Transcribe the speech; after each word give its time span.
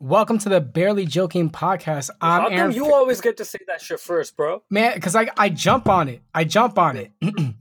Welcome 0.00 0.38
to 0.38 0.48
the 0.48 0.60
Barely 0.60 1.06
Joking 1.06 1.50
podcast. 1.50 2.10
I'm 2.20 2.42
How 2.42 2.48
come 2.48 2.58
Aaron. 2.58 2.72
you 2.74 2.92
always 2.92 3.20
get 3.20 3.36
to 3.38 3.44
say 3.44 3.58
that 3.68 3.80
shit 3.80 4.00
first, 4.00 4.36
bro? 4.36 4.62
man, 4.70 4.94
because 4.94 5.14
I 5.16 5.28
I 5.36 5.48
jump 5.48 5.88
on 5.88 6.08
it. 6.08 6.22
I 6.34 6.44
jump 6.44 6.78
on 6.78 6.96
it. 6.96 7.12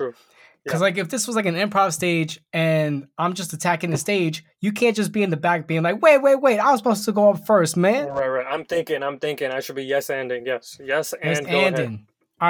Because 0.66 0.80
Yeah. 0.80 0.84
like 0.86 0.98
if 0.98 1.10
this 1.10 1.28
was 1.28 1.36
like 1.36 1.46
an 1.46 1.56
improv 1.56 1.92
stage 1.92 2.40
and 2.54 3.08
I'm 3.18 3.34
just 3.34 3.52
attacking 3.52 3.90
the 3.90 3.98
stage, 3.98 4.46
you 4.62 4.72
can't 4.72 4.96
just 4.96 5.12
be 5.12 5.22
in 5.22 5.30
the 5.30 5.36
back 5.36 5.68
being 5.68 5.84
like, 5.84 6.02
wait, 6.02 6.20
wait, 6.22 6.38
wait, 6.38 6.58
I 6.58 6.72
was 6.72 6.80
supposed 6.80 7.04
to 7.04 7.12
go 7.12 7.32
up 7.32 7.46
first, 7.46 7.76
man. 7.76 8.08
Right, 8.08 8.30
right. 8.30 8.46
I'm 8.50 8.64
thinking, 8.64 9.04
I'm 9.04 9.20
thinking 9.20 9.52
I 9.52 9.60
should 9.60 9.76
be 9.76 9.84
yes 9.84 10.08
anding. 10.08 10.46
Yes. 10.46 10.80
Yes 10.82 11.14
and 11.22 11.36
Just 11.36 11.50
go 11.52 11.58
ahead. 11.60 11.80
All 11.82 11.98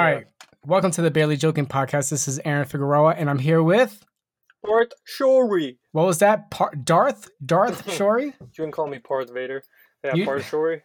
right. 0.14 0.26
Welcome 0.64 0.92
to 0.92 1.02
the 1.02 1.10
Barely 1.10 1.36
Joking 1.36 1.66
podcast. 1.66 2.08
This 2.08 2.28
is 2.28 2.38
Aaron 2.44 2.66
Figueroa, 2.66 3.14
and 3.18 3.28
I'm 3.28 3.40
here 3.40 3.64
with 3.64 4.04
Darth 4.64 4.92
Shori. 5.18 5.78
what 5.90 6.06
was 6.06 6.20
that? 6.20 6.52
Par- 6.52 6.72
Darth? 6.84 7.28
Darth 7.44 7.84
Shori? 7.98 8.26
You 8.26 8.46
can 8.54 8.70
call 8.70 8.86
me 8.86 9.00
Port 9.00 9.28
Vader. 9.34 9.64
Yeah, 10.04 10.14
You- 10.14 10.24
Port 10.24 10.42
Shori. 10.42 10.82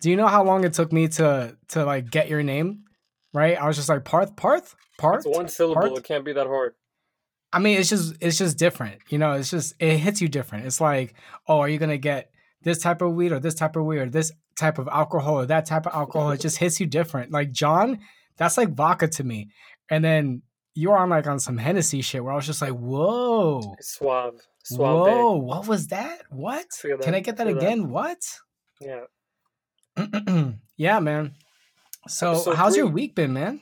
Do 0.00 0.10
you 0.10 0.16
know 0.16 0.26
how 0.26 0.44
long 0.44 0.64
it 0.64 0.74
took 0.74 0.92
me 0.92 1.08
to 1.08 1.56
to 1.68 1.84
like 1.84 2.10
get 2.10 2.28
your 2.28 2.42
name? 2.42 2.84
Right? 3.32 3.56
I 3.58 3.66
was 3.66 3.76
just 3.76 3.88
like 3.88 4.04
Parth, 4.04 4.36
Parth, 4.36 4.74
Parth. 4.98 5.24
It's 5.26 5.36
one 5.36 5.48
syllable. 5.48 5.80
Part? 5.80 5.98
It 5.98 6.04
can't 6.04 6.24
be 6.24 6.34
that 6.34 6.46
hard. 6.46 6.74
I 7.54 7.58
mean, 7.58 7.78
it's 7.78 7.88
just 7.88 8.14
it's 8.20 8.36
just 8.36 8.58
different. 8.58 9.00
You 9.08 9.18
know, 9.18 9.32
it's 9.32 9.50
just 9.50 9.74
it 9.78 9.96
hits 9.98 10.20
you 10.20 10.28
different. 10.28 10.66
It's 10.66 10.80
like, 10.80 11.14
oh, 11.48 11.60
are 11.60 11.68
you 11.68 11.78
gonna 11.78 11.96
get 11.96 12.30
this 12.62 12.78
type 12.78 13.00
of 13.00 13.14
weed 13.14 13.32
or 13.32 13.40
this 13.40 13.54
type 13.54 13.76
of 13.76 13.84
weed 13.84 13.98
or 13.98 14.08
this 14.10 14.32
type 14.58 14.78
of 14.78 14.88
alcohol 14.88 15.36
or 15.40 15.46
that 15.46 15.64
type 15.66 15.86
of 15.86 15.94
alcohol? 15.94 16.30
it 16.32 16.40
just 16.40 16.58
hits 16.58 16.78
you 16.78 16.86
different. 16.86 17.32
Like 17.32 17.50
John, 17.52 18.00
that's 18.36 18.58
like 18.58 18.74
vodka 18.74 19.08
to 19.08 19.24
me. 19.24 19.50
And 19.88 20.04
then 20.04 20.42
you're 20.74 20.96
on 20.96 21.08
like 21.10 21.26
on 21.26 21.38
some 21.40 21.56
Hennessy 21.58 22.02
shit 22.02 22.22
where 22.22 22.32
I 22.32 22.36
was 22.36 22.46
just 22.46 22.60
like, 22.62 22.72
whoa, 22.72 23.74
suave. 23.80 24.40
Suave. 24.62 25.08
whoa, 25.08 25.36
what 25.36 25.66
was 25.66 25.88
that? 25.88 26.22
What? 26.30 26.66
Feel 26.72 26.98
Can 26.98 27.14
I 27.14 27.20
get 27.20 27.36
that 27.36 27.46
feel 27.46 27.56
that. 27.56 27.62
again? 27.62 27.90
What? 27.90 28.18
Yeah. 28.80 29.04
yeah, 30.76 31.00
man. 31.00 31.34
So 32.08 32.32
Episode 32.32 32.54
how's 32.56 32.76
your 32.76 32.86
week 32.86 33.14
been, 33.14 33.32
man? 33.32 33.60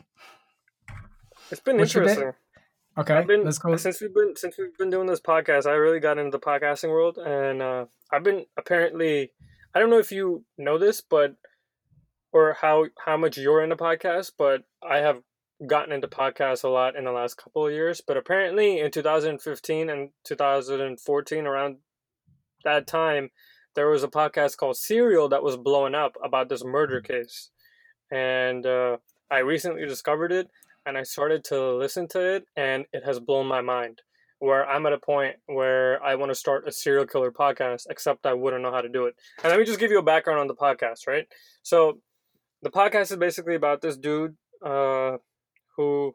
It's 1.51 1.61
been 1.61 1.79
What's 1.79 1.95
interesting. 1.95 2.33
Okay, 2.99 3.15
I've 3.15 3.27
been 3.27 3.45
let's 3.45 3.59
go. 3.59 3.77
since 3.77 4.01
we've 4.01 4.15
been 4.15 4.35
since 4.37 4.57
we've 4.59 4.77
been 4.77 4.91
doing 4.91 5.07
this 5.07 5.21
podcast. 5.21 5.67
I 5.67 5.73
really 5.73 6.01
got 6.01 6.19
into 6.19 6.31
the 6.31 6.39
podcasting 6.39 6.91
world, 6.91 7.19
and 7.19 7.63
uh, 7.63 7.87
I've 8.13 8.25
been 8.25 8.47
apparently. 8.57 9.33
I 9.75 9.79
don't 9.79 9.91
know 9.91 9.99
if 9.99 10.11
you 10.11 10.45
know 10.59 10.79
this, 10.79 11.01
but 11.01 11.37
or 12.33 12.57
how 12.61 12.87
how 13.05 13.17
much 13.17 13.37
you're 13.39 13.63
in 13.63 13.71
into 13.71 13.83
podcasts, 13.83 14.33
but 14.37 14.65
I 14.83 14.99
have 14.99 15.23
gotten 15.67 15.93
into 15.93 16.09
podcasts 16.09 16.65
a 16.65 16.69
lot 16.69 16.97
in 16.97 17.05
the 17.05 17.13
last 17.13 17.37
couple 17.37 17.67
of 17.67 17.73
years. 17.73 18.01
But 18.01 18.17
apparently, 18.17 18.81
in 18.81 18.91
2015 18.91 19.91
and 19.91 20.11
2014, 20.25 21.47
around 21.47 21.77
that 22.65 22.87
time, 22.87 23.31
there 23.75 23.89
was 23.89 24.03
a 24.03 24.09
podcast 24.09 24.57
called 24.57 24.77
Serial 24.77 25.29
that 25.29 25.43
was 25.43 25.57
blowing 25.57 25.95
up 25.95 26.17
about 26.23 26.49
this 26.49 26.65
murder 26.65 27.01
case, 27.01 27.51
and 28.11 28.67
uh, 28.67 28.97
I 29.31 29.39
recently 29.39 29.87
discovered 29.87 30.33
it 30.33 30.49
and 30.87 30.97
I 30.97 31.03
started 31.03 31.45
to 31.45 31.77
listen 31.77 32.09
to 32.09 32.21
it, 32.21 32.45
and 32.57 32.85
it 32.93 33.05
has 33.05 33.21
blown 33.21 33.47
my 33.47 33.61
mind. 33.61 34.03
Where 34.39 34.67
I'm 34.67 34.87
at 34.87 34.95
a 34.95 34.99
point 34.99 35.37
where 35.47 36.03
I 36.03 36.15
want 36.15 36.31
to 36.31 36.35
start 36.35 36.67
a 36.67 36.73
serial 36.73 37.07
killer 37.07 37.31
podcast, 37.31 37.83
except 37.91 38.25
I 38.25 38.33
wouldn't 38.33 38.63
know 38.63 38.73
how 38.73 38.81
to 38.81 38.89
do 38.89 39.05
it. 39.05 39.15
And 39.43 39.51
let 39.51 39.59
me 39.59 39.67
just 39.67 39.79
give 39.79 39.91
you 39.91 39.99
a 39.99 40.03
background 40.03 40.41
on 40.41 40.47
the 40.47 40.55
podcast, 40.55 41.07
right? 41.07 41.27
So, 41.63 42.01
the 42.63 42.71
podcast 42.71 43.11
is 43.11 43.17
basically 43.17 43.55
about 43.55 43.83
this 43.83 43.99
dude 43.99 44.37
uh, 44.65 45.19
who 45.77 46.15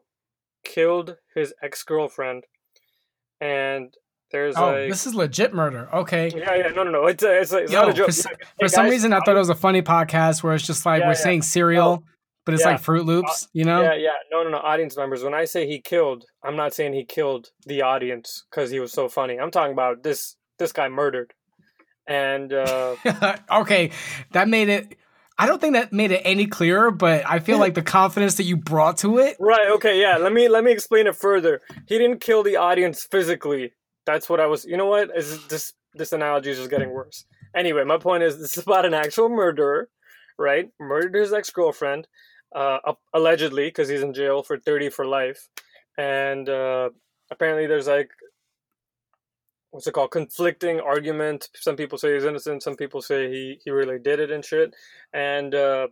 killed 0.64 1.16
his 1.34 1.54
ex 1.62 1.82
girlfriend, 1.82 2.44
and 3.40 3.94
there's 4.32 4.56
Oh, 4.56 4.72
like, 4.72 4.90
this 4.90 5.06
is 5.06 5.14
legit 5.14 5.54
murder. 5.54 5.88
Okay. 5.92 6.32
yeah, 6.36 6.54
yeah, 6.54 6.68
no, 6.68 6.82
no, 6.82 6.90
no, 6.90 7.06
it's 7.06 7.22
a, 7.22 7.40
it's, 7.40 7.52
a, 7.52 7.58
it's 7.58 7.72
Yo, 7.72 7.82
not 7.82 7.90
a 7.90 7.92
joke. 7.92 8.10
for 8.12 8.30
Yeah, 8.30 8.36
For 8.58 8.64
hey, 8.64 8.68
some 8.68 8.86
reason, 8.86 9.12
I 9.12 9.18
thought 9.18 9.28
it 9.28 9.32
um, 9.32 9.38
was 9.38 9.50
a 9.50 9.54
funny 9.54 9.82
podcast 9.82 10.42
where 10.42 10.54
it's 10.54 10.66
just 10.66 10.84
like 10.84 11.00
Yeah, 11.00 11.06
we're 11.06 11.12
yeah. 11.12 11.18
saying 11.18 11.42
cereal, 11.42 12.02
but 12.44 12.54
it's 12.54 12.62
yeah. 12.64 12.70
like 12.72 12.80
Fruit 12.80 13.02
uh, 13.02 13.04
Loops, 13.04 13.48
you 13.52 13.64
know? 13.64 13.82
Yeah, 13.82 13.94
yeah. 13.94 14.08
No, 14.30 14.42
no, 14.42 14.50
no. 14.50 14.58
Audience 14.58 14.96
members. 14.96 15.22
When 15.22 15.34
I 15.34 15.44
say 15.44 15.66
he 15.66 15.80
killed, 15.80 16.24
I'm 16.42 16.56
not 16.56 16.74
saying 16.74 16.94
he 16.94 17.04
killed 17.04 17.50
the 17.66 17.82
audience 17.82 18.44
because 18.50 18.70
he 18.70 18.80
was 18.80 18.92
so 18.92 19.08
funny. 19.08 19.38
I'm 19.38 19.50
talking 19.50 19.72
about 19.72 20.02
this 20.02 20.36
this 20.58 20.72
guy 20.72 20.88
murdered. 20.88 21.32
And 22.08 22.52
uh, 22.52 22.96
okay, 23.52 23.90
that 24.32 24.48
made 24.48 24.68
it. 24.68 24.96
I 25.38 25.46
don't 25.46 25.60
think 25.60 25.74
that 25.74 25.92
made 25.92 26.12
it 26.12 26.22
any 26.24 26.46
clearer, 26.46 26.90
but 26.90 27.22
I 27.28 27.40
feel 27.40 27.58
like 27.58 27.74
the 27.74 27.82
confidence 27.82 28.36
that 28.36 28.44
you 28.44 28.56
brought 28.56 28.98
to 28.98 29.18
it. 29.18 29.36
right, 29.38 29.68
okay, 29.72 30.00
yeah. 30.00 30.16
Let 30.16 30.32
me 30.32 30.48
let 30.48 30.64
me 30.64 30.72
explain 30.72 31.06
it 31.06 31.14
further. 31.14 31.60
He 31.86 31.98
didn't 31.98 32.20
kill 32.20 32.42
the 32.42 32.56
audience 32.56 33.04
physically. 33.04 33.72
That's 34.06 34.30
what 34.30 34.40
I 34.40 34.46
was. 34.46 34.64
You 34.64 34.76
know 34.76 34.86
what? 34.86 35.10
Is 35.14 35.46
this 35.48 35.74
this 35.94 36.12
analogy 36.12 36.50
is 36.50 36.58
just 36.58 36.70
getting 36.70 36.90
worse. 36.90 37.24
Anyway, 37.54 37.84
my 37.84 37.98
point 37.98 38.22
is 38.22 38.38
this 38.38 38.56
is 38.56 38.62
about 38.62 38.86
an 38.86 38.94
actual 38.94 39.28
murderer, 39.28 39.90
right? 40.38 40.70
Murdered 40.80 41.14
his 41.14 41.32
ex 41.32 41.50
girlfriend, 41.50 42.06
uh, 42.54 42.78
allegedly 43.12 43.66
because 43.68 43.88
he's 43.88 44.02
in 44.02 44.14
jail 44.14 44.42
for 44.42 44.58
thirty 44.58 44.88
for 44.88 45.04
life, 45.04 45.48
and 45.98 46.48
uh, 46.48 46.88
apparently 47.30 47.66
there's 47.66 47.88
like 47.88 48.10
what's 49.76 49.86
it 49.86 49.92
called 49.92 50.10
conflicting 50.10 50.80
argument. 50.80 51.50
Some 51.54 51.76
people 51.76 51.98
say 51.98 52.14
he's 52.14 52.24
innocent 52.24 52.62
some 52.62 52.76
people 52.76 53.02
say 53.02 53.30
he 53.30 53.60
he 53.62 53.70
really 53.70 53.98
did 53.98 54.20
it 54.20 54.30
and 54.30 54.42
shit. 54.42 54.74
And 55.12 55.54
uh 55.54 55.88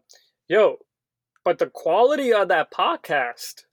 yo 0.49 0.78
but 1.45 1.59
the 1.59 1.67
quality 1.67 2.33
of 2.33 2.49
that 2.49 2.73
podcast 2.73 3.65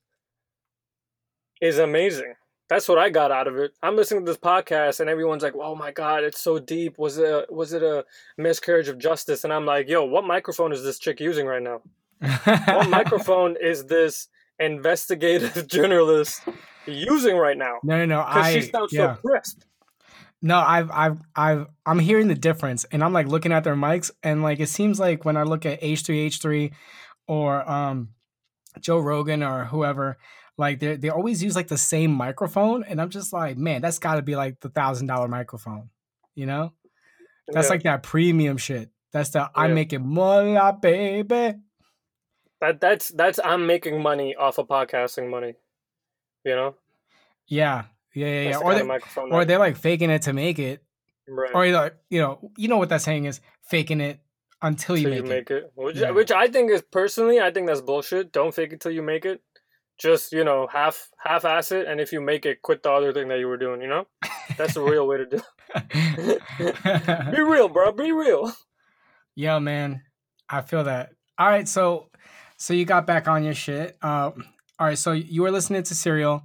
is 1.61 1.79
amazing. 1.79 2.33
That's 2.67 2.89
what 2.89 2.99
i 2.99 3.09
got 3.09 3.31
out 3.31 3.47
of 3.47 3.55
it. 3.55 3.71
I'm 3.81 3.95
listening 3.95 4.25
to 4.25 4.31
this 4.31 4.37
podcast 4.37 4.99
and 4.99 5.09
everyone's 5.09 5.43
like 5.43 5.55
oh 5.55 5.75
my 5.75 5.91
god 5.93 6.25
it's 6.25 6.41
so 6.41 6.59
deep. 6.59 6.99
Was 6.99 7.17
it 7.17 7.29
a, 7.29 7.45
was 7.49 7.71
it 7.71 7.81
a 7.81 8.03
miscarriage 8.37 8.89
of 8.89 8.97
justice? 8.99 9.45
And 9.45 9.53
i'm 9.53 9.65
like 9.65 9.87
yo 9.87 10.03
what 10.03 10.25
microphone 10.25 10.73
is 10.73 10.83
this 10.83 10.99
chick 10.99 11.21
using 11.21 11.45
right 11.45 11.63
now? 11.63 11.81
What 12.43 12.89
microphone 12.89 13.55
is 13.61 13.85
this 13.85 14.27
investigative 14.59 15.67
journalist 15.69 16.41
using 16.85 17.37
right 17.37 17.57
now? 17.57 17.77
No, 17.81 17.97
no, 17.99 18.05
no. 18.05 18.21
I 18.27 18.51
she 18.51 18.61
sounds 18.63 18.91
yeah. 18.91 19.15
so 19.15 19.21
crisp 19.21 19.61
No, 20.41 20.57
I've, 20.57 20.89
I've, 20.91 21.17
I've, 21.35 21.67
I'm 21.85 21.99
hearing 21.99 22.27
the 22.27 22.35
difference, 22.35 22.83
and 22.85 23.03
I'm 23.03 23.13
like 23.13 23.27
looking 23.27 23.51
at 23.51 23.63
their 23.63 23.75
mics, 23.75 24.09
and 24.23 24.41
like 24.41 24.59
it 24.59 24.69
seems 24.69 24.99
like 24.99 25.23
when 25.23 25.37
I 25.37 25.43
look 25.43 25.65
at 25.65 25.81
H3H3 25.81 26.71
or 27.27 27.69
um, 27.69 28.09
Joe 28.79 28.99
Rogan 28.99 29.43
or 29.43 29.65
whoever, 29.65 30.17
like 30.57 30.79
they 30.79 30.95
they 30.95 31.09
always 31.09 31.43
use 31.43 31.55
like 31.55 31.67
the 31.67 31.77
same 31.77 32.11
microphone, 32.11 32.83
and 32.83 32.99
I'm 32.99 33.09
just 33.09 33.33
like, 33.33 33.57
man, 33.57 33.81
that's 33.81 33.99
got 33.99 34.15
to 34.15 34.21
be 34.23 34.35
like 34.35 34.59
the 34.61 34.69
thousand 34.69 35.07
dollar 35.07 35.27
microphone, 35.27 35.89
you 36.35 36.45
know? 36.45 36.73
That's 37.47 37.67
Yeah. 37.67 37.73
like 37.73 37.83
that 37.83 38.03
premium 38.03 38.57
shit. 38.57 38.89
That's 39.11 39.29
the 39.31 39.49
I'm 39.55 39.73
making 39.73 40.07
money, 40.07 40.57
baby. 40.81 41.59
That 42.61 42.79
that's 42.79 43.09
that's 43.09 43.39
I'm 43.43 43.65
making 43.67 44.01
money 44.01 44.35
off 44.35 44.57
of 44.57 44.67
podcasting 44.67 45.29
money. 45.29 45.55
You 46.45 46.55
know? 46.55 46.75
Yeah, 47.47 47.85
yeah, 48.13 48.27
yeah, 48.27 48.41
yeah. 48.41 48.57
The 48.57 48.63
Or 48.63 48.75
they, 48.75 48.83
microphone 48.83 49.31
or 49.31 49.39
that... 49.39 49.47
they're 49.47 49.59
like 49.59 49.77
faking 49.77 50.09
it 50.09 50.23
to 50.23 50.33
make 50.33 50.59
it, 50.59 50.83
right. 51.27 51.51
or 51.53 51.67
like 51.67 51.95
you 52.09 52.21
know, 52.21 52.51
you 52.57 52.67
know 52.67 52.77
what 52.77 52.89
that 52.89 53.01
saying 53.01 53.25
is, 53.25 53.41
faking 53.63 54.01
it 54.01 54.19
until 54.61 54.97
you, 54.97 55.07
make, 55.07 55.17
you 55.17 55.23
it. 55.23 55.27
make 55.27 55.51
it. 55.51 55.71
Which, 55.75 55.97
Yeah. 55.97 56.11
which 56.11 56.31
I 56.31 56.47
think 56.47 56.71
is 56.71 56.81
personally 56.81 57.39
I 57.39 57.51
think 57.51 57.67
that's 57.67 57.81
bullshit. 57.81 58.31
Don't 58.31 58.53
fake 58.53 58.73
it 58.73 58.81
till 58.81 58.91
you 58.91 59.01
make 59.01 59.25
it. 59.25 59.41
Just, 59.97 60.31
you 60.33 60.43
know, 60.43 60.67
half 60.71 61.09
half 61.17 61.45
ass 61.45 61.71
it 61.71 61.87
and 61.87 61.99
if 61.99 62.11
you 62.11 62.21
make 62.21 62.45
it, 62.45 62.61
quit 62.61 62.83
the 62.83 62.91
other 62.91 63.13
thing 63.13 63.27
that 63.29 63.39
you 63.39 63.47
were 63.47 63.57
doing, 63.57 63.81
you 63.81 63.87
know? 63.87 64.07
That's 64.57 64.73
the 64.73 64.81
real 64.81 65.07
way 65.07 65.17
to 65.17 65.25
do 65.25 65.41
it. 65.75 66.41
Be 67.35 67.41
real, 67.41 67.69
bro. 67.69 67.91
Be 67.91 68.11
real. 68.11 68.51
Yo, 69.35 69.59
man, 69.59 70.01
I 70.49 70.61
feel 70.61 70.83
that. 70.83 71.11
All 71.37 71.47
right, 71.47 71.67
so 71.67 72.09
so 72.57 72.73
you 72.73 72.85
got 72.85 73.07
back 73.07 73.27
on 73.27 73.43
your 73.43 73.53
shit. 73.53 73.97
Um, 74.03 74.45
all 74.79 74.87
right, 74.87 74.97
so 74.97 75.11
you 75.13 75.41
were 75.43 75.51
listening 75.51 75.83
to 75.83 75.95
Serial. 75.95 76.43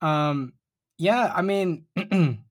Um, 0.00 0.52
yeah, 1.00 1.32
I 1.34 1.40
mean, 1.40 1.86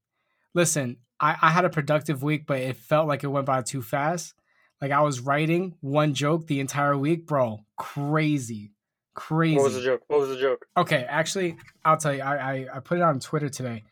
listen, 0.56 0.98
I, 1.20 1.36
I 1.40 1.50
had 1.52 1.66
a 1.66 1.70
productive 1.70 2.24
week, 2.24 2.48
but 2.48 2.60
it 2.60 2.78
felt 2.78 3.08
like 3.08 3.24
it 3.24 3.28
went 3.28 3.46
by 3.46 3.62
too 3.62 3.84
fast. 3.84 4.34
Like 4.81 4.92
I 4.92 5.01
was 5.01 5.19
writing 5.19 5.75
one 5.81 6.16
joke 6.16 6.48
the 6.48 6.60
entire 6.60 6.98
week, 6.98 7.28
bro. 7.28 7.60
Crazy, 7.78 8.72
crazy. 9.13 9.56
What 9.56 9.66
was 9.66 9.75
the 9.75 9.84
joke? 9.84 10.01
What 10.07 10.19
was 10.22 10.30
the 10.30 10.38
joke? 10.38 10.66
Okay, 10.75 11.06
actually, 11.07 11.57
I'll 11.86 11.98
tell 11.98 12.13
you. 12.13 12.22
I, 12.24 12.36
I 12.38 12.68
I 12.78 12.80
put 12.80 12.98
it 12.98 13.04
on 13.04 13.19
Twitter 13.19 13.50
today, 13.50 13.84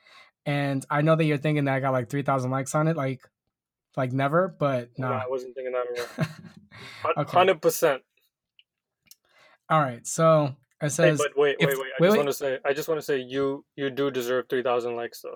and 0.45 0.83
I 0.89 1.03
know 1.03 1.15
that 1.15 1.25
you're 1.25 1.37
thinking 1.37 1.65
that 1.65 1.75
I 1.75 1.79
got 1.79 1.91
like 1.91 2.09
three 2.09 2.23
thousand 2.23 2.49
likes 2.49 2.73
on 2.73 2.87
it, 2.87 2.97
like 2.97 3.21
like 3.95 4.11
never, 4.11 4.47
but 4.47 4.89
No, 4.97 5.09
nah. 5.09 5.17
I 5.17 5.27
wasn't 5.27 5.53
thinking 5.53 5.73
that 5.73 5.85
at 5.99 6.19
all. 6.19 6.25
Okay. 7.17 7.31
Hundred 7.31 7.61
percent. 7.61 8.01
All 9.69 9.79
right, 9.81 10.05
so 10.05 10.55
it 10.81 10.85
Hey, 10.85 10.89
says 10.89 11.17
but 11.17 11.37
wait, 11.37 11.55
if- 11.59 11.67
wait, 11.67 11.77
wait. 11.77 11.85
I 11.99 12.01
wait, 12.01 12.07
just 12.07 12.11
wait. 12.11 12.17
want 12.17 12.27
to 12.29 12.33
say 12.33 12.59
I 12.65 12.73
just 12.73 12.87
want 12.87 12.99
to 12.99 13.05
say 13.05 13.19
you 13.19 13.65
you 13.75 13.89
do 13.89 14.11
deserve 14.11 14.45
three 14.49 14.63
thousand 14.63 14.95
likes 14.95 15.21
though. 15.21 15.35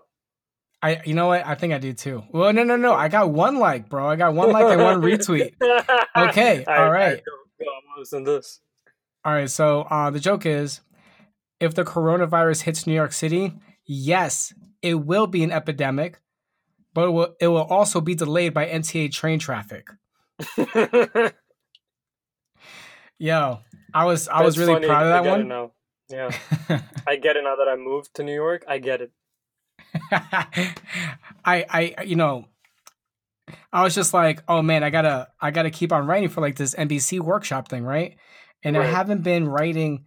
I. 0.83 1.01
You 1.05 1.13
know 1.13 1.27
what? 1.27 1.45
I 1.45 1.55
think 1.55 1.73
I 1.73 1.77
do 1.77 1.93
too. 1.93 2.23
Well, 2.31 2.51
no, 2.53 2.63
no, 2.63 2.75
no. 2.75 2.93
I 2.93 3.07
got 3.07 3.29
one 3.31 3.57
like, 3.59 3.87
bro. 3.89 4.07
I 4.09 4.15
got 4.15 4.33
one 4.33 4.51
like 4.51 4.65
and 4.65 4.81
one 4.81 5.01
retweet. 5.01 5.53
Okay, 6.17 6.63
all 6.65 6.89
right. 6.91 7.21
Go, 7.23 7.65
go, 7.65 7.71
I'm 7.71 7.81
gonna 7.87 7.99
listen 7.99 8.23
this. 8.23 8.59
All 9.23 9.31
right, 9.33 9.49
so 9.49 9.81
uh, 9.83 10.09
the 10.09 10.19
joke 10.19 10.45
is, 10.47 10.81
if 11.59 11.75
the 11.75 11.83
coronavirus 11.85 12.63
hits 12.63 12.87
New 12.87 12.93
York 12.93 13.13
City, 13.13 13.53
yes, 13.85 14.51
it 14.81 14.95
will 14.95 15.27
be 15.27 15.43
an 15.43 15.51
epidemic, 15.51 16.19
but 16.95 17.07
it 17.07 17.11
will, 17.11 17.35
it 17.39 17.47
will 17.47 17.63
also 17.65 18.01
be 18.01 18.15
delayed 18.15 18.53
by 18.55 18.65
MTA 18.65 19.11
train 19.11 19.37
traffic. 19.39 19.87
Yo, 23.21 23.59
I 23.93 24.05
was 24.05 24.27
I 24.27 24.41
was 24.41 24.57
really 24.57 24.73
funny. 24.73 24.87
proud 24.87 25.05
of 25.05 25.23
that 25.23 25.29
one. 25.29 25.47
now. 25.47 25.71
Yeah, 26.09 26.31
I 27.07 27.17
get 27.17 27.37
it 27.37 27.43
now 27.43 27.55
that 27.55 27.67
I 27.71 27.75
moved 27.75 28.15
to 28.15 28.23
New 28.23 28.33
York. 28.33 28.65
I 28.67 28.79
get 28.79 29.01
it. 29.01 29.11
I 30.11 30.73
I 31.45 32.03
you 32.03 32.15
know 32.15 32.45
I 33.71 33.83
was 33.83 33.93
just 33.93 34.15
like, 34.15 34.41
oh 34.47 34.63
man, 34.63 34.83
I 34.83 34.89
gotta 34.89 35.27
I 35.39 35.51
gotta 35.51 35.69
keep 35.69 35.91
on 35.91 36.07
writing 36.07 36.29
for 36.29 36.41
like 36.41 36.55
this 36.55 36.73
NBC 36.73 37.19
workshop 37.19 37.67
thing, 37.69 37.83
right? 37.83 38.15
And 38.63 38.75
I 38.75 38.85
haven't 38.85 39.21
been 39.21 39.47
writing 39.47 40.05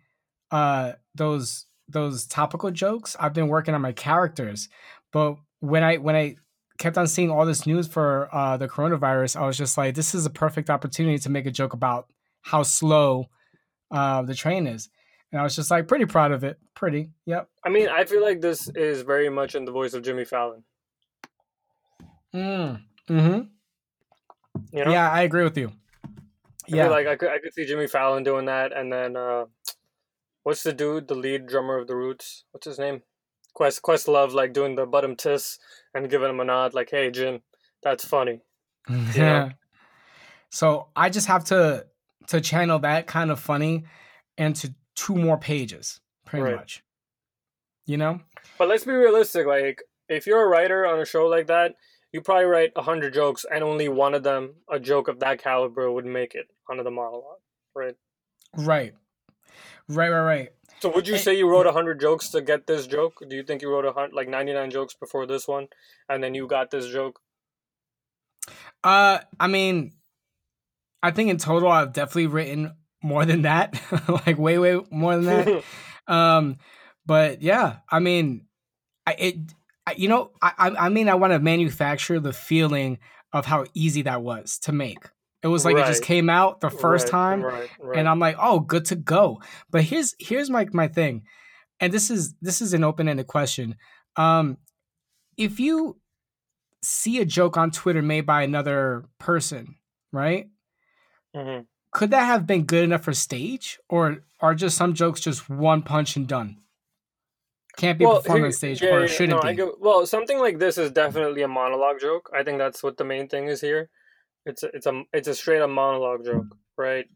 uh 0.50 0.94
those 1.14 1.66
those 1.88 2.26
topical 2.26 2.72
jokes. 2.72 3.16
I've 3.20 3.32
been 3.32 3.46
working 3.46 3.76
on 3.76 3.80
my 3.80 3.92
characters. 3.92 4.68
But 5.12 5.36
when 5.60 5.84
I 5.84 5.98
when 5.98 6.16
I 6.16 6.34
kept 6.78 6.98
on 6.98 7.06
seeing 7.06 7.30
all 7.30 7.46
this 7.46 7.64
news 7.64 7.86
for 7.86 8.28
uh 8.34 8.56
the 8.56 8.66
coronavirus, 8.66 9.36
I 9.36 9.46
was 9.46 9.56
just 9.56 9.78
like, 9.78 9.94
this 9.94 10.16
is 10.16 10.26
a 10.26 10.30
perfect 10.30 10.68
opportunity 10.68 11.18
to 11.18 11.30
make 11.30 11.46
a 11.46 11.52
joke 11.52 11.74
about 11.74 12.08
how 12.44 12.62
slow 12.62 13.26
uh 13.90 14.22
the 14.22 14.34
train 14.34 14.66
is. 14.66 14.88
And 15.32 15.40
I 15.40 15.44
was 15.44 15.56
just 15.56 15.70
like 15.70 15.88
pretty 15.88 16.06
proud 16.06 16.30
of 16.30 16.44
it. 16.44 16.58
Pretty. 16.74 17.10
Yep. 17.26 17.48
I 17.64 17.68
mean, 17.68 17.88
I 17.88 18.04
feel 18.04 18.22
like 18.22 18.40
this 18.40 18.68
is 18.76 19.02
very 19.02 19.28
much 19.28 19.54
in 19.56 19.64
the 19.64 19.72
voice 19.72 19.94
of 19.94 20.02
Jimmy 20.02 20.24
Fallon. 20.24 20.62
Mm. 22.34 22.82
Mm-hmm. 23.08 23.40
You 24.72 24.84
know, 24.84 24.90
Yeah, 24.90 25.10
I 25.10 25.22
agree 25.22 25.44
with 25.44 25.56
you. 25.58 25.72
I 26.04 26.10
Yeah. 26.68 26.88
like 26.88 27.06
I 27.06 27.16
could 27.16 27.30
I 27.30 27.38
could 27.38 27.52
see 27.52 27.64
Jimmy 27.66 27.86
Fallon 27.86 28.22
doing 28.22 28.46
that, 28.46 28.72
and 28.72 28.92
then 28.92 29.16
uh, 29.16 29.44
what's 30.42 30.62
the 30.62 30.72
dude, 30.72 31.08
the 31.08 31.14
lead 31.14 31.46
drummer 31.46 31.78
of 31.78 31.86
the 31.86 31.96
Roots? 31.96 32.44
What's 32.52 32.66
his 32.66 32.78
name? 32.78 33.02
Quest 33.54 33.82
Questlove, 33.82 34.32
like 34.32 34.52
doing 34.52 34.74
the 34.74 34.86
bottom 34.86 35.14
tiss 35.14 35.58
and 35.94 36.10
giving 36.10 36.30
him 36.30 36.40
a 36.40 36.44
nod, 36.44 36.74
like, 36.74 36.90
"Hey, 36.90 37.10
Jim, 37.10 37.40
that's 37.82 38.04
funny." 38.04 38.40
Yeah. 39.14 39.50
So 40.50 40.88
I 40.94 41.10
just 41.10 41.26
have 41.26 41.44
to 41.46 41.86
to 42.28 42.40
channel 42.40 42.78
that 42.80 43.06
kind 43.06 43.30
of 43.30 43.40
funny 43.40 43.84
into 44.36 44.74
two 44.94 45.16
more 45.16 45.38
pages, 45.38 46.00
pretty 46.24 46.44
Right. 46.44 46.56
much. 46.56 46.82
You 47.86 47.96
know? 47.96 48.20
But 48.58 48.68
let's 48.68 48.84
be 48.84 48.92
realistic. 48.92 49.46
Like, 49.46 49.82
if 50.08 50.26
you're 50.26 50.42
a 50.42 50.48
writer 50.48 50.86
on 50.86 51.00
a 51.00 51.04
show 51.04 51.26
like 51.26 51.46
that, 51.48 51.74
you 52.12 52.20
probably 52.20 52.44
write 52.44 52.72
a 52.76 52.82
hundred 52.82 53.12
jokes, 53.12 53.44
and 53.50 53.64
only 53.64 53.88
one 53.88 54.14
of 54.14 54.22
them, 54.22 54.54
a 54.70 54.78
joke 54.78 55.08
of 55.08 55.20
that 55.20 55.42
caliber, 55.42 55.90
would 55.90 56.06
make 56.06 56.34
it 56.34 56.46
onto 56.70 56.82
the 56.84 56.90
monologue, 56.90 57.40
right? 57.74 57.96
Right. 58.56 58.94
Right, 59.88 60.10
right, 60.10 60.20
right. 60.20 60.52
So, 60.80 60.90
would 60.90 61.08
you 61.08 61.18
say 61.18 61.36
you 61.36 61.48
wrote 61.48 61.66
a 61.66 61.72
hundred 61.72 62.00
jokes 62.00 62.28
to 62.30 62.40
get 62.40 62.66
this 62.66 62.86
joke? 62.86 63.22
Do 63.28 63.34
you 63.34 63.42
think 63.42 63.62
you 63.62 63.70
wrote 63.70 63.84
a 63.84 63.92
hundred, 63.92 64.14
like 64.14 64.28
ninety 64.28 64.52
nine 64.52 64.70
jokes 64.70 64.94
before 64.94 65.26
this 65.26 65.48
one, 65.48 65.68
and 66.08 66.22
then 66.22 66.34
you 66.34 66.46
got 66.46 66.70
this 66.70 66.86
joke? 66.86 67.20
Uh 68.82 69.20
I 69.40 69.46
mean 69.46 69.92
I 71.04 71.10
think 71.10 71.30
in 71.30 71.36
total 71.36 71.70
I've 71.70 71.92
definitely 71.92 72.26
written 72.28 72.72
more 73.02 73.24
than 73.24 73.42
that. 73.42 73.80
like 74.26 74.38
way, 74.38 74.58
way 74.58 74.80
more 74.90 75.16
than 75.16 75.24
that. 75.24 75.64
um 76.06 76.58
but 77.06 77.40
yeah 77.40 77.76
i 77.90 77.98
mean 77.98 78.44
i 79.06 79.12
it 79.14 79.36
I, 79.86 79.94
you 79.96 80.06
know 80.08 80.32
i 80.42 80.52
i 80.78 80.88
mean 80.90 81.08
i 81.08 81.14
want 81.14 81.32
to 81.32 81.38
manufacture 81.38 82.20
the 82.20 82.32
feeling 82.34 82.98
of 83.32 83.46
how 83.46 83.64
easy 83.72 84.02
that 84.02 84.20
was 84.22 84.58
to 84.60 84.72
make 84.72 84.98
it 85.42 85.48
was 85.48 85.64
like 85.64 85.76
it 85.76 85.86
just 85.86 86.02
came 86.02 86.28
out 86.28 86.60
the 86.60 86.68
first 86.68 87.04
Right, 87.06 87.10
time 87.10 87.42
right, 87.42 87.70
right. 87.80 87.98
and 87.98 88.06
i'm 88.06 88.18
like 88.18 88.36
oh 88.38 88.60
good 88.60 88.84
to 88.86 88.96
go 88.96 89.40
but 89.70 89.82
here's 89.82 90.14
here's 90.18 90.50
my 90.50 90.66
my 90.74 90.88
thing 90.88 91.22
and 91.80 91.90
this 91.90 92.10
is 92.10 92.34
this 92.42 92.60
is 92.60 92.74
an 92.74 92.84
open-ended 92.84 93.26
question 93.28 93.76
um 94.16 94.58
if 95.38 95.58
you 95.58 95.98
see 96.82 97.18
a 97.20 97.24
joke 97.24 97.56
on 97.56 97.70
twitter 97.70 98.02
made 98.02 98.26
by 98.26 98.42
another 98.42 99.06
person 99.18 99.76
right 100.12 100.48
Mhm. 101.34 101.66
could 101.90 102.10
that 102.10 102.24
have 102.26 102.46
been 102.46 102.64
good 102.64 102.84
enough 102.84 103.04
for 103.04 103.12
stage 103.14 103.78
or 103.88 104.24
are 104.40 104.54
just 104.54 104.76
some 104.76 104.94
jokes 104.94 105.20
just 105.20 105.48
one 105.48 105.82
punch 105.82 106.16
and 106.16 106.26
done 106.28 106.56
can't 107.76 107.98
be 107.98 108.04
performed 108.04 108.38
here- 108.38 108.46
on 108.46 108.52
stage 108.52 108.80
yeah, 108.82 108.90
or 108.94 109.00
yeah, 109.00 109.06
shouldn't 109.06 109.42
no, 109.42 109.48
I 109.48 109.52
be 109.52 109.56
get- 109.56 109.80
well, 109.80 110.06
something 110.06 110.38
like 110.38 110.58
this 110.58 110.78
is 110.78 110.92
definitely 110.92 111.42
a 111.42 111.48
monologue 111.48 111.98
joke. 112.00 112.30
I 112.32 112.44
think 112.44 112.58
that's 112.58 112.84
what 112.84 112.96
the 112.96 113.04
main 113.04 113.26
thing 113.28 113.48
is 113.48 113.60
here. 113.60 113.90
It's 114.46 114.62
a, 114.62 114.68
it's 114.76 114.86
a 114.86 115.02
it's 115.12 115.26
a 115.26 115.34
straight 115.34 115.60
up 115.60 115.70
monologue 115.70 116.24
joke, 116.24 116.56
right? 116.76 117.06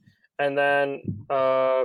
And 0.40 0.58
then 0.58 1.00
uh, 1.30 1.84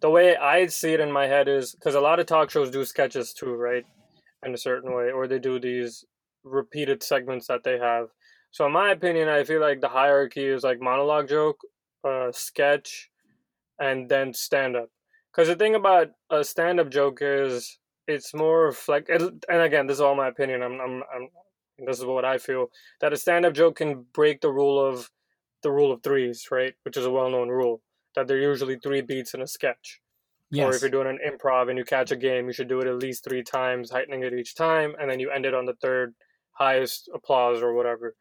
the 0.00 0.10
way 0.10 0.36
I 0.36 0.66
see 0.66 0.94
it 0.94 1.00
in 1.00 1.12
my 1.12 1.26
head 1.28 1.46
is 1.46 1.74
because 1.76 1.94
a 1.94 2.00
lot 2.00 2.18
of 2.18 2.26
talk 2.26 2.50
shows 2.50 2.70
do 2.72 2.84
sketches 2.84 3.32
too, 3.32 3.54
right? 3.54 3.84
In 4.44 4.52
a 4.52 4.58
certain 4.58 4.92
way, 4.92 5.12
or 5.12 5.28
they 5.28 5.38
do 5.38 5.60
these 5.60 6.04
repeated 6.42 7.04
segments 7.04 7.46
that 7.46 7.62
they 7.62 7.78
have. 7.78 8.08
So, 8.56 8.64
in 8.64 8.72
my 8.72 8.90
opinion, 8.92 9.28
I 9.28 9.44
feel 9.44 9.60
like 9.60 9.82
the 9.82 9.88
hierarchy 9.88 10.46
is 10.46 10.62
like 10.62 10.80
monologue 10.80 11.28
joke, 11.28 11.60
uh, 12.02 12.32
sketch, 12.32 13.10
and 13.78 14.08
then 14.08 14.32
stand 14.32 14.76
up. 14.76 14.88
Because 15.30 15.48
the 15.48 15.56
thing 15.56 15.74
about 15.74 16.12
a 16.30 16.42
stand 16.42 16.80
up 16.80 16.88
joke 16.88 17.18
is 17.20 17.78
it's 18.08 18.32
more 18.32 18.74
like, 18.88 19.10
and 19.10 19.42
again, 19.50 19.86
this 19.86 19.96
is 19.96 20.00
all 20.00 20.14
my 20.14 20.28
opinion. 20.28 20.62
I'm, 20.62 20.80
I'm, 20.80 21.02
I'm 21.14 21.28
this 21.86 21.98
is 21.98 22.06
what 22.06 22.24
I 22.24 22.38
feel 22.38 22.68
that 23.02 23.12
a 23.12 23.18
stand 23.18 23.44
up 23.44 23.52
joke 23.52 23.76
can 23.76 24.06
break 24.14 24.40
the 24.40 24.50
rule 24.50 24.82
of 24.82 25.10
the 25.62 25.70
rule 25.70 25.92
of 25.92 26.02
threes, 26.02 26.46
right? 26.50 26.72
Which 26.84 26.96
is 26.96 27.04
a 27.04 27.10
well 27.10 27.28
known 27.28 27.50
rule 27.50 27.82
that 28.14 28.26
there 28.26 28.38
are 28.38 28.40
usually 28.40 28.78
three 28.78 29.02
beats 29.02 29.34
in 29.34 29.42
a 29.42 29.46
sketch. 29.46 30.00
Yes. 30.50 30.64
Or 30.64 30.74
if 30.74 30.80
you're 30.80 30.90
doing 30.90 31.08
an 31.08 31.18
improv 31.30 31.68
and 31.68 31.76
you 31.76 31.84
catch 31.84 32.10
a 32.10 32.16
game, 32.16 32.46
you 32.46 32.54
should 32.54 32.70
do 32.70 32.80
it 32.80 32.86
at 32.86 32.96
least 32.96 33.22
three 33.22 33.42
times, 33.42 33.90
heightening 33.90 34.22
it 34.22 34.32
each 34.32 34.54
time, 34.54 34.94
and 34.98 35.10
then 35.10 35.20
you 35.20 35.30
end 35.30 35.44
it 35.44 35.52
on 35.52 35.66
the 35.66 35.74
third 35.74 36.14
highest 36.52 37.10
applause 37.12 37.60
or 37.60 37.74
whatever. 37.74 38.14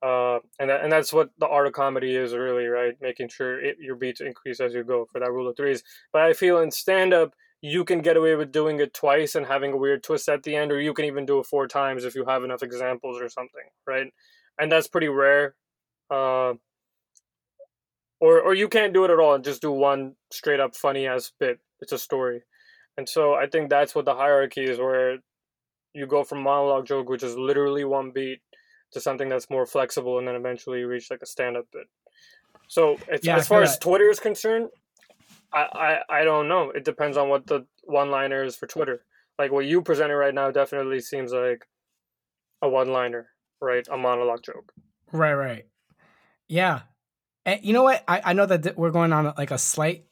Uh, 0.00 0.38
and 0.60 0.70
that, 0.70 0.82
and 0.82 0.92
that's 0.92 1.12
what 1.12 1.30
the 1.38 1.46
art 1.48 1.66
of 1.66 1.72
comedy 1.72 2.14
is 2.14 2.32
really, 2.32 2.66
right? 2.66 2.94
Making 3.00 3.28
sure 3.28 3.60
it, 3.60 3.76
your 3.80 3.96
beats 3.96 4.20
increase 4.20 4.60
as 4.60 4.72
you 4.72 4.84
go 4.84 5.06
for 5.10 5.18
that 5.20 5.32
rule 5.32 5.48
of 5.48 5.56
threes. 5.56 5.82
But 6.12 6.22
I 6.22 6.32
feel 6.32 6.58
in 6.58 6.70
stand 6.70 7.12
up, 7.12 7.34
you 7.60 7.84
can 7.84 8.00
get 8.00 8.16
away 8.16 8.36
with 8.36 8.52
doing 8.52 8.78
it 8.78 8.94
twice 8.94 9.34
and 9.34 9.46
having 9.46 9.72
a 9.72 9.76
weird 9.76 10.04
twist 10.04 10.28
at 10.28 10.44
the 10.44 10.54
end, 10.54 10.70
or 10.70 10.80
you 10.80 10.94
can 10.94 11.04
even 11.04 11.26
do 11.26 11.40
it 11.40 11.46
four 11.46 11.66
times 11.66 12.04
if 12.04 12.14
you 12.14 12.24
have 12.24 12.44
enough 12.44 12.62
examples 12.62 13.20
or 13.20 13.28
something, 13.28 13.64
right? 13.86 14.06
And 14.60 14.70
that's 14.70 14.86
pretty 14.86 15.08
rare. 15.08 15.56
Uh, 16.10 16.54
or 18.20 18.40
or 18.40 18.54
you 18.54 18.68
can't 18.68 18.94
do 18.94 19.04
it 19.04 19.10
at 19.10 19.18
all 19.18 19.34
and 19.34 19.44
just 19.44 19.62
do 19.62 19.72
one 19.72 20.14
straight 20.32 20.60
up 20.60 20.74
funny 20.74 21.06
ass 21.06 21.32
bit. 21.38 21.58
It's 21.80 21.92
a 21.92 21.98
story, 21.98 22.42
and 22.96 23.08
so 23.08 23.34
I 23.34 23.46
think 23.46 23.70
that's 23.70 23.94
what 23.94 24.04
the 24.04 24.14
hierarchy 24.14 24.64
is, 24.64 24.78
where 24.78 25.18
you 25.94 26.06
go 26.06 26.24
from 26.24 26.42
monologue 26.42 26.86
joke, 26.86 27.08
which 27.08 27.22
is 27.22 27.36
literally 27.36 27.84
one 27.84 28.10
beat, 28.12 28.40
to 28.92 29.00
something 29.00 29.28
that's 29.28 29.50
more 29.50 29.66
flexible, 29.66 30.18
and 30.18 30.26
then 30.26 30.34
eventually 30.34 30.82
reach 30.84 31.10
like 31.10 31.22
a 31.22 31.26
stand 31.26 31.56
up 31.56 31.66
bit. 31.72 31.86
So 32.68 32.98
it's, 33.08 33.26
Yeah, 33.26 33.36
as 33.36 33.48
far 33.48 33.62
as. 33.62 33.78
Twitter 33.78 34.08
is 34.10 34.20
concerned, 34.20 34.68
I, 35.52 35.66
I 36.10 36.20
I 36.20 36.24
don't 36.24 36.48
know. 36.48 36.70
It 36.70 36.84
depends 36.84 37.16
on 37.16 37.28
what 37.28 37.46
the 37.46 37.66
one 37.84 38.10
liner 38.10 38.44
is 38.44 38.56
for 38.56 38.66
Twitter. 38.66 39.02
Like 39.38 39.52
what 39.52 39.66
you 39.66 39.82
presented 39.82 40.16
right 40.16 40.34
now 40.34 40.50
definitely 40.50 41.00
seems 41.00 41.32
like 41.32 41.66
a 42.60 42.68
one 42.68 42.88
liner, 42.88 43.28
right? 43.60 43.86
A 43.90 43.96
monologue 43.96 44.42
joke. 44.42 44.72
right 45.12 45.32
right 45.34 45.64
yeah 46.48 46.80
and 47.46 47.60
you 47.62 47.72
know 47.72 47.82
what 47.82 48.02
i, 48.08 48.20
I 48.24 48.32
know 48.34 48.44
that 48.46 48.62
th- 48.62 48.76
we're 48.76 48.90
going 48.90 49.12
on 49.12 49.32
like 49.38 49.50
a 49.50 49.58
slight 49.58 50.04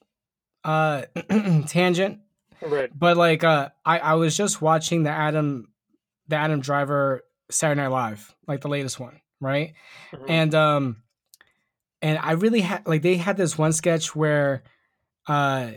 uh 0.65 1.03
tangent 1.67 2.21
Right. 2.63 2.91
but 2.99 3.17
like 3.17 3.43
uh 3.45 3.69
i 3.85 3.99
i 3.99 4.15
was 4.15 4.37
just 4.37 4.61
watching 4.63 5.03
the 5.03 5.11
adam 5.11 5.69
the 6.29 6.37
adam 6.37 6.61
driver 6.61 7.25
saturday 7.51 7.81
night 7.81 7.89
live 7.89 8.35
like 8.49 8.61
the 8.61 8.69
latest 8.69 8.99
one 9.01 9.21
right 9.41 9.75
Mhm. 10.13 10.25
and 10.29 10.55
um 10.55 11.03
and 12.03 12.19
i 12.19 12.33
really 12.33 12.61
had 12.61 12.87
like 12.87 13.03
they 13.03 13.17
had 13.17 13.37
this 13.37 13.57
one 13.59 13.73
sketch 13.73 14.15
where 14.17 14.63
uh 15.29 15.71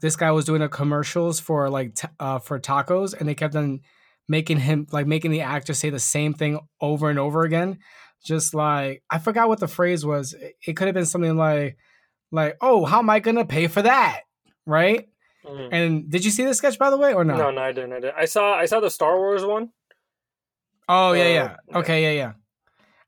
this 0.00 0.16
guy 0.16 0.30
was 0.30 0.44
doing 0.44 0.62
a 0.62 0.68
commercials 0.68 1.40
for 1.40 1.68
like 1.70 1.94
t- 1.94 2.08
uh 2.18 2.38
for 2.38 2.58
tacos 2.58 3.18
and 3.18 3.28
they 3.28 3.34
kept 3.34 3.54
on 3.56 3.80
making 4.28 4.58
him 4.58 4.86
like 4.92 5.06
making 5.06 5.30
the 5.30 5.40
actor 5.40 5.74
say 5.74 5.90
the 5.90 5.98
same 5.98 6.32
thing 6.34 6.58
over 6.80 7.10
and 7.10 7.18
over 7.18 7.42
again 7.42 7.78
just 8.24 8.54
like 8.54 9.02
i 9.10 9.18
forgot 9.18 9.48
what 9.48 9.58
the 9.60 9.68
phrase 9.68 10.04
was 10.04 10.34
it, 10.66 10.74
could 10.76 10.86
have 10.86 10.94
been 10.94 11.06
something 11.06 11.36
like 11.36 11.76
like 12.30 12.56
oh 12.60 12.84
how 12.84 12.98
am 13.00 13.10
i 13.10 13.18
gonna 13.18 13.44
pay 13.44 13.66
for 13.66 13.82
that 13.82 14.20
right 14.66 15.08
Mhm. 15.44 15.68
and 15.72 16.10
did 16.10 16.22
you 16.24 16.30
see 16.30 16.44
the 16.44 16.52
sketch 16.54 16.78
by 16.78 16.90
the 16.90 16.98
way 16.98 17.14
or 17.14 17.24
no 17.24 17.34
No, 17.34 17.50
no, 17.50 17.62
I 17.62 17.72
didn't. 17.72 17.94
I 17.94 18.00
didn't. 18.00 18.14
I 18.18 18.26
saw 18.26 18.52
I 18.54 18.66
saw 18.66 18.78
the 18.80 18.90
Star 18.90 19.16
Wars 19.16 19.42
one. 19.42 19.70
Oh 20.92 21.12
yeah, 21.12 21.22
Uh, 21.22 21.26
yeah. 21.28 21.78
Okay, 21.78 22.02
yeah, 22.02 22.10
yeah. 22.10 22.32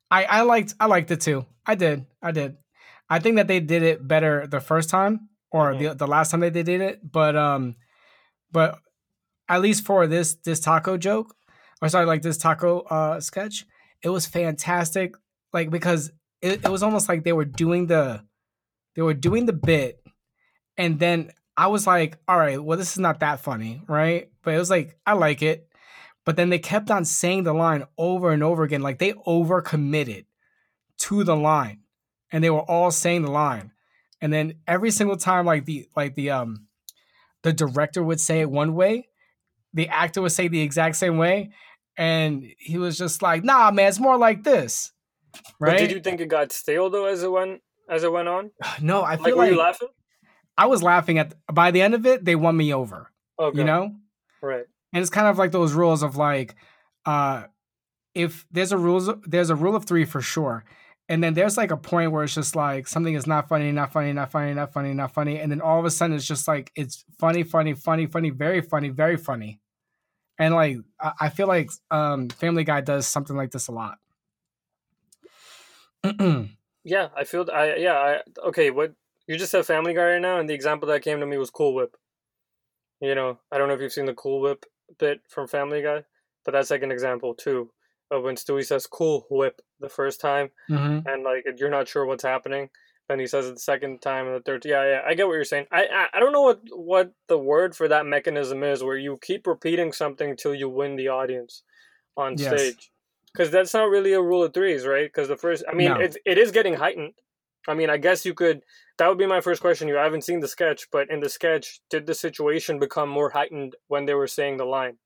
I 0.08 0.24
I 0.24 0.40
liked 0.42 0.74
I 0.78 0.86
liked 0.86 1.10
it 1.10 1.20
too. 1.20 1.44
I 1.66 1.74
did. 1.74 2.06
I 2.22 2.30
did. 2.30 2.56
I 3.10 3.18
think 3.18 3.36
that 3.36 3.48
they 3.48 3.58
did 3.58 3.82
it 3.82 4.06
better 4.06 4.46
the 4.46 4.60
first 4.60 4.88
time 4.88 5.28
or 5.50 5.74
the 5.74 5.94
the 5.94 6.06
last 6.06 6.30
time 6.30 6.40
that 6.40 6.52
they 6.52 6.62
did 6.62 6.80
it, 6.80 7.00
but 7.02 7.34
um 7.34 7.74
but 8.52 8.78
at 9.48 9.60
least 9.60 9.84
for 9.84 10.06
this 10.06 10.34
this 10.44 10.60
taco 10.60 10.96
joke 10.96 11.34
or 11.82 11.88
sorry 11.88 12.06
like 12.06 12.22
this 12.22 12.38
taco 12.38 12.80
uh 12.82 13.20
sketch, 13.20 13.66
it 14.02 14.10
was 14.10 14.26
fantastic 14.26 15.16
like 15.52 15.68
because 15.68 16.12
it, 16.40 16.64
it 16.64 16.70
was 16.70 16.84
almost 16.84 17.08
like 17.08 17.24
they 17.24 17.32
were 17.32 17.44
doing 17.44 17.88
the 17.88 18.22
they 18.94 19.02
were 19.02 19.14
doing 19.14 19.46
the 19.46 19.52
bit 19.52 19.98
and 20.76 21.00
then 21.00 21.32
I 21.56 21.66
was 21.66 21.86
like, 21.86 22.16
all 22.28 22.38
right, 22.38 22.62
well 22.62 22.78
this 22.78 22.92
is 22.92 22.98
not 22.98 23.20
that 23.20 23.40
funny, 23.40 23.82
right? 23.88 24.30
But 24.44 24.54
it 24.54 24.58
was 24.58 24.70
like 24.70 24.96
I 25.04 25.14
like 25.14 25.42
it 25.42 25.66
but 26.24 26.36
then 26.36 26.50
they 26.50 26.58
kept 26.58 26.90
on 26.90 27.04
saying 27.04 27.44
the 27.44 27.52
line 27.52 27.84
over 27.98 28.30
and 28.30 28.42
over 28.42 28.62
again 28.62 28.82
like 28.82 28.98
they 28.98 29.14
over 29.26 29.60
committed 29.60 30.26
to 30.98 31.24
the 31.24 31.36
line 31.36 31.80
and 32.32 32.42
they 32.42 32.50
were 32.50 32.60
all 32.60 32.90
saying 32.90 33.22
the 33.22 33.30
line, 33.30 33.72
and 34.20 34.32
then 34.32 34.54
every 34.66 34.90
single 34.90 35.16
time, 35.16 35.44
like 35.46 35.66
the 35.66 35.86
like 35.94 36.14
the 36.14 36.30
um 36.30 36.66
the 37.42 37.52
director 37.52 38.02
would 38.02 38.20
say 38.20 38.40
it 38.40 38.50
one 38.50 38.74
way, 38.74 39.08
the 39.74 39.88
actor 39.88 40.22
would 40.22 40.32
say 40.32 40.48
the 40.48 40.60
exact 40.60 40.96
same 40.96 41.18
way, 41.18 41.50
and 41.96 42.44
he 42.58 42.78
was 42.78 42.96
just 42.96 43.20
like, 43.22 43.44
"Nah, 43.44 43.70
man, 43.70 43.88
it's 43.88 44.00
more 44.00 44.16
like 44.16 44.42
this." 44.42 44.92
Right? 45.60 45.72
But 45.72 45.78
did 45.78 45.90
you 45.92 46.00
think 46.00 46.20
it 46.20 46.28
got 46.28 46.52
stale 46.52 46.90
though 46.90 47.06
as 47.06 47.22
it 47.22 47.30
went 47.30 47.60
as 47.88 48.04
it 48.04 48.12
went 48.12 48.28
on? 48.28 48.50
no, 48.80 49.02
I 49.02 49.16
feel 49.16 49.24
Like, 49.24 49.34
were 49.34 49.42
like, 49.42 49.50
you 49.52 49.58
laughing? 49.58 49.88
I 50.56 50.66
was 50.66 50.82
laughing 50.82 51.18
at. 51.18 51.34
By 51.52 51.70
the 51.70 51.82
end 51.82 51.94
of 51.94 52.06
it, 52.06 52.24
they 52.24 52.34
won 52.34 52.56
me 52.56 52.72
over. 52.72 53.10
Okay. 53.38 53.58
You 53.58 53.64
know, 53.64 53.96
Right. 54.40 54.64
And 54.92 55.00
it's 55.00 55.10
kind 55.10 55.26
of 55.26 55.38
like 55.38 55.52
those 55.52 55.72
rules 55.72 56.02
of 56.02 56.16
like, 56.16 56.54
uh, 57.06 57.44
if 58.14 58.46
there's 58.50 58.72
a 58.72 58.78
rules, 58.78 59.10
there's 59.24 59.50
a 59.50 59.54
rule 59.54 59.74
of 59.74 59.84
three 59.84 60.04
for 60.04 60.20
sure. 60.20 60.64
And 61.08 61.22
then 61.22 61.34
there's 61.34 61.56
like 61.56 61.70
a 61.70 61.76
point 61.76 62.12
where 62.12 62.24
it's 62.24 62.34
just 62.34 62.54
like 62.54 62.86
something 62.86 63.14
is 63.14 63.26
not 63.26 63.48
funny, 63.48 63.72
not 63.72 63.92
funny, 63.92 64.12
not 64.12 64.30
funny, 64.30 64.54
not 64.54 64.72
funny, 64.72 64.94
not 64.94 65.12
funny. 65.12 65.38
And 65.38 65.50
then 65.50 65.60
all 65.60 65.78
of 65.78 65.84
a 65.84 65.90
sudden 65.90 66.16
it's 66.16 66.26
just 66.26 66.46
like 66.46 66.70
it's 66.74 67.04
funny, 67.18 67.42
funny, 67.42 67.74
funny, 67.74 68.06
funny, 68.06 68.30
very 68.30 68.60
funny, 68.60 68.88
very 68.88 69.16
funny. 69.16 69.60
And 70.38 70.54
like 70.54 70.78
I, 71.20 71.28
feel 71.28 71.46
like 71.46 71.70
um 71.90 72.28
Family 72.28 72.64
Guy 72.64 72.80
does 72.80 73.06
something 73.06 73.36
like 73.36 73.50
this 73.50 73.68
a 73.68 73.72
lot. 73.72 73.98
Yeah, 76.84 77.08
I 77.16 77.24
feel 77.24 77.48
I 77.52 77.76
yeah, 77.76 77.94
I 77.94 78.20
okay, 78.48 78.70
what 78.70 78.92
you 79.26 79.36
just 79.36 79.52
said 79.52 79.64
Family 79.64 79.94
Guy 79.94 80.14
right 80.14 80.20
now, 80.20 80.40
and 80.40 80.48
the 80.48 80.54
example 80.54 80.88
that 80.88 81.02
came 81.02 81.20
to 81.20 81.26
me 81.26 81.38
was 81.38 81.50
Cool 81.50 81.74
Whip. 81.74 81.96
You 83.00 83.14
know, 83.14 83.38
I 83.50 83.58
don't 83.58 83.68
know 83.68 83.74
if 83.74 83.80
you've 83.80 83.92
seen 83.92 84.06
the 84.06 84.14
Cool 84.14 84.40
Whip 84.40 84.66
bit 84.98 85.20
from 85.28 85.48
Family 85.48 85.82
Guy, 85.82 86.04
but 86.44 86.52
that's 86.52 86.70
like 86.70 86.82
an 86.82 86.92
example 86.92 87.34
too 87.34 87.70
of 88.10 88.22
when 88.24 88.36
Stewie 88.36 88.64
says 88.64 88.86
Cool 88.86 89.26
Whip 89.30 89.60
the 89.80 89.88
first 89.88 90.20
time, 90.20 90.50
hmm 90.68 90.98
and 91.06 91.24
like 91.24 91.44
you're 91.56 91.70
not 91.70 91.88
sure 91.88 92.06
what's 92.06 92.22
happening. 92.24 92.70
Then 93.08 93.18
he 93.18 93.26
says 93.26 93.46
it 93.46 93.54
the 93.54 93.60
second 93.60 94.00
time 94.00 94.26
and 94.26 94.36
the 94.36 94.40
third. 94.40 94.64
Yeah, 94.64 94.84
yeah, 94.84 95.00
I 95.06 95.14
get 95.14 95.26
what 95.26 95.34
you're 95.34 95.44
saying. 95.44 95.66
I, 95.72 95.86
I 95.86 96.06
I 96.14 96.20
don't 96.20 96.32
know 96.32 96.42
what 96.42 96.60
what 96.72 97.12
the 97.28 97.38
word 97.38 97.74
for 97.74 97.88
that 97.88 98.06
mechanism 98.06 98.62
is, 98.62 98.82
where 98.84 98.96
you 98.96 99.18
keep 99.20 99.46
repeating 99.46 99.92
something 99.92 100.36
till 100.36 100.54
you 100.54 100.68
win 100.68 100.96
the 100.96 101.08
audience 101.08 101.62
on 102.16 102.36
Yes. 102.36 102.48
stage. 102.48 102.90
Because 103.32 103.50
that's 103.50 103.72
not 103.74 103.88
really 103.88 104.12
a 104.12 104.20
rule 104.22 104.44
of 104.44 104.52
threes, 104.52 104.86
right? 104.86 105.06
Because 105.06 105.28
the 105.28 105.38
first, 105.38 105.64
I 105.68 105.74
mean, 105.74 105.88
No. 105.88 105.96
it, 105.96 106.16
it 106.26 106.36
is 106.38 106.50
getting 106.52 106.74
heightened. 106.74 107.14
I 107.68 107.74
mean, 107.74 107.90
I 107.90 107.96
guess 107.96 108.24
you 108.24 108.34
could. 108.34 108.62
That 108.98 109.08
would 109.08 109.18
be 109.18 109.26
my 109.26 109.40
first 109.40 109.60
question. 109.60 109.88
You 109.88 109.94
haven't 109.94 110.24
seen 110.24 110.40
the 110.40 110.48
sketch, 110.48 110.88
but 110.90 111.10
in 111.10 111.20
the 111.20 111.28
sketch, 111.28 111.80
did 111.90 112.06
the 112.06 112.14
situation 112.14 112.78
become 112.78 113.08
more 113.08 113.30
heightened 113.30 113.76
when 113.88 114.06
they 114.06 114.14
were 114.14 114.26
saying 114.26 114.58
the 114.58 114.64
line? 114.64 114.98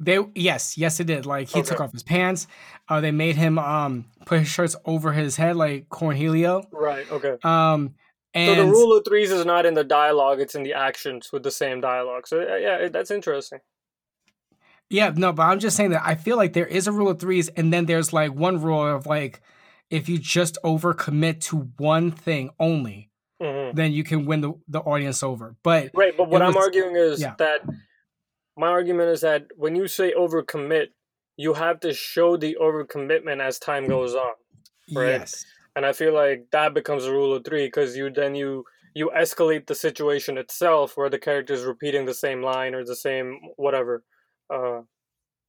They 0.00 0.18
yes, 0.34 0.76
yes 0.76 0.98
it 0.98 1.04
did. 1.04 1.24
Like 1.24 1.48
he 1.48 1.62
took 1.62 1.80
off 1.80 1.92
his 1.92 2.02
pants. 2.02 2.48
Uh 2.88 3.00
they 3.00 3.12
made 3.12 3.36
him 3.36 3.58
um 3.58 4.06
put 4.26 4.40
his 4.40 4.48
shirts 4.48 4.74
over 4.84 5.12
his 5.12 5.36
head 5.36 5.54
like 5.56 5.88
Cornelio. 5.88 6.64
Right. 6.72 7.10
Okay. 7.12 7.36
Um 7.44 7.94
And 8.34 8.58
So 8.58 8.64
the 8.64 8.70
rule 8.70 8.96
of 8.96 9.04
threes 9.04 9.30
is 9.30 9.46
not 9.46 9.66
in 9.66 9.74
the 9.74 9.84
dialogue; 9.84 10.40
it's 10.40 10.56
in 10.56 10.64
the 10.64 10.72
actions 10.72 11.30
with 11.32 11.44
the 11.44 11.52
same 11.52 11.80
dialogue. 11.80 12.26
So 12.26 12.40
yeah, 12.40 12.88
that's 12.88 13.12
interesting. 13.12 13.60
Yeah, 14.90 15.12
no, 15.14 15.32
but 15.32 15.44
I'm 15.44 15.60
just 15.60 15.76
saying 15.76 15.90
that 15.90 16.02
I 16.04 16.14
feel 16.14 16.36
like 16.36 16.52
there 16.52 16.66
is 16.66 16.86
a 16.86 16.92
rule 16.92 17.08
of 17.08 17.18
threes, 17.18 17.48
and 17.48 17.72
then 17.72 17.86
there's 17.86 18.12
like 18.12 18.34
one 18.34 18.60
rule 18.60 18.86
of 18.86 19.06
like 19.06 19.40
if 19.90 20.08
you 20.08 20.18
just 20.18 20.58
overcommit 20.64 21.40
to 21.48 21.70
one 21.78 22.10
thing 22.10 22.50
only, 22.58 23.10
hmm 23.40 23.70
then 23.74 23.92
you 23.92 24.04
can 24.04 24.24
win 24.24 24.40
the, 24.40 24.52
the 24.68 24.78
audience 24.80 25.22
over. 25.22 25.56
But 25.64 25.90
Right, 25.94 26.16
but 26.16 26.28
what 26.28 26.42
I'm 26.42 26.54
was- 26.54 26.64
arguing 26.64 26.94
is 26.96 27.20
yeah. 27.20 27.34
that 27.38 27.60
my 28.56 28.68
argument 28.68 29.08
is 29.10 29.20
that 29.22 29.46
when 29.56 29.74
you 29.74 29.88
say 29.88 30.14
overcommit, 30.14 30.88
you 31.36 31.54
have 31.54 31.80
to 31.80 31.92
show 31.92 32.36
the 32.36 32.56
overcommitment 32.60 33.40
as 33.40 33.58
time 33.58 33.88
goes 33.88 34.14
on. 34.14 34.32
Right. 34.94 35.08
yes, 35.20 35.44
and 35.74 35.84
I 35.84 35.92
feel 35.92 36.14
like 36.14 36.46
that 36.52 36.74
becomes 36.74 37.04
a 37.04 37.10
rule 37.12 37.34
of 37.34 37.44
three 37.44 37.66
because 37.66 37.96
you 37.96 38.10
then 38.10 38.34
you 38.36 38.64
you 38.94 39.10
escalate 39.16 39.66
the 39.66 39.74
situation 39.74 40.38
itself 40.38 40.96
where 40.96 41.10
the 41.10 41.18
character 41.18 41.52
is 41.54 41.64
repeating 41.64 42.04
the 42.06 42.14
same 42.14 42.42
line 42.42 42.74
or 42.76 42.84
the 42.84 42.94
same 42.94 43.40
whatever, 43.56 44.04
uh, 44.54 44.82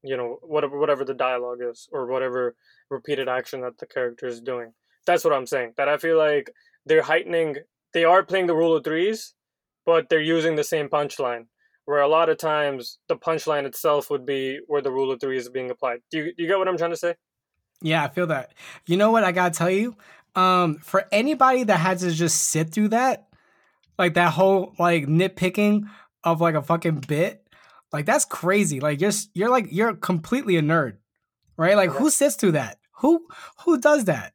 you 0.06 0.18
know 0.18 0.40
whatever 0.42 0.80
whatever 0.80 1.04
the 1.04 1.14
dialogue 1.14 1.60
is 1.62 1.88
or 1.92 2.06
whatever 2.08 2.56
repeated 2.90 3.28
action 3.28 3.62
that 3.62 3.78
the 3.78 3.86
character 3.86 4.28
is 4.28 4.42
doing. 4.42 4.74
That's 5.06 5.24
what 5.24 5.34
I'm 5.34 5.46
saying. 5.46 5.74
That 5.78 5.90
I 5.90 5.98
feel 5.98 6.18
like 6.18 6.52
they're 6.86 7.04
heightening. 7.04 7.58
They 7.94 8.06
are 8.06 8.24
playing 8.24 8.48
the 8.48 8.56
rule 8.56 8.76
of 8.76 8.84
threes, 8.84 9.34
but 9.86 10.10
they're 10.10 10.22
using 10.22 10.56
the 10.56 10.64
same 10.64 10.90
punchline. 10.90 11.46
Where 11.86 12.02
a 12.02 12.08
lot 12.08 12.30
of 12.30 12.40
times 12.40 12.98
the 13.08 13.16
punchline 13.16 13.66
itself 13.66 14.10
would 14.10 14.26
be 14.26 14.60
where 14.66 14.82
the 14.82 14.92
rule 14.92 15.12
of 15.12 15.20
three 15.20 15.38
is 15.38 15.50
being 15.50 15.70
applied. 15.70 16.00
Do 16.10 16.18
you, 16.18 16.24
do 16.36 16.42
you 16.42 16.48
get 16.50 16.58
what 16.58 16.68
I'm 16.68 16.78
trying 16.78 16.90
to 16.90 16.98
say? 16.98 17.14
yeah, 17.82 18.04
I 18.04 18.10
feel 18.10 18.28
that. 18.28 18.54
You 18.88 18.98
know 18.98 19.12
what 19.12 19.24
I 19.24 19.32
gotta 19.32 19.54
tell 19.54 19.70
you? 19.70 19.96
Um, 20.36 20.78
for 20.78 21.06
anybody 21.12 21.64
that 21.64 21.78
had 21.78 22.00
to 22.00 22.12
just 22.12 22.44
sit 22.44 22.72
through 22.72 22.90
that, 22.90 23.28
like 23.98 24.16
that 24.16 24.34
whole 24.34 24.74
like 24.80 25.06
nitpicking 25.06 25.88
of 26.24 26.42
like 26.42 26.56
a 26.56 26.62
fucking 26.62 27.04
bit, 27.08 27.45
like 27.96 28.06
that's 28.06 28.26
crazy. 28.26 28.82
Like 28.82 29.00
you're 29.00 29.14
you're 29.34 29.50
like 29.50 29.68
you're 29.72 29.96
completely 29.96 30.58
a 30.58 30.62
nerd, 30.62 30.98
right? 31.56 31.78
Like 31.78 31.92
who 31.92 32.10
sits 32.10 32.36
through 32.36 32.52
that? 32.52 32.78
Who 32.98 33.26
who 33.64 33.80
does 33.80 34.04
that? 34.06 34.34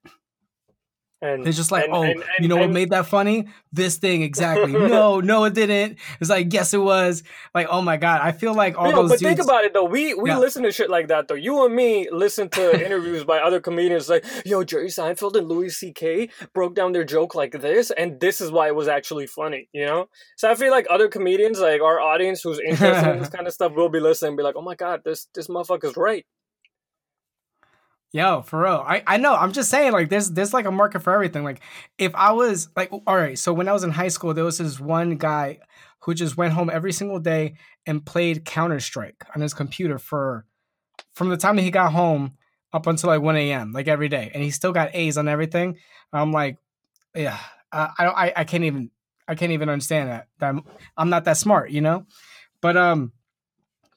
And 1.22 1.46
It's 1.46 1.56
just 1.56 1.70
like, 1.70 1.84
and- 1.84 1.94
oh, 1.94 2.02
and- 2.02 2.14
you 2.18 2.24
and- 2.38 2.48
know 2.48 2.56
what 2.56 2.70
made 2.70 2.90
that 2.90 3.06
funny? 3.06 3.48
This 3.72 3.98
thing 3.98 4.22
exactly. 4.22 4.72
no, 4.96 5.20
no, 5.20 5.44
it 5.44 5.52
didn't. 5.54 5.98
It's 6.18 6.30
like, 6.30 6.50
yes, 6.52 6.72
it 6.72 6.78
was. 6.80 7.22
Like, 7.54 7.66
oh 7.70 7.82
my 7.82 7.98
god, 7.98 8.20
I 8.22 8.32
feel 8.32 8.54
like 8.54 8.78
all 8.78 8.90
No, 8.90 9.02
those 9.02 9.10
but 9.10 9.18
dudes. 9.18 9.36
think 9.36 9.44
about 9.44 9.64
it 9.64 9.74
though. 9.74 9.84
We 9.84 10.14
we 10.14 10.30
Yeah. 10.30 10.38
listen 10.38 10.62
to 10.62 10.72
shit 10.72 10.88
like 10.88 11.08
that 11.08 11.28
though. 11.28 11.34
You 11.34 11.64
and 11.66 11.74
me 11.74 12.08
listen 12.10 12.48
to 12.50 12.84
interviews 12.86 13.24
by 13.24 13.38
other 13.38 13.60
comedians 13.60 14.08
like, 14.08 14.24
yo, 14.46 14.64
Jerry 14.64 14.88
Seinfeld 14.88 15.36
and 15.36 15.46
Louis 15.46 15.68
C.K. 15.68 16.30
broke 16.54 16.74
down 16.74 16.92
their 16.92 17.04
joke 17.04 17.34
like 17.34 17.52
this, 17.60 17.90
and 17.90 18.18
this 18.18 18.40
is 18.40 18.50
why 18.50 18.68
it 18.68 18.74
was 18.74 18.88
actually 18.88 19.26
funny. 19.26 19.68
You 19.72 19.84
know. 19.86 20.08
So 20.36 20.50
I 20.50 20.54
feel 20.54 20.70
like 20.70 20.86
other 20.88 21.08
comedians, 21.08 21.60
like 21.60 21.82
our 21.82 22.00
audience 22.00 22.40
who's 22.42 22.58
interested 22.60 23.10
in 23.12 23.18
this 23.18 23.28
kind 23.36 23.46
of 23.46 23.52
stuff, 23.52 23.72
will 23.74 23.90
be 23.90 24.00
listening, 24.00 24.28
and 24.30 24.36
be 24.38 24.42
like, 24.42 24.56
oh 24.56 24.62
my 24.62 24.74
god, 24.74 25.02
this 25.04 25.26
this 25.34 25.48
motherfucker's 25.48 25.96
right. 25.98 26.24
Yo, 28.12 28.42
for 28.42 28.62
real. 28.62 28.84
I, 28.84 29.02
I 29.06 29.16
know. 29.18 29.34
I'm 29.34 29.52
just 29.52 29.70
saying, 29.70 29.92
like, 29.92 30.08
there's 30.08 30.30
there's 30.30 30.52
like 30.52 30.66
a 30.66 30.70
market 30.72 31.00
for 31.00 31.12
everything. 31.12 31.44
Like, 31.44 31.60
if 31.96 32.12
I 32.14 32.32
was 32.32 32.68
like, 32.76 32.90
all 32.92 33.16
right, 33.16 33.38
so 33.38 33.52
when 33.52 33.68
I 33.68 33.72
was 33.72 33.84
in 33.84 33.90
high 33.90 34.08
school, 34.08 34.34
there 34.34 34.44
was 34.44 34.58
this 34.58 34.80
one 34.80 35.16
guy 35.16 35.58
who 36.00 36.14
just 36.14 36.36
went 36.36 36.54
home 36.54 36.70
every 36.72 36.92
single 36.92 37.20
day 37.20 37.54
and 37.86 38.04
played 38.04 38.44
Counter 38.44 38.80
Strike 38.80 39.24
on 39.34 39.42
his 39.42 39.54
computer 39.54 39.98
for 39.98 40.44
from 41.14 41.28
the 41.28 41.36
time 41.36 41.56
that 41.56 41.62
he 41.62 41.70
got 41.70 41.92
home 41.92 42.36
up 42.72 42.86
until 42.86 43.10
like 43.10 43.22
1 43.22 43.36
a.m. 43.36 43.72
like 43.72 43.86
every 43.86 44.08
day, 44.08 44.32
and 44.34 44.42
he 44.42 44.50
still 44.50 44.72
got 44.72 44.90
A's 44.94 45.16
on 45.16 45.28
everything. 45.28 45.76
I'm 46.12 46.32
like, 46.32 46.58
yeah, 47.14 47.38
I 47.70 47.90
I 47.96 48.06
I, 48.06 48.32
I 48.38 48.44
can't 48.44 48.64
even 48.64 48.90
I 49.28 49.36
can't 49.36 49.52
even 49.52 49.68
understand 49.68 50.08
that. 50.10 50.26
That 50.40 50.48
I'm, 50.48 50.62
I'm 50.96 51.10
not 51.10 51.24
that 51.26 51.36
smart, 51.36 51.70
you 51.70 51.80
know. 51.80 52.06
But 52.60 52.76
um, 52.76 53.12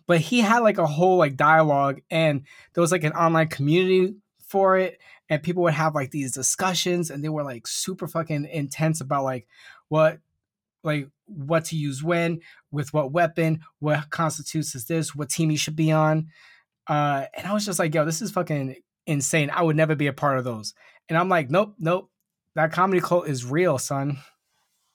but 0.07 0.19
he 0.19 0.39
had 0.39 0.59
like 0.59 0.77
a 0.77 0.85
whole 0.85 1.17
like 1.17 1.35
dialogue 1.35 2.01
and 2.09 2.43
there 2.73 2.81
was 2.81 2.91
like 2.91 3.03
an 3.03 3.13
online 3.13 3.47
community 3.47 4.15
for 4.47 4.77
it 4.77 4.99
and 5.29 5.43
people 5.43 5.63
would 5.63 5.73
have 5.73 5.95
like 5.95 6.11
these 6.11 6.31
discussions 6.31 7.09
and 7.09 7.23
they 7.23 7.29
were 7.29 7.43
like 7.43 7.67
super 7.67 8.07
fucking 8.07 8.45
intense 8.45 9.01
about 9.01 9.23
like 9.23 9.47
what 9.89 10.19
like 10.83 11.09
what 11.25 11.65
to 11.65 11.75
use 11.75 12.03
when 12.03 12.39
with 12.71 12.93
what 12.93 13.11
weapon 13.11 13.61
what 13.79 14.09
constitutes 14.09 14.75
as 14.75 14.85
this 14.85 15.15
what 15.15 15.29
team 15.29 15.49
you 15.49 15.57
should 15.57 15.75
be 15.75 15.91
on 15.91 16.27
uh 16.87 17.25
and 17.35 17.47
i 17.47 17.53
was 17.53 17.65
just 17.65 17.79
like 17.79 17.93
yo 17.93 18.05
this 18.05 18.21
is 18.21 18.31
fucking 18.31 18.75
insane 19.07 19.49
i 19.49 19.61
would 19.61 19.75
never 19.75 19.95
be 19.95 20.07
a 20.07 20.13
part 20.13 20.37
of 20.37 20.43
those 20.43 20.73
and 21.09 21.17
i'm 21.17 21.29
like 21.29 21.49
nope 21.49 21.73
nope 21.79 22.09
that 22.55 22.71
comedy 22.71 23.01
cult 23.01 23.27
is 23.27 23.45
real 23.45 23.77
son 23.77 24.17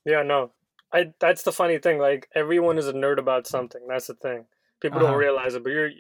Yeah, 0.09 0.23
no. 0.23 0.53
I 0.91 1.13
that's 1.21 1.43
the 1.43 1.53
funny 1.53 1.79
thing. 1.79 1.99
Like 1.99 2.29
everyone 2.35 2.79
is 2.79 2.89
a 2.89 2.95
nerd 2.95 3.19
about 3.19 3.47
something. 3.47 3.83
That's 3.87 4.07
the 4.07 4.15
thing. 4.15 4.47
People 4.81 4.99
Uh-huh. 4.99 5.09
don't 5.11 5.19
realize 5.19 5.55
it, 5.55 5.63
but 5.65 5.71
you're 5.73 5.91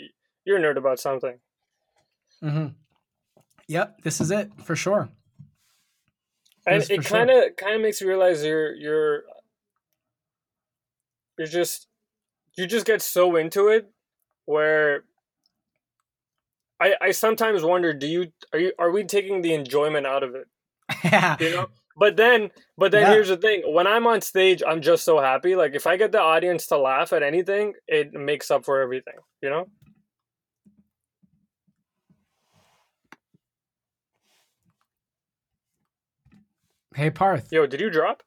you're 0.44 0.58
a 0.58 0.60
nerd 0.60 0.76
about 0.78 0.98
something. 1.00 1.38
mm-hmm. 2.42 2.68
yep 3.68 4.00
this 4.02 4.20
is 4.20 4.30
it 4.30 4.50
for 4.64 4.76
sure 4.76 5.08
and 6.66 6.82
it 6.90 7.04
kind 7.04 7.30
of 7.30 7.56
kind 7.56 7.74
of 7.76 7.80
makes 7.82 8.00
you 8.00 8.06
realize 8.08 8.44
you're 8.44 8.74
you're 8.74 9.22
you're 11.36 11.46
just 11.48 11.88
you 12.56 12.66
just 12.66 12.86
get 12.86 13.02
so 13.02 13.36
into 13.36 13.68
it 13.68 13.90
where 14.44 15.04
I 16.80 16.94
I 17.00 17.10
sometimes 17.12 17.62
wonder 17.62 17.92
do 17.92 18.06
you 18.06 18.32
are 18.52 18.58
you 18.58 18.72
are 18.78 18.90
we 18.90 19.04
taking 19.04 19.42
the 19.42 19.54
enjoyment 19.54 20.06
out 20.06 20.22
of 20.22 20.34
it 20.34 20.46
yeah 21.04 21.36
you 21.40 21.50
know 21.50 21.68
but 21.98 22.16
then 22.16 22.50
but 22.76 22.92
then 22.92 23.02
Yeah. 23.02 23.12
here's 23.12 23.28
the 23.28 23.36
thing. 23.36 23.62
When 23.66 23.86
I'm 23.86 24.06
on 24.06 24.20
stage 24.20 24.62
I'm 24.66 24.80
just 24.82 25.04
so 25.04 25.18
happy. 25.20 25.56
Like 25.56 25.74
if 25.74 25.86
I 25.86 25.96
get 25.96 26.12
the 26.12 26.20
audience 26.20 26.66
to 26.68 26.78
laugh 26.78 27.12
at 27.12 27.22
anything 27.22 27.74
it 27.86 28.12
makes 28.12 28.50
up 28.50 28.64
for 28.64 28.80
everything 28.80 29.14
you 29.42 29.50
know? 29.50 29.66
Hey 36.94 37.10
parth. 37.10 37.52
Yo 37.52 37.66
did 37.66 37.80
you 37.80 37.90
drop? 37.90 38.22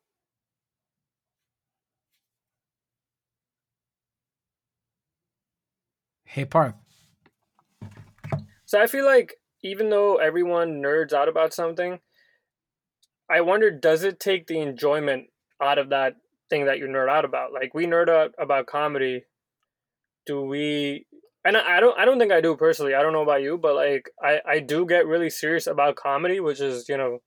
Hey 6.26 6.46
parth. 6.46 6.76
So 8.66 8.82
I 8.82 8.88
feel 8.88 9.06
like 9.06 9.36
even 9.64 9.90
though 9.90 10.16
everyone 10.18 10.82
nerds 10.82 11.12
out 11.14 11.28
about 11.28 11.54
something, 11.54 12.00
I 13.32 13.42
wonder, 13.42 13.72
does 13.72 14.04
it 14.04 14.20
take 14.20 14.48
the 14.48 14.60
enjoyment 14.60 15.28
out 15.62 15.78
of 15.78 15.90
that 15.90 16.18
thing 16.50 16.66
that 16.66 16.80
you 16.80 16.88
nerd 16.88 17.10
out 17.10 17.24
about? 17.24 17.54
Like 17.54 17.74
we 17.74 17.86
nerd 17.86 18.10
out 18.10 18.34
about 18.38 18.68
comedy. 18.68 19.24
Do 20.26 20.42
we? 20.42 21.06
And 21.44 21.58
I 21.58 21.80
don't. 21.80 21.98
I 21.98 22.06
don't 22.06 22.20
think 22.20 22.32
I 22.32 22.42
do 22.42 22.56
personally. 22.56 22.94
I 22.94 23.02
don't 23.02 23.14
know 23.14 23.24
about 23.24 23.42
you, 23.42 23.58
but 23.58 23.74
like 23.74 24.12
I, 24.22 24.42
I 24.48 24.60
do 24.60 24.86
get 24.86 25.08
really 25.08 25.32
serious 25.32 25.66
about 25.66 25.96
comedy, 25.96 26.40
which 26.40 26.60
is 26.60 26.88
you 26.88 26.98
know, 26.98 27.20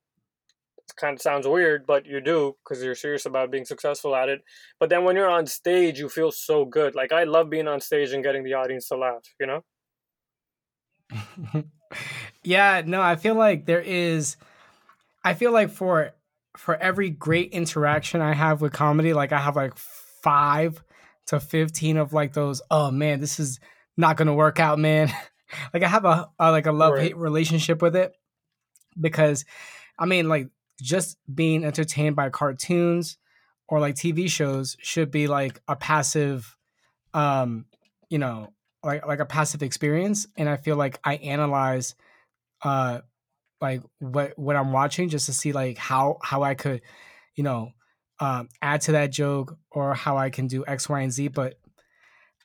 kind 0.96 1.16
of 1.16 1.22
sounds 1.22 1.48
weird, 1.48 1.86
but 1.86 2.06
you 2.06 2.20
do 2.20 2.54
because 2.62 2.84
you're 2.84 2.94
serious 2.94 3.26
about 3.26 3.50
being 3.50 3.64
successful 3.64 4.14
at 4.14 4.28
it. 4.28 4.42
But 4.78 4.90
then 4.90 5.02
when 5.02 5.16
you're 5.16 5.28
on 5.28 5.46
stage, 5.46 5.98
you 5.98 6.08
feel 6.08 6.30
so 6.30 6.64
good. 6.64 6.94
Like 6.94 7.12
I 7.12 7.24
love 7.24 7.50
being 7.50 7.66
on 7.66 7.80
stage 7.80 8.12
and 8.12 8.22
getting 8.22 8.44
the 8.44 8.54
audience 8.54 8.88
to 8.88 8.96
laugh. 8.96 9.24
You 9.40 9.46
know. 9.46 9.64
yeah. 12.44 12.82
No, 12.84 13.02
I 13.02 13.16
feel 13.16 13.34
like 13.34 13.66
there 13.66 13.80
is 13.80 14.36
I 15.24 15.34
feel 15.34 15.52
like 15.52 15.70
for 15.70 16.12
for 16.56 16.76
every 16.76 17.10
great 17.10 17.50
interaction 17.52 18.20
I 18.20 18.34
have 18.34 18.60
with 18.60 18.72
comedy, 18.72 19.12
like 19.12 19.32
I 19.32 19.38
have 19.38 19.56
like 19.56 19.76
five 19.76 20.82
to 21.26 21.40
fifteen 21.40 21.96
of 21.96 22.12
like 22.12 22.34
those. 22.34 22.60
Oh 22.70 22.90
man, 22.90 23.20
this 23.20 23.40
is 23.40 23.58
not 23.96 24.16
gonna 24.16 24.34
work 24.34 24.60
out, 24.60 24.78
man. 24.78 25.10
like 25.74 25.82
I 25.82 25.88
have 25.88 26.04
a, 26.04 26.28
a 26.38 26.50
like 26.50 26.66
a 26.66 26.72
love 26.72 26.98
hate 26.98 27.16
right. 27.16 27.22
relationship 27.22 27.80
with 27.80 27.96
it 27.96 28.12
because, 29.00 29.44
I 29.98 30.04
mean, 30.06 30.28
like 30.28 30.48
just 30.80 31.16
being 31.32 31.64
entertained 31.64 32.16
by 32.16 32.28
cartoons 32.28 33.16
or 33.66 33.80
like 33.80 33.94
TV 33.94 34.28
shows 34.28 34.76
should 34.80 35.10
be 35.10 35.26
like 35.26 35.60
a 35.66 35.76
passive, 35.76 36.56
um, 37.14 37.64
you 38.10 38.18
know, 38.18 38.52
like 38.82 39.06
like 39.06 39.20
a 39.20 39.26
passive 39.26 39.62
experience. 39.62 40.26
And 40.36 40.48
I 40.48 40.58
feel 40.58 40.76
like 40.76 41.00
I 41.02 41.16
analyze 41.16 41.94
uh 42.62 43.00
like 43.60 43.82
what 43.98 44.38
what 44.38 44.56
I'm 44.56 44.72
watching 44.72 45.08
just 45.08 45.26
to 45.26 45.32
see 45.32 45.52
like 45.52 45.78
how 45.78 46.18
how 46.22 46.42
I 46.42 46.54
could, 46.54 46.82
you 47.34 47.44
know, 47.44 47.70
um, 48.20 48.48
add 48.62 48.82
to 48.82 48.92
that 48.92 49.12
joke 49.12 49.56
or 49.70 49.94
how 49.94 50.16
I 50.16 50.30
can 50.30 50.46
do 50.46 50.64
X, 50.66 50.88
Y, 50.88 51.00
and 51.00 51.12
Z. 51.12 51.28
But 51.28 51.54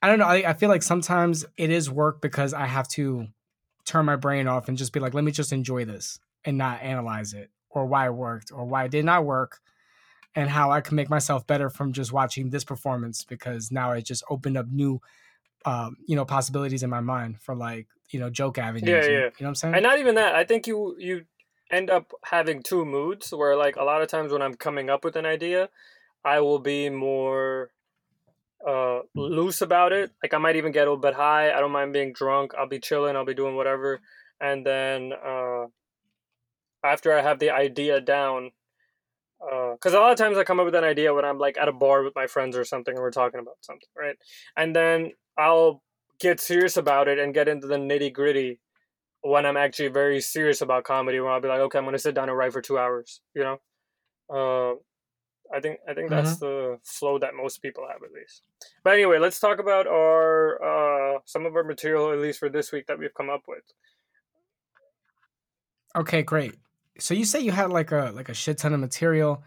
I 0.01 0.07
don't 0.07 0.19
know. 0.19 0.25
I, 0.25 0.49
I 0.49 0.53
feel 0.53 0.69
like 0.69 0.83
sometimes 0.83 1.45
it 1.57 1.69
is 1.69 1.89
work 1.89 2.21
because 2.21 2.53
I 2.53 2.65
have 2.65 2.87
to 2.89 3.27
turn 3.85 4.05
my 4.05 4.15
brain 4.15 4.47
off 4.47 4.67
and 4.67 4.77
just 4.77 4.93
be 4.93 4.99
like, 4.99 5.13
let 5.13 5.23
me 5.23 5.31
just 5.31 5.51
enjoy 5.51 5.85
this 5.85 6.19
and 6.45 6.57
not 6.57 6.81
analyze 6.81 7.33
it 7.33 7.49
or 7.69 7.85
why 7.85 8.05
it 8.05 8.13
worked 8.13 8.51
or 8.51 8.65
why 8.65 8.85
it 8.85 8.91
did 8.91 9.05
not 9.05 9.25
work 9.25 9.59
and 10.35 10.49
how 10.49 10.71
I 10.71 10.81
can 10.81 10.95
make 10.95 11.09
myself 11.09 11.45
better 11.47 11.69
from 11.69 11.91
just 11.91 12.13
watching 12.13 12.49
this 12.49 12.63
performance 12.63 13.23
because 13.23 13.71
now 13.71 13.91
it 13.91 14.05
just 14.05 14.23
opened 14.29 14.57
up 14.57 14.67
new 14.69 15.01
um, 15.65 15.97
you 16.07 16.15
know, 16.15 16.25
possibilities 16.25 16.83
in 16.83 16.89
my 16.89 17.01
mind 17.01 17.41
for 17.41 17.55
like 17.55 17.87
you 18.11 18.19
know 18.19 18.29
joke 18.29 18.57
avenues. 18.57 19.05
Yeah, 19.05 19.11
yeah. 19.11 19.17
You 19.17 19.21
know 19.21 19.31
what 19.39 19.47
I'm 19.47 19.55
saying? 19.55 19.75
And 19.75 19.83
not 19.83 19.99
even 19.99 20.15
that. 20.15 20.35
I 20.35 20.43
think 20.43 20.67
you 20.67 20.95
you 20.97 21.25
end 21.71 21.89
up 21.89 22.11
having 22.23 22.63
two 22.63 22.85
moods 22.85 23.31
where 23.31 23.55
like 23.55 23.75
a 23.75 23.83
lot 23.83 24.01
of 24.01 24.07
times 24.07 24.31
when 24.31 24.41
I'm 24.41 24.55
coming 24.55 24.89
up 24.89 25.03
with 25.03 25.15
an 25.15 25.25
idea, 25.25 25.69
I 26.23 26.39
will 26.39 26.59
be 26.59 26.89
more 26.89 27.71
uh 28.67 28.99
loose 29.15 29.61
about 29.61 29.93
it. 29.93 30.11
Like 30.23 30.33
I 30.33 30.37
might 30.37 30.55
even 30.55 30.71
get 30.71 30.81
a 30.81 30.91
little 30.91 30.97
bit 30.97 31.13
high. 31.13 31.51
I 31.51 31.59
don't 31.59 31.71
mind 31.71 31.93
being 31.93 32.13
drunk. 32.13 32.53
I'll 32.57 32.67
be 32.67 32.79
chilling. 32.79 33.15
I'll 33.15 33.25
be 33.25 33.33
doing 33.33 33.55
whatever. 33.55 34.01
And 34.41 34.65
then 34.65 35.13
uh 35.13 35.67
after 36.83 37.13
I 37.13 37.21
have 37.21 37.39
the 37.39 37.51
idea 37.51 37.99
down, 37.99 38.51
because 39.39 39.93
uh, 39.93 39.99
a 39.99 40.01
lot 40.01 40.11
of 40.11 40.17
times 40.17 40.37
I 40.37 40.43
come 40.43 40.59
up 40.59 40.65
with 40.65 40.75
an 40.75 40.83
idea 40.83 41.13
when 41.13 41.25
I'm 41.25 41.37
like 41.37 41.57
at 41.57 41.67
a 41.67 41.73
bar 41.73 42.03
with 42.03 42.15
my 42.15 42.27
friends 42.27 42.57
or 42.57 42.63
something 42.65 42.93
and 42.93 43.01
we're 43.01 43.11
talking 43.11 43.39
about 43.39 43.57
something, 43.61 43.89
right? 43.97 44.15
And 44.55 44.75
then 44.75 45.11
I'll 45.37 45.81
get 46.19 46.39
serious 46.39 46.77
about 46.77 47.07
it 47.07 47.19
and 47.19 47.33
get 47.33 47.47
into 47.47 47.67
the 47.67 47.77
nitty 47.77 48.13
gritty 48.13 48.59
when 49.21 49.45
I'm 49.45 49.57
actually 49.57 49.89
very 49.89 50.21
serious 50.21 50.61
about 50.61 50.83
comedy. 50.83 51.19
When 51.19 51.31
I'll 51.31 51.41
be 51.41 51.47
like, 51.47 51.59
okay, 51.59 51.77
I'm 51.77 51.85
gonna 51.85 51.99
sit 51.99 52.15
down 52.15 52.29
and 52.29 52.37
write 52.37 52.53
for 52.53 52.61
two 52.61 52.77
hours. 52.77 53.21
You 53.33 53.43
know, 53.43 53.57
uh, 54.29 54.75
I 55.55 55.59
think 55.59 55.79
I 55.89 55.93
think 55.93 56.09
that's 56.09 56.35
mm-hmm. 56.35 56.45
the 56.45 56.77
flow 56.83 57.19
that 57.19 57.33
most 57.35 57.61
people 57.61 57.87
have 57.87 58.03
at 58.03 58.11
least. 58.11 58.43
But 58.83 58.93
anyway, 58.93 59.17
let's 59.19 59.39
talk 59.39 59.59
about 59.59 59.87
our 59.87 61.15
uh, 61.15 61.19
some 61.25 61.45
of 61.45 61.55
our 61.55 61.63
material 61.63 62.11
at 62.11 62.19
least 62.19 62.39
for 62.39 62.49
this 62.49 62.71
week 62.71 62.87
that 62.87 62.99
we've 62.99 63.13
come 63.13 63.29
up 63.29 63.43
with. 63.47 63.63
Okay, 65.95 66.21
great. 66.21 66.55
So 66.99 67.13
you 67.13 67.25
say 67.25 67.39
you 67.39 67.51
had 67.51 67.71
like 67.71 67.91
a 67.91 68.11
like 68.13 68.29
a 68.29 68.33
shit 68.33 68.59
ton 68.59 68.73
of 68.73 68.79
material. 68.79 69.43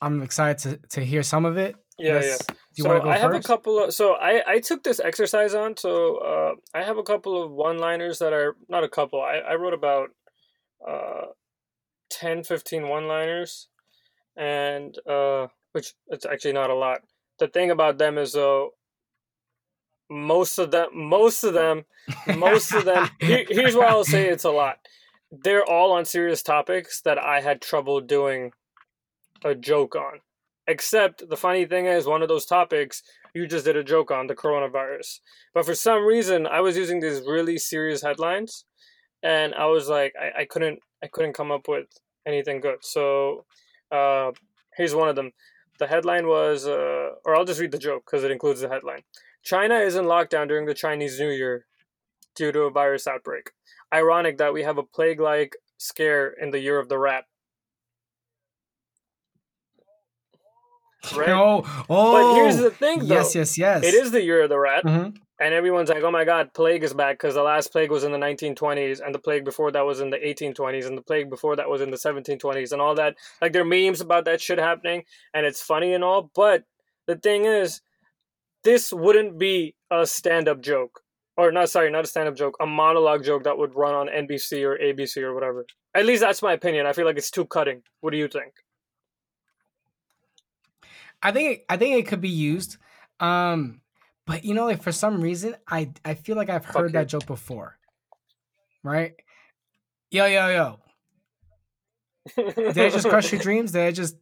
I'm 0.00 0.22
excited 0.22 0.58
to 0.58 0.88
to 0.96 1.04
hear 1.04 1.22
some 1.22 1.44
of 1.44 1.56
it. 1.56 1.76
Yeah, 1.98 2.22
yeah. 2.22 2.36
Do 2.74 2.82
you 2.82 2.84
so 2.84 3.08
I 3.08 3.18
have 3.18 3.34
a 3.34 3.40
couple 3.40 3.82
of 3.82 3.92
so 3.92 4.14
I 4.14 4.42
I 4.46 4.60
took 4.60 4.84
this 4.84 5.00
exercise 5.00 5.54
on. 5.54 5.76
So 5.76 6.18
uh, 6.18 6.52
I 6.72 6.84
have 6.84 6.98
a 6.98 7.02
couple 7.02 7.42
of 7.42 7.50
one 7.50 7.78
liners 7.78 8.20
that 8.20 8.32
are 8.32 8.56
not 8.68 8.84
a 8.84 8.88
couple. 8.88 9.20
I 9.20 9.38
I 9.38 9.54
wrote 9.54 9.74
about 9.74 10.10
uh 10.86 11.26
10 12.10 12.44
15 12.44 12.88
one 12.88 13.06
liners 13.06 13.68
and 14.36 14.96
uh 15.06 15.48
which 15.72 15.94
it's 16.08 16.24
actually 16.26 16.52
not 16.52 16.70
a 16.70 16.74
lot. 16.74 17.00
The 17.38 17.48
thing 17.48 17.70
about 17.70 17.98
them 17.98 18.18
is 18.18 18.32
though 18.32 18.74
most 20.08 20.58
of 20.58 20.70
them 20.70 20.88
most 20.92 21.42
of 21.42 21.54
them 21.54 21.84
most 22.36 22.72
of 22.72 22.84
them 22.84 23.10
here, 23.20 23.46
here's 23.48 23.76
why 23.76 23.86
I'll 23.86 24.04
say 24.04 24.28
it's 24.28 24.44
a 24.44 24.50
lot. 24.50 24.78
They're 25.32 25.64
all 25.64 25.92
on 25.92 26.04
serious 26.04 26.42
topics 26.42 27.00
that 27.02 27.18
I 27.18 27.40
had 27.40 27.60
trouble 27.60 28.00
doing 28.00 28.52
a 29.44 29.54
joke 29.54 29.96
on. 29.96 30.20
Except 30.66 31.28
the 31.28 31.36
funny 31.36 31.64
thing 31.64 31.86
is, 31.86 32.06
one 32.06 32.22
of 32.22 32.28
those 32.28 32.46
topics 32.46 33.02
you 33.34 33.46
just 33.46 33.64
did 33.64 33.76
a 33.76 33.84
joke 33.84 34.10
on 34.10 34.26
the 34.26 34.34
coronavirus. 34.34 35.20
But 35.54 35.64
for 35.64 35.74
some 35.74 36.04
reason, 36.04 36.46
I 36.46 36.60
was 36.60 36.76
using 36.76 37.00
these 37.00 37.22
really 37.26 37.58
serious 37.58 38.02
headlines, 38.02 38.64
and 39.22 39.54
I 39.54 39.66
was 39.66 39.88
like, 39.88 40.14
I, 40.20 40.42
I 40.42 40.44
couldn't, 40.44 40.80
I 41.02 41.06
couldn't 41.06 41.34
come 41.34 41.50
up 41.50 41.68
with 41.68 41.86
anything 42.26 42.60
good. 42.60 42.78
So, 42.82 43.44
uh, 43.90 44.32
here's 44.76 44.94
one 44.94 45.08
of 45.08 45.16
them. 45.16 45.32
The 45.78 45.86
headline 45.86 46.26
was, 46.26 46.66
uh, 46.66 47.10
or 47.24 47.34
I'll 47.34 47.44
just 47.44 47.60
read 47.60 47.72
the 47.72 47.78
joke 47.78 48.04
because 48.06 48.22
it 48.24 48.30
includes 48.30 48.60
the 48.60 48.68
headline. 48.68 49.02
China 49.42 49.76
is 49.76 49.96
in 49.96 50.04
lockdown 50.04 50.48
during 50.48 50.66
the 50.66 50.74
Chinese 50.74 51.18
New 51.18 51.30
Year 51.30 51.64
due 52.34 52.52
to 52.52 52.62
a 52.62 52.70
virus 52.70 53.06
outbreak. 53.06 53.50
Ironic 53.92 54.38
that 54.38 54.52
we 54.52 54.62
have 54.62 54.78
a 54.78 54.82
plague-like 54.82 55.56
scare 55.78 56.28
in 56.28 56.50
the 56.50 56.60
year 56.60 56.78
of 56.78 56.88
the 56.88 56.98
rat. 56.98 57.24
Right? 61.16 61.28
Oh, 61.30 61.62
oh. 61.90 62.12
But 62.12 62.34
here's 62.34 62.56
the 62.56 62.70
thing, 62.70 63.00
though. 63.00 63.14
Yes, 63.14 63.34
yes, 63.34 63.58
yes. 63.58 63.84
It 63.84 63.94
is 63.94 64.10
the 64.10 64.22
year 64.22 64.42
of 64.42 64.48
the 64.48 64.58
rat. 64.58 64.84
Mm-hmm. 64.84 65.16
And 65.40 65.54
everyone's 65.54 65.88
like, 65.88 66.02
oh 66.02 66.10
my 66.10 66.24
God, 66.24 66.52
plague 66.52 66.84
is 66.84 66.92
back 66.92 67.16
because 67.16 67.34
the 67.34 67.42
last 67.42 67.72
plague 67.72 67.90
was 67.90 68.04
in 68.04 68.12
the 68.12 68.18
1920s, 68.18 69.00
and 69.04 69.14
the 69.14 69.18
plague 69.18 69.42
before 69.42 69.70
that 69.72 69.86
was 69.86 70.00
in 70.00 70.10
the 70.10 70.18
1820s, 70.18 70.86
and 70.86 70.98
the 70.98 71.02
plague 71.02 71.30
before 71.30 71.56
that 71.56 71.70
was 71.70 71.80
in 71.80 71.90
the 71.90 71.96
1720s, 71.96 72.72
and 72.72 72.82
all 72.82 72.94
that. 72.96 73.16
Like, 73.40 73.54
there 73.54 73.62
are 73.62 73.64
memes 73.64 74.02
about 74.02 74.26
that 74.26 74.42
shit 74.42 74.58
happening, 74.58 75.04
and 75.32 75.46
it's 75.46 75.62
funny 75.62 75.94
and 75.94 76.04
all. 76.04 76.30
But 76.34 76.64
the 77.06 77.16
thing 77.16 77.46
is, 77.46 77.80
this 78.64 78.92
wouldn't 78.92 79.38
be 79.38 79.74
a 79.90 80.04
stand 80.04 80.46
up 80.46 80.60
joke. 80.60 81.00
Or, 81.38 81.50
not, 81.50 81.70
sorry, 81.70 81.90
not 81.90 82.04
a 82.04 82.08
stand 82.08 82.28
up 82.28 82.36
joke, 82.36 82.56
a 82.60 82.66
monologue 82.66 83.24
joke 83.24 83.44
that 83.44 83.56
would 83.56 83.74
run 83.74 83.94
on 83.94 84.08
NBC 84.08 84.62
or 84.62 84.76
ABC 84.76 85.22
or 85.22 85.32
whatever. 85.32 85.64
At 85.94 86.04
least 86.04 86.20
that's 86.20 86.42
my 86.42 86.52
opinion. 86.52 86.84
I 86.84 86.92
feel 86.92 87.06
like 87.06 87.16
it's 87.16 87.30
too 87.30 87.46
cutting. 87.46 87.82
What 88.02 88.10
do 88.10 88.18
you 88.18 88.28
think? 88.28 88.52
I 91.22 91.32
think 91.32 91.60
I 91.68 91.76
think 91.76 91.98
it 91.98 92.08
could 92.08 92.20
be 92.20 92.28
used. 92.28 92.76
Um, 93.18 93.80
but 94.26 94.44
you 94.44 94.54
know, 94.54 94.66
like 94.66 94.82
for 94.82 94.92
some 94.92 95.20
reason, 95.20 95.56
I 95.68 95.92
I 96.04 96.14
feel 96.14 96.36
like 96.36 96.50
I've 96.50 96.64
heard 96.64 96.92
that 96.92 97.08
joke 97.08 97.26
before. 97.26 97.78
Right? 98.82 99.14
Yo, 100.10 100.26
yo, 100.26 100.48
yo. 100.48 100.80
Did 102.36 102.78
I 102.78 102.90
just 102.90 103.08
crush 103.08 103.32
your 103.32 103.40
dreams? 103.42 103.72
Did 103.72 103.86
I 103.86 103.90
just 103.92 104.16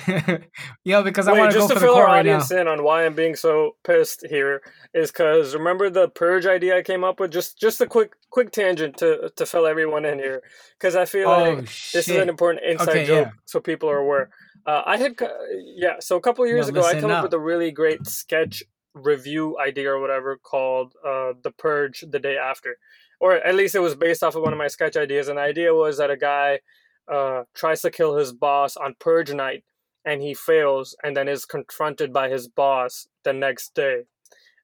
Yo, 0.84 1.02
because 1.02 1.26
Wait, 1.26 1.36
I 1.36 1.38
want 1.38 1.52
to 1.52 1.58
go 1.58 1.68
for 1.68 1.74
the 1.74 1.80
fill 1.80 1.94
our 1.94 2.08
audience 2.08 2.50
right 2.50 2.60
in 2.60 2.68
on 2.68 2.82
why 2.82 3.06
I'm 3.06 3.14
being 3.14 3.36
so 3.36 3.76
pissed 3.84 4.26
here 4.28 4.62
is 4.92 5.10
because 5.10 5.54
remember 5.54 5.88
the 5.88 6.08
purge 6.08 6.46
idea 6.46 6.78
I 6.78 6.82
came 6.82 7.04
up 7.04 7.20
with. 7.20 7.30
Just 7.30 7.58
just 7.58 7.80
a 7.80 7.86
quick 7.86 8.14
quick 8.30 8.50
tangent 8.50 8.96
to 8.98 9.30
to 9.36 9.46
fill 9.46 9.66
everyone 9.66 10.04
in 10.04 10.18
here 10.18 10.42
because 10.78 10.96
I 10.96 11.04
feel 11.04 11.28
oh, 11.28 11.54
like 11.54 11.68
shit. 11.68 11.98
this 11.98 12.08
is 12.08 12.20
an 12.20 12.28
important 12.28 12.64
inside 12.64 12.88
okay, 12.88 13.06
joke 13.06 13.26
yeah. 13.26 13.32
so 13.44 13.60
people 13.60 13.88
are 13.88 13.98
aware. 13.98 14.30
Uh, 14.66 14.82
I 14.86 14.96
had, 14.96 15.16
yeah. 15.76 15.96
So 16.00 16.16
a 16.16 16.20
couple 16.20 16.46
years 16.46 16.66
no, 16.66 16.80
ago, 16.80 16.88
I 16.88 16.94
came 16.94 17.04
up. 17.06 17.18
up 17.18 17.22
with 17.24 17.34
a 17.34 17.38
really 17.38 17.70
great 17.70 18.06
sketch 18.06 18.62
review 18.94 19.58
idea 19.58 19.90
or 19.90 20.00
whatever 20.00 20.36
called 20.36 20.94
uh, 21.06 21.32
"The 21.42 21.50
Purge: 21.50 22.04
The 22.08 22.18
Day 22.18 22.36
After," 22.38 22.78
or 23.20 23.34
at 23.34 23.54
least 23.54 23.74
it 23.74 23.80
was 23.80 23.94
based 23.94 24.22
off 24.22 24.36
of 24.36 24.42
one 24.42 24.52
of 24.52 24.58
my 24.58 24.68
sketch 24.68 24.96
ideas. 24.96 25.28
And 25.28 25.38
the 25.38 25.42
idea 25.42 25.74
was 25.74 25.98
that 25.98 26.10
a 26.10 26.16
guy 26.16 26.60
uh, 27.12 27.42
tries 27.54 27.82
to 27.82 27.90
kill 27.90 28.16
his 28.16 28.32
boss 28.32 28.76
on 28.76 28.96
Purge 28.98 29.32
night, 29.34 29.64
and 30.04 30.22
he 30.22 30.32
fails, 30.32 30.96
and 31.02 31.16
then 31.16 31.28
is 31.28 31.44
confronted 31.44 32.12
by 32.12 32.30
his 32.30 32.48
boss 32.48 33.06
the 33.22 33.32
next 33.32 33.74
day. 33.74 34.04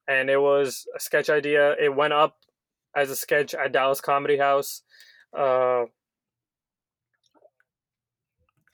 And 0.09 0.31
it 0.31 0.41
was 0.41 0.87
a 0.97 1.01
sketch 1.01 1.29
idea. 1.29 1.75
It 1.79 1.95
went 1.95 2.15
up 2.15 2.37
as 2.97 3.11
a 3.11 3.17
sketch 3.17 3.55
at 3.55 3.73
Dallas 3.73 4.01
Comedy 4.01 4.39
House. 4.39 4.83
Uh, 5.37 5.85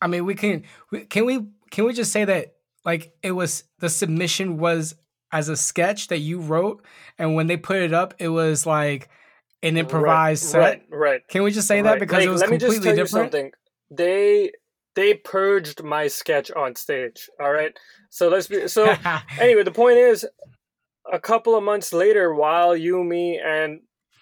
I 0.00 0.06
mean, 0.06 0.24
we 0.24 0.35
can 0.35 0.64
we, 0.90 1.04
can 1.04 1.24
we 1.24 1.46
can 1.70 1.85
we 1.85 1.92
just 1.92 2.12
say 2.12 2.24
that 2.24 2.54
like 2.85 3.12
it 3.22 3.32
was 3.32 3.64
the 3.78 3.88
submission 3.88 4.59
was 4.59 4.94
as 5.32 5.48
a 5.48 5.56
sketch 5.56 6.09
that 6.09 6.18
you 6.18 6.40
wrote, 6.40 6.85
and 7.18 7.35
when 7.35 7.46
they 7.46 7.56
put 7.56 7.76
it 7.76 7.92
up, 7.92 8.14
it 8.18 8.28
was 8.28 8.66
like 8.66 9.09
an 9.62 9.76
improvised 9.76 10.44
right, 10.44 10.50
set. 10.50 10.62
Right, 10.62 10.82
right. 10.90 11.28
Can 11.28 11.42
we 11.42 11.50
just 11.50 11.68
say 11.68 11.82
right. 11.82 11.92
that 11.92 12.00
because 12.00 12.18
like, 12.18 12.26
it 12.26 12.30
was 12.30 12.42
completely 12.42 12.94
different? 12.94 12.98
You 12.98 13.06
something. 13.06 13.52
They 13.90 14.52
they 14.94 15.14
purged 15.14 15.82
my 15.82 16.09
sketch 16.09 16.50
on 16.50 16.74
stage. 16.74 17.28
All 17.40 17.52
right. 17.52 17.76
So 18.11 18.28
let's 18.28 18.48
be 18.48 18.68
so 18.68 18.94
anyway, 19.40 19.62
the 19.62 19.70
point 19.70 19.98
is 19.98 20.26
a 21.12 21.20
couple 21.20 21.54
of 21.54 21.62
months 21.62 21.92
later, 21.92 22.35
while 22.35 22.76
you, 22.76 23.02
me, 23.04 23.38
and 23.38 23.80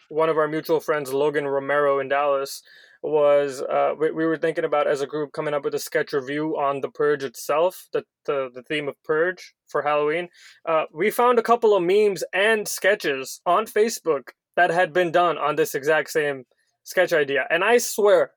one 0.09 0.29
of 0.29 0.37
our 0.37 0.49
mutual 0.49 0.81
friends, 0.81 1.13
Logan 1.13 1.47
Romero 1.47 1.99
in 2.01 2.09
Dallas, 2.09 2.63
was 3.05 3.61
uh, 3.61 3.93
we, 3.99 4.11
we 4.11 4.25
were 4.25 4.39
thinking 4.39 4.65
about 4.65 4.87
as 4.87 5.03
a 5.03 5.07
group 5.07 5.33
coming 5.33 5.53
up 5.53 5.63
with 5.63 5.75
a 5.75 5.79
sketch 5.79 6.15
review 6.15 6.57
on 6.57 6.81
the 6.81 6.89
purge 6.89 7.23
itself, 7.23 7.87
the 7.93 8.05
the, 8.25 8.49
the 8.53 8.63
theme 8.63 8.89
of 8.89 8.95
purge 9.05 9.55
for 9.69 9.83
Halloween. 9.83 10.29
Uh, 10.67 10.85
we 10.93 11.11
found 11.11 11.39
a 11.39 11.43
couple 11.43 11.77
of 11.77 11.83
memes 11.83 12.25
and 12.33 12.67
sketches 12.67 13.43
on 13.45 13.67
Facebook 13.67 14.31
that 14.57 14.71
had 14.71 14.95
been 14.95 15.13
done 15.13 15.37
on 15.37 15.57
this 15.57 15.75
exact 15.75 16.11
same 16.11 16.45
sketch 16.85 17.13
idea, 17.13 17.47
and 17.51 17.63
I 17.63 17.77
swear, 17.77 18.31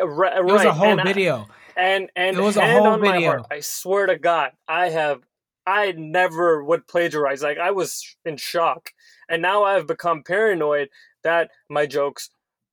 uh, 0.00 0.08
right, 0.08 0.38
it 0.38 0.44
was 0.44 0.64
a 0.64 0.72
whole 0.72 0.98
and 0.98 1.02
video. 1.04 1.46
I, 1.76 1.80
and 1.80 2.10
and 2.16 2.36
It 2.36 2.42
was 2.42 2.56
a 2.56 2.68
whole 2.68 2.88
on 2.88 3.00
my 3.00 3.12
video. 3.12 3.30
heart, 3.30 3.46
I 3.50 3.60
swear 3.60 4.06
to 4.06 4.18
God, 4.18 4.50
I 4.66 4.88
have 4.88 5.20
I 5.64 5.92
never 5.92 6.64
would 6.64 6.88
plagiarize. 6.88 7.42
Like 7.42 7.58
I 7.58 7.70
was 7.70 8.16
in 8.24 8.38
shock, 8.38 8.90
and 9.28 9.40
now 9.40 9.62
I've 9.62 9.86
become 9.86 10.24
paranoid 10.24 10.88
that 11.22 11.50
my 11.70 11.86
jokes 11.86 12.30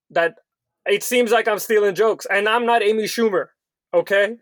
that 0.09 0.33
it 0.85 1.03
seems 1.03 1.31
like 1.31 1.47
I'm 1.47 1.59
stealing 1.59 1.95
jokes, 1.95 2.25
and 2.25 2.47
I'm 2.47 2.65
not 2.65 2.83
Amy 2.83 3.03
Schumer. 3.03 3.47
Okay, 3.93 4.37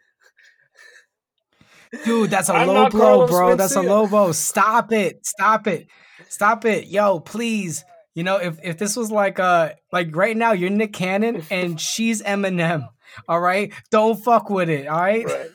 Dude, 2.04 2.30
that's 2.30 2.50
a 2.50 2.54
I'm 2.54 2.68
low 2.68 2.90
blow, 2.90 3.28
bro. 3.28 3.56
That's 3.56 3.76
a 3.76 3.82
low 3.82 4.08
blow. 4.08 4.32
Stop 4.32 4.92
it. 4.92 5.26
Stop 5.26 5.68
it. 5.68 5.88
Stop 6.28 6.66
it. 6.66 6.88
Yo, 6.88 7.20
please. 7.20 7.84
You 8.14 8.24
know, 8.24 8.38
if, 8.38 8.58
if 8.64 8.78
this 8.78 8.96
was 8.96 9.12
like 9.12 9.40
uh 9.40 9.72
like 9.92 10.16
right 10.16 10.36
now, 10.36 10.52
you're 10.52 10.70
Nick 10.70 10.94
Cannon 10.94 11.44
and 11.52 11.80
she's 11.80 12.22
Eminem. 12.22 12.90
All 13.28 13.40
right. 13.40 13.72
Don't 13.90 14.22
fuck 14.22 14.50
with 14.50 14.70
it. 14.70 14.88
All 14.88 15.00
right. 15.00 15.26
right. 15.26 15.50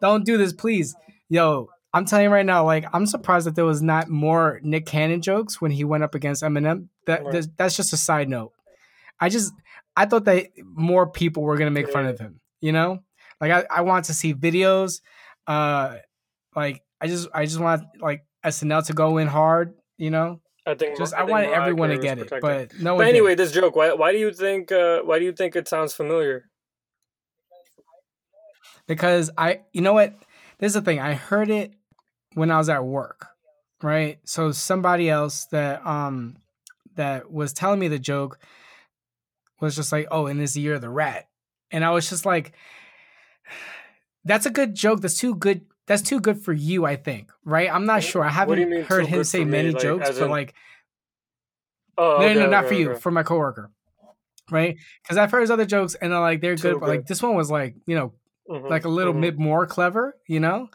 Don't 0.00 0.24
do 0.24 0.36
this, 0.36 0.52
please. 0.52 0.94
Yo, 1.28 1.68
I'm 1.92 2.04
telling 2.04 2.24
you 2.24 2.30
right 2.30 2.44
now, 2.44 2.64
like 2.64 2.86
I'm 2.92 3.06
surprised 3.06 3.46
that 3.46 3.54
there 3.54 3.64
was 3.64 3.82
not 3.82 4.08
more 4.08 4.60
Nick 4.62 4.86
Cannon 4.86 5.22
jokes 5.22 5.60
when 5.60 5.70
he 5.70 5.84
went 5.84 6.02
up 6.02 6.14
against 6.14 6.42
Eminem. 6.42 6.88
That 7.06 7.24
Right. 7.24 7.46
that's 7.56 7.76
just 7.76 7.92
a 7.92 7.96
side 7.96 8.28
note. 8.28 8.52
I 9.20 9.28
just 9.28 9.52
I 9.96 10.06
thought 10.06 10.24
that 10.24 10.46
more 10.64 11.08
people 11.08 11.42
were 11.42 11.56
gonna 11.56 11.70
make 11.70 11.90
fun 11.90 12.06
of 12.06 12.18
him. 12.18 12.40
You 12.60 12.72
know, 12.72 13.00
like 13.40 13.50
I 13.50 13.64
I 13.70 13.80
want 13.82 14.06
to 14.06 14.14
see 14.14 14.34
videos. 14.34 15.00
Uh, 15.46 15.96
like 16.56 16.82
I 17.00 17.06
just 17.06 17.28
I 17.34 17.44
just 17.44 17.60
want 17.60 17.84
like 18.00 18.24
SNL 18.44 18.86
to 18.86 18.92
go 18.92 19.18
in 19.18 19.28
hard. 19.28 19.74
You 19.98 20.10
know, 20.10 20.40
I 20.66 20.74
think 20.74 20.98
just 20.98 21.14
I, 21.14 21.18
I, 21.18 21.20
think 21.20 21.30
wanted 21.30 21.46
Mariah 21.48 21.60
everyone 21.60 21.88
to 21.90 21.98
Carey 21.98 22.16
get 22.16 22.32
it, 22.32 22.40
but 22.40 22.78
no 22.80 22.96
But 22.96 23.06
anyway, 23.06 23.30
did. 23.30 23.38
this 23.38 23.52
joke. 23.52 23.76
Why 23.76 23.92
why 23.92 24.12
do 24.12 24.18
you 24.18 24.32
think 24.32 24.72
uh, 24.72 25.00
why 25.00 25.18
do 25.18 25.24
you 25.24 25.32
think 25.32 25.56
it 25.56 25.68
sounds 25.68 25.94
familiar? 25.94 26.44
because 28.86 29.30
I, 29.36 29.60
you 29.72 29.80
know 29.80 29.92
what? 29.92 30.14
This 30.58 30.70
is 30.70 30.74
the 30.74 30.82
thing. 30.82 31.00
I 31.00 31.14
heard 31.14 31.50
it 31.50 31.72
when 32.34 32.50
I 32.50 32.58
was 32.58 32.68
at 32.68 32.84
work, 32.84 33.26
right? 33.82 34.18
So 34.24 34.52
somebody 34.52 35.08
else 35.10 35.46
that 35.46 35.84
um 35.86 36.36
that 36.96 37.30
was 37.30 37.52
telling 37.52 37.80
me 37.80 37.88
the 37.88 37.98
joke 37.98 38.38
was 39.60 39.76
just 39.76 39.92
like, 39.92 40.06
"Oh, 40.10 40.26
in 40.26 40.38
this 40.38 40.56
year 40.56 40.74
of 40.74 40.80
the 40.80 40.90
rat," 40.90 41.28
and 41.70 41.84
I 41.84 41.90
was 41.90 42.08
just 42.08 42.26
like, 42.26 42.52
"That's 44.24 44.46
a 44.46 44.50
good 44.50 44.74
joke. 44.74 45.00
That's 45.00 45.18
too 45.18 45.34
good. 45.34 45.66
That's 45.86 46.02
too 46.02 46.20
good 46.20 46.42
for 46.42 46.52
you." 46.52 46.84
I 46.84 46.96
think, 46.96 47.30
right? 47.44 47.72
I'm 47.72 47.86
not 47.86 48.02
sure. 48.02 48.24
I 48.24 48.30
What 48.42 48.56
do 48.56 48.62
you 48.62 48.68
haven't 48.68 48.88
heard 48.88 49.06
him 49.06 49.24
say 49.24 49.44
many 49.44 49.70
Like, 49.70 49.82
jokes, 49.82 50.10
but 50.18 50.24
in- 50.26 50.30
like, 50.30 50.54
Oh, 51.96 52.16
no, 52.18 52.26
okay, 52.26 52.34
no, 52.34 52.46
no, 52.46 52.50
not 52.50 52.58
okay, 52.60 52.68
for 52.68 52.74
you, 52.74 52.90
okay. 52.90 53.00
for 53.00 53.10
my 53.10 53.22
coworker, 53.22 53.70
right? 54.50 54.76
Because 55.02 55.16
I've 55.18 55.30
heard 55.30 55.42
his 55.42 55.50
other 55.50 55.66
jokes 55.66 55.94
and 55.96 56.12
they're 56.12 56.20
like 56.20 56.40
they're 56.40 56.56
Too 56.56 56.62
good, 56.62 56.80
but 56.80 56.88
like 56.88 57.06
this 57.06 57.22
one 57.22 57.34
was 57.36 57.50
like 57.50 57.76
you 57.86 57.94
know 57.96 58.14
Mhm, 58.48 58.68
like 58.70 58.84
a 58.84 58.88
little 58.88 59.12
mhm. 59.14 59.20
bit 59.22 59.38
more 59.38 59.66
clever, 59.66 60.16
you 60.28 60.40
know? 60.40 60.68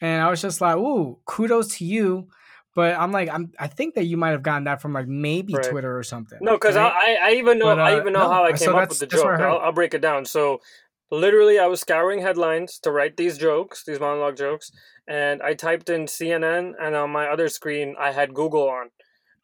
And 0.00 0.22
I 0.22 0.30
was 0.30 0.42
just 0.42 0.60
like, 0.60 0.76
ooh, 0.76 1.18
kudos 1.26 1.76
to 1.78 1.84
you. 1.86 2.28
But 2.76 2.94
I'm 2.94 3.10
like, 3.10 3.28
I'm 3.30 3.50
I 3.58 3.66
think 3.66 3.94
that 3.94 4.04
you 4.04 4.16
might 4.18 4.30
have 4.30 4.42
gotten 4.44 4.64
that 4.64 4.80
from 4.82 4.92
like 4.92 5.08
maybe 5.08 5.54
Right. 5.54 5.66
Twitter 5.66 5.98
or 5.98 6.04
something. 6.04 6.38
No, 6.42 6.52
because 6.52 6.76
right? 6.76 6.92
I, 6.94 7.16
I 7.16 7.30
I 7.30 7.32
even 7.32 7.58
know 7.58 7.70
But, 7.74 7.80
I 7.80 7.92
uh, 7.92 8.00
even 8.00 8.12
know 8.12 8.20
no, 8.20 8.30
how 8.30 8.44
I 8.44 8.52
so 8.52 8.66
came 8.66 8.76
up 8.76 8.88
with 8.90 8.98
the 9.00 9.06
I 9.06 9.08
joke. 9.16 9.40
I'll, 9.40 9.58
I'll 9.58 9.72
break 9.72 9.94
it 9.94 10.02
down. 10.02 10.26
So, 10.26 10.60
literally, 11.10 11.58
I 11.58 11.66
was 11.66 11.80
scouring 11.80 12.20
headlines 12.20 12.78
to 12.80 12.92
write 12.92 13.16
these 13.16 13.38
jokes, 13.38 13.82
these 13.84 13.98
monologue 13.98 14.36
jokes, 14.36 14.70
and 15.08 15.40
I 15.42 15.54
typed 15.54 15.88
in 15.88 16.04
CNN, 16.06 16.74
and 16.80 16.94
on 16.94 17.10
my 17.10 17.26
other 17.28 17.48
screen, 17.48 17.96
I 17.98 18.12
had 18.12 18.34
Google 18.34 18.68
on. 18.68 18.90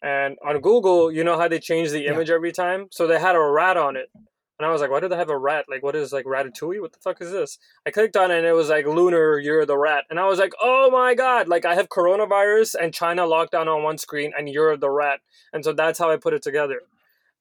And 0.03 0.37
on 0.45 0.61
Google, 0.61 1.11
you 1.13 1.25
know 1.25 1.39
how 1.39 1.49
they 1.49 1.61
change 1.61 1.91
the 1.91 2.05
Yeah. 2.05 2.13
image 2.13 2.29
every 2.31 2.53
time, 2.53 2.89
so 2.91 3.07
they 3.07 3.19
had 3.19 3.37
a 3.37 3.41
rat 3.41 3.77
on 3.79 3.97
it, 3.97 4.11
and 4.59 4.67
I 4.67 4.71
was 4.71 4.81
like, 4.81 4.91
why 4.91 5.01
do 5.01 5.09
they 5.09 5.17
have 5.17 5.31
a 5.31 5.37
rat? 5.37 5.65
Like, 5.69 5.83
what 5.83 5.97
is 5.97 6.13
like 6.13 6.25
Ratatouille? 6.25 6.81
What 6.81 6.93
the 6.93 6.99
fuck 7.01 7.21
is 7.21 7.31
this? 7.31 7.59
I 7.87 7.91
clicked 7.91 8.17
on 8.17 8.31
it, 8.31 8.39
and 8.39 8.47
it 8.47 8.53
was 8.53 8.69
like 8.69 8.87
Lunar, 8.87 9.39
you're 9.39 9.67
the 9.67 9.77
rat, 9.79 10.05
and 10.11 10.21
I 10.21 10.27
was 10.27 10.39
like, 10.39 10.53
oh 10.61 10.91
my 10.91 11.15
god! 11.15 11.49
Like, 11.49 11.65
I 11.65 11.75
have 11.75 11.89
coronavirus 11.89 12.77
and 12.81 12.95
China 12.95 13.23
lockdown 13.23 13.67
on 13.67 13.83
one 13.83 13.99
screen, 13.99 14.33
and 14.37 14.49
you're 14.49 14.77
the 14.77 14.91
rat, 14.91 15.21
and 15.53 15.65
so 15.65 15.73
that's 15.73 15.99
how 15.99 16.11
I 16.11 16.17
put 16.17 16.35
it 16.35 16.43
together. 16.43 16.81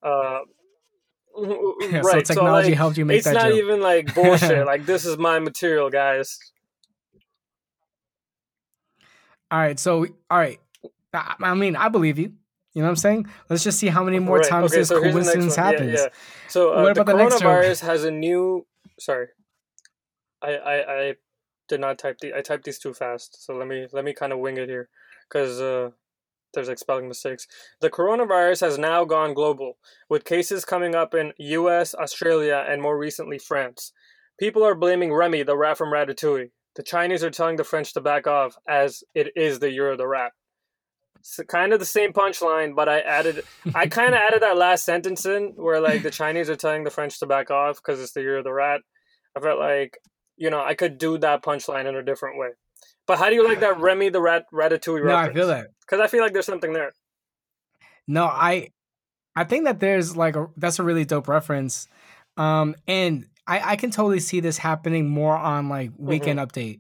Uh, 0.02 0.40
Yeah, 1.82 2.00
right. 2.04 2.26
so 2.28 2.34
technology 2.36 2.70
like, 2.70 2.78
helped 2.78 2.98
you 2.98 3.06
make 3.06 3.18
it's 3.20 3.26
that 3.26 3.36
It's 3.36 3.44
not 3.44 3.50
joke. 3.50 3.58
even 3.60 3.82
like 3.82 4.14
bullshit. 4.16 4.66
like 4.66 4.86
this 4.86 5.06
is 5.06 5.18
my 5.18 5.40
material, 5.40 5.90
guys. 5.90 6.38
all 9.50 9.60
right, 9.60 9.80
so 9.80 10.06
all 10.30 10.38
right. 10.38 10.60
I, 11.14 11.36
I 11.42 11.54
mean, 11.56 11.76
I 11.76 11.90
believe 11.90 12.18
you. 12.20 12.34
You 12.74 12.82
know 12.82 12.88
what 12.88 12.92
I'm 12.92 12.96
saying? 12.98 13.28
Let's 13.50 13.64
just 13.64 13.80
see 13.80 13.88
how 13.88 14.04
many 14.04 14.20
more 14.20 14.38
Right, 14.40 14.50
times 14.50 14.72
okay, 14.72 14.80
this 14.80 14.88
so 14.90 15.02
here's 15.02 15.14
the 15.14 15.20
next 15.20 15.26
coincidence 15.26 15.58
one. 15.58 15.72
Yeah, 15.72 15.72
happens. 15.74 16.00
yeah. 16.00 16.08
So 16.48 16.74
uh, 16.74 16.84
What 16.84 16.94
the 16.94 17.02
about 17.02 17.06
the 17.06 17.14
joke? 17.40 17.42
coronavirus 17.42 17.82
has 17.82 18.04
a 18.06 18.12
new. 18.12 18.66
Sorry, 19.00 19.28
I, 20.42 20.52
I 20.56 20.76
I 21.00 21.16
did 21.68 21.80
not 21.82 21.98
type 22.00 22.20
the. 22.22 22.34
I 22.34 22.42
typed 22.42 22.64
these 22.64 22.80
too 22.80 22.94
fast. 22.94 23.44
So 23.46 23.54
let 23.56 23.68
me 23.68 23.88
let 23.92 24.06
me 24.06 24.14
kind 24.14 24.32
of 24.34 24.40
wing 24.40 24.58
it 24.58 24.70
here, 24.70 24.90
because 25.28 25.60
uh, 25.60 25.90
there's 26.54 26.70
like 26.70 26.80
spelling 26.80 27.08
mistakes. 27.08 27.46
The 27.82 27.90
coronavirus 27.90 28.62
has 28.62 28.78
now 28.78 29.04
gone 29.06 29.34
global, 29.34 29.78
with 30.10 30.24
cases 30.24 30.64
coming 30.66 30.96
up 30.96 31.14
in 31.14 31.34
U.S., 31.38 31.94
Australia, 31.96 32.66
and 32.68 32.82
more 32.82 32.98
recently 32.98 33.38
France. 33.38 33.92
People 34.40 34.64
are 34.64 34.76
blaming 34.76 35.14
Remy, 35.14 35.44
the 35.44 35.58
rat 35.58 35.78
from 35.78 35.90
Ratatouille. 35.94 36.52
The 36.76 36.84
Chinese 36.84 37.24
are 37.24 37.30
telling 37.30 37.58
the 37.58 37.64
French 37.66 37.94
to 37.94 38.02
back 38.02 38.28
off, 38.28 38.56
as 38.68 39.04
it 39.14 39.28
is 39.36 39.60
the 39.60 39.72
year 39.72 39.92
of 39.92 39.98
the 39.98 40.08
rat. 40.08 40.32
So 41.24 41.44
kind 41.44 41.74
of 41.74 41.80
the 41.80 41.86
same 41.86 42.14
punchline, 42.14 42.76
but 42.76 42.90
I 42.90 43.00
added 43.02 43.44
I 43.76 43.88
kind 43.88 44.14
of 44.14 44.20
added 44.28 44.42
that 44.42 44.58
last 44.58 44.84
sentence 44.86 45.26
in 45.26 45.54
where 45.56 45.80
like 45.80 46.04
the 46.04 46.12
Chinese 46.12 46.50
are 46.50 46.56
telling 46.56 46.84
the 46.84 46.90
French 46.92 47.20
to 47.20 47.26
back 47.28 47.52
off 47.52 47.78
because 47.78 48.02
it's 48.02 48.14
the 48.14 48.22
year 48.22 48.38
of 48.38 48.44
the 48.44 48.54
rat. 48.54 48.82
I 49.38 49.40
felt 49.40 49.60
like 49.60 49.98
you 50.38 50.50
know 50.50 50.62
I 50.62 50.74
could 50.74 50.98
do 50.98 51.18
that 51.20 51.44
punchline 51.44 51.88
in 51.88 51.96
a 51.96 52.04
different 52.04 52.38
way. 52.40 52.50
But 53.08 53.18
how 53.20 53.30
do 53.30 53.36
you 53.36 53.46
like 53.48 53.60
that 53.62 53.80
Remy 53.80 54.10
the 54.10 54.22
rat 54.22 54.46
Ratatouille 54.54 55.00
no, 55.04 55.06
reference? 55.06 55.30
I 55.30 55.34
feel 55.34 55.48
that. 55.48 55.68
because 55.82 56.00
I 56.00 56.08
feel 56.08 56.22
like 56.22 56.34
there's 56.34 56.46
something 56.46 56.74
there. 56.74 56.92
No, 58.08 58.26
I 58.26 58.70
I 59.36 59.44
think 59.44 59.66
that 59.66 59.80
there's 59.80 60.16
like 60.18 60.36
a 60.36 60.48
that's 60.58 60.80
a 60.80 60.84
really 60.84 61.06
dope 61.06 61.28
reference. 61.28 61.88
Um 62.38 62.76
and 62.88 63.28
I 63.48 63.72
I 63.72 63.76
can 63.76 63.92
totally 63.92 64.20
see 64.20 64.40
this 64.40 64.58
happening 64.58 65.10
more 65.10 65.36
on 65.36 65.70
like 65.70 65.92
weekend 65.98 66.40
Mm-hmm. 66.40 66.60
update, 66.60 66.80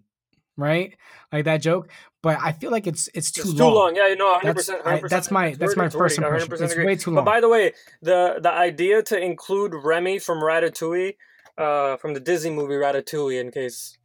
right? 0.57 0.95
Like 1.31 1.45
that 1.45 1.57
joke, 1.57 1.89
but 2.21 2.37
I 2.41 2.51
feel 2.51 2.71
like 2.71 2.87
it's 2.87 3.09
it's 3.13 3.31
too 3.31 3.41
It's 3.41 3.49
long. 3.53 3.71
too 3.71 3.75
long. 3.75 3.95
Yeah, 3.95 4.13
no, 4.15 4.33
hundred 4.33 4.57
That's, 4.57 4.67
percent. 4.69 4.81
I, 4.85 5.01
that's 5.07 5.31
my 5.31 5.53
that's 5.55 5.75
my 5.75 5.89
first 5.89 6.17
impression. 6.17 6.51
It's 6.51 6.75
way 6.75 6.95
too 6.95 7.11
But 7.11 7.15
long. 7.17 7.25
by 7.25 7.39
the 7.41 7.49
way, 7.49 7.73
the 8.01 8.39
the 8.41 8.51
idea 8.51 9.01
to 9.03 9.19
include 9.19 9.73
Remy 9.73 10.19
from 10.19 10.39
Ratatouille, 10.39 11.15
uh, 11.57 11.97
from 11.97 12.13
the 12.13 12.19
Disney 12.19 12.51
movie 12.51 12.75
Ratatouille, 12.75 13.39
in 13.39 13.51
case 13.51 13.97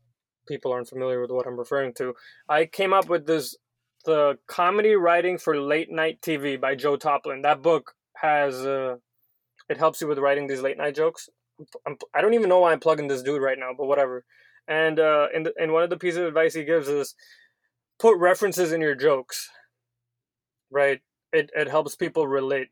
people 0.49 0.73
aren't 0.73 0.89
familiar 0.89 1.21
with 1.21 1.31
what 1.31 1.47
I'm 1.47 1.59
referring 1.59 1.93
to, 1.95 2.15
I 2.49 2.67
came 2.67 2.93
up 2.93 3.09
with 3.09 3.27
this 3.27 3.57
the 4.05 4.39
comedy 4.47 4.95
writing 4.95 5.37
for 5.37 5.61
late 5.61 5.91
night 5.91 6.21
TV 6.23 6.61
by 6.61 6.77
Joe 6.77 6.97
Toplyn. 6.97 7.43
That 7.43 7.61
book 7.63 7.95
has 8.17 8.65
uh, 8.65 8.97
it 9.69 9.77
helps 9.79 10.01
you 10.01 10.07
with 10.07 10.19
writing 10.19 10.47
these 10.47 10.63
late 10.63 10.79
night 10.79 10.95
jokes. 10.95 11.29
I'm, 11.87 11.97
I 12.15 12.21
don't 12.21 12.35
even 12.35 12.49
know 12.49 12.61
why 12.61 12.73
I'm 12.73 12.81
plugging 12.81 13.09
this 13.09 13.23
dude 13.23 13.43
right 13.43 13.59
now, 13.59 13.71
but 13.77 13.87
whatever. 13.87 14.25
And 14.69 14.99
uh, 14.99 15.29
in 15.35 15.45
the, 15.45 15.55
and 15.61 15.73
one 15.73 15.83
of 15.83 15.91
the 15.91 15.97
pieces 15.97 16.19
of 16.19 16.27
advice 16.27 16.55
he 16.55 16.65
gives 16.65 16.89
is 16.89 17.15
put 17.99 18.19
references 18.19 18.73
in 18.73 18.81
your 18.81 18.95
jokes. 18.95 19.49
Right, 20.71 21.01
it 21.33 21.51
it 21.55 21.69
helps 21.69 21.95
people 21.95 22.27
relate. 22.27 22.69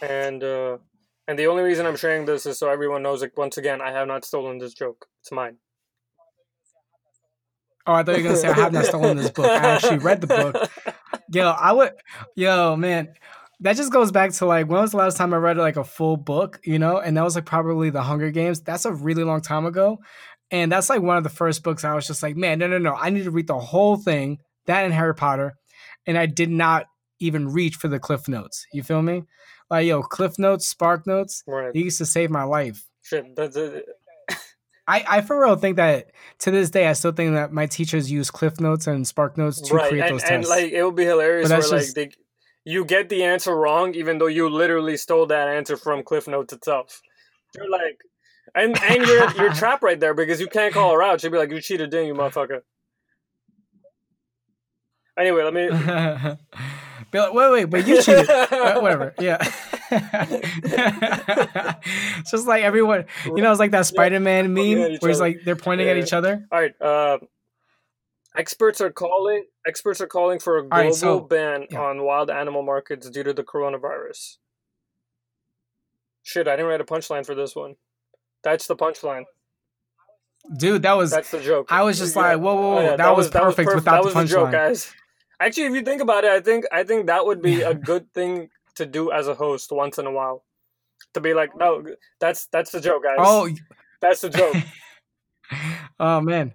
And 0.00 0.42
uh, 0.42 0.78
and 1.28 1.38
the 1.38 1.46
only 1.46 1.62
reason 1.62 1.86
I'm 1.86 1.96
sharing 1.96 2.24
this 2.24 2.46
is 2.46 2.58
so 2.58 2.70
everyone 2.70 3.02
knows. 3.02 3.20
Like 3.20 3.36
once 3.36 3.58
again, 3.58 3.80
I 3.80 3.90
have 3.92 4.08
not 4.08 4.24
stolen 4.24 4.58
this 4.58 4.74
joke. 4.74 5.06
It's 5.20 5.30
mine. 5.30 5.56
Oh, 7.86 7.94
I 7.94 8.02
thought 8.02 8.16
you 8.16 8.22
were 8.22 8.28
gonna 8.30 8.40
say 8.40 8.48
I 8.48 8.52
have 8.54 8.72
not 8.72 8.86
stolen 8.86 9.16
this 9.16 9.30
book. 9.30 9.46
I 9.46 9.74
actually 9.74 9.98
read 9.98 10.20
the 10.20 10.26
book. 10.26 10.70
Yo, 11.32 11.48
I 11.48 11.72
would 11.72 11.92
yo, 12.34 12.76
man. 12.76 13.14
That 13.60 13.76
just 13.76 13.92
goes 13.92 14.10
back 14.10 14.32
to 14.32 14.46
like 14.46 14.68
when 14.68 14.80
was 14.80 14.92
the 14.92 14.96
last 14.96 15.16
time 15.16 15.32
I 15.34 15.36
read 15.36 15.56
like 15.56 15.76
a 15.76 15.84
full 15.84 16.16
book, 16.16 16.60
you 16.64 16.78
know? 16.78 16.98
And 16.98 17.16
that 17.16 17.22
was 17.22 17.34
like 17.34 17.44
probably 17.44 17.90
the 17.90 18.02
Hunger 18.02 18.30
Games. 18.30 18.60
That's 18.60 18.84
a 18.84 18.92
really 18.92 19.22
long 19.22 19.40
time 19.40 19.66
ago. 19.66 20.00
And 20.50 20.70
that's 20.70 20.90
like 20.90 21.02
one 21.02 21.16
of 21.16 21.22
the 21.22 21.30
first 21.30 21.62
books 21.62 21.84
I 21.84 21.94
was 21.94 22.06
just 22.06 22.22
like, 22.22 22.36
man, 22.36 22.58
no, 22.58 22.66
no, 22.66 22.78
no. 22.78 22.94
I 22.94 23.10
need 23.10 23.24
to 23.24 23.30
read 23.30 23.46
the 23.46 23.58
whole 23.58 23.96
thing, 23.96 24.38
that 24.66 24.84
and 24.84 24.92
Harry 24.94 25.14
Potter. 25.14 25.54
And 26.06 26.18
I 26.18 26.26
did 26.26 26.50
not 26.50 26.86
even 27.20 27.48
reach 27.52 27.76
for 27.76 27.88
the 27.88 28.00
Cliff 28.00 28.26
Notes. 28.28 28.66
You 28.72 28.82
feel 28.82 29.02
me? 29.02 29.22
Like, 29.68 29.86
yo, 29.86 30.02
Cliff 30.02 30.38
Notes, 30.38 30.66
Spark 30.66 31.06
Notes, 31.06 31.44
Right. 31.46 31.72
they 31.72 31.80
used 31.80 31.98
to 31.98 32.06
save 32.06 32.30
my 32.30 32.42
life. 32.42 32.84
Shit. 33.02 33.36
That's 33.36 33.56
it. 33.56 33.84
I, 34.88 35.04
I 35.08 35.20
for 35.20 35.40
real 35.40 35.54
think 35.54 35.76
that 35.76 36.10
to 36.40 36.50
this 36.50 36.70
day 36.70 36.88
I 36.88 36.94
still 36.94 37.12
think 37.12 37.34
that 37.34 37.52
my 37.52 37.66
teachers 37.66 38.10
use 38.10 38.28
Cliff 38.28 38.58
Notes 38.58 38.88
and 38.88 39.06
Spark 39.06 39.38
Notes 39.38 39.60
to 39.60 39.74
right, 39.74 39.88
create 39.88 40.02
and, 40.02 40.14
those 40.14 40.22
and 40.24 40.42
tests. 40.42 40.50
like 40.50 40.72
it 40.72 40.82
would 40.82 40.96
be 40.96 41.04
hilarious 41.04 41.48
where 41.48 41.60
that's 41.60 41.70
like 41.70 41.94
they, 41.94 42.10
you 42.64 42.84
get 42.84 43.08
the 43.08 43.22
answer 43.22 43.54
wrong, 43.54 43.94
even 43.94 44.18
though 44.18 44.26
you 44.26 44.48
literally 44.48 44.96
stole 44.96 45.26
that 45.26 45.46
answer 45.48 45.76
from 45.76 46.02
Cliff 46.02 46.26
Notes 46.26 46.52
itself. 46.52 47.00
You're 47.54 47.70
like, 47.70 48.00
and 48.54 48.80
and 48.82 49.06
you're 49.06 49.30
you're 49.34 49.52
trapped 49.54 49.82
right 49.82 49.98
there 49.98 50.14
because 50.14 50.40
you 50.40 50.46
can't 50.46 50.72
call 50.72 50.92
her 50.92 51.02
out. 51.02 51.20
She'd 51.20 51.32
be 51.32 51.38
like, 51.38 51.50
"You 51.50 51.60
cheated, 51.60 51.90
didn't 51.90 52.06
you, 52.06 52.14
motherfucker?" 52.14 52.62
Anyway, 55.18 55.42
let 55.42 55.54
me. 55.54 55.68
Be 57.10 57.18
like, 57.18 57.34
wait, 57.34 57.50
wait, 57.50 57.64
but 57.64 57.86
you 57.86 58.00
cheated. 58.02 58.30
Uh, 58.30 58.80
whatever. 58.80 59.14
Yeah. 59.18 59.38
it's 62.20 62.30
just 62.30 62.46
like 62.46 62.62
everyone, 62.62 63.06
you 63.24 63.42
know, 63.42 63.50
it's 63.50 63.58
like 63.58 63.72
that 63.72 63.86
Spider-Man 63.86 64.54
meme 64.54 64.98
where 65.00 65.10
it's 65.10 65.18
like 65.20 65.40
they're 65.44 65.56
pointing 65.56 65.88
at 65.88 65.96
each 65.96 66.12
other. 66.12 66.46
All 66.52 66.60
right. 66.60 66.80
Uh, 66.80 67.18
experts 68.36 68.80
are 68.80 68.90
calling. 68.90 69.46
Experts 69.66 70.00
are 70.00 70.06
calling 70.06 70.38
for 70.38 70.58
a 70.58 70.62
global 70.62 70.84
right, 70.84 70.94
so- 70.94 71.20
ban 71.20 71.66
yeah. 71.70 71.80
on 71.80 72.04
wild 72.04 72.30
animal 72.30 72.62
markets 72.62 73.10
due 73.10 73.24
to 73.24 73.32
the 73.32 73.42
coronavirus. 73.42 74.36
Shit, 76.22 76.46
I 76.46 76.52
didn't 76.52 76.66
write 76.66 76.80
a 76.80 76.84
punchline 76.84 77.26
for 77.26 77.34
this 77.34 77.56
one. 77.56 77.74
That's 78.42 78.66
the 78.66 78.76
punchline. 78.76 79.24
Dude, 80.56 80.82
that 80.82 80.94
was 80.94 81.10
That's 81.10 81.30
the 81.30 81.40
joke. 81.40 81.68
I 81.70 81.82
was 81.82 81.98
just 81.98 82.16
Yeah. 82.16 82.22
like, 82.22 82.38
whoa, 82.38 82.54
whoa, 82.54 82.62
Oh, 82.62 82.74
whoa. 82.76 82.80
yeah, 82.82 82.96
that, 82.96 83.16
was 83.16 83.28
perfect 83.28 83.70
perf- 83.70 83.74
without 83.76 84.04
that 84.04 84.12
the 84.14 84.18
was 84.18 84.30
the 84.30 84.36
joke, 84.36 84.48
punchline. 84.48 84.52
guys. 84.52 84.92
Actually, 85.38 85.64
if 85.64 85.74
you 85.74 85.82
think 85.82 86.00
about 86.02 86.24
it, 86.24 86.30
I 86.30 86.40
think 86.40 86.64
I 86.72 86.82
think 86.84 87.06
that 87.06 87.24
would 87.26 87.42
be 87.42 87.62
a 87.62 87.74
good 87.90 88.12
thing 88.14 88.48
to 88.76 88.86
do 88.86 89.10
as 89.12 89.28
a 89.28 89.34
host 89.34 89.70
once 89.72 89.98
in 89.98 90.06
a 90.06 90.10
while. 90.10 90.44
To 91.14 91.20
be 91.20 91.34
like, 91.34 91.56
no, 91.56 91.84
that's 92.20 92.46
that's 92.46 92.70
the 92.72 92.80
joke, 92.80 93.02
guys. 93.04 93.16
Oh, 93.18 93.48
that's 94.00 94.20
the 94.22 94.30
joke. 94.30 94.54
oh 96.00 96.20
man. 96.20 96.52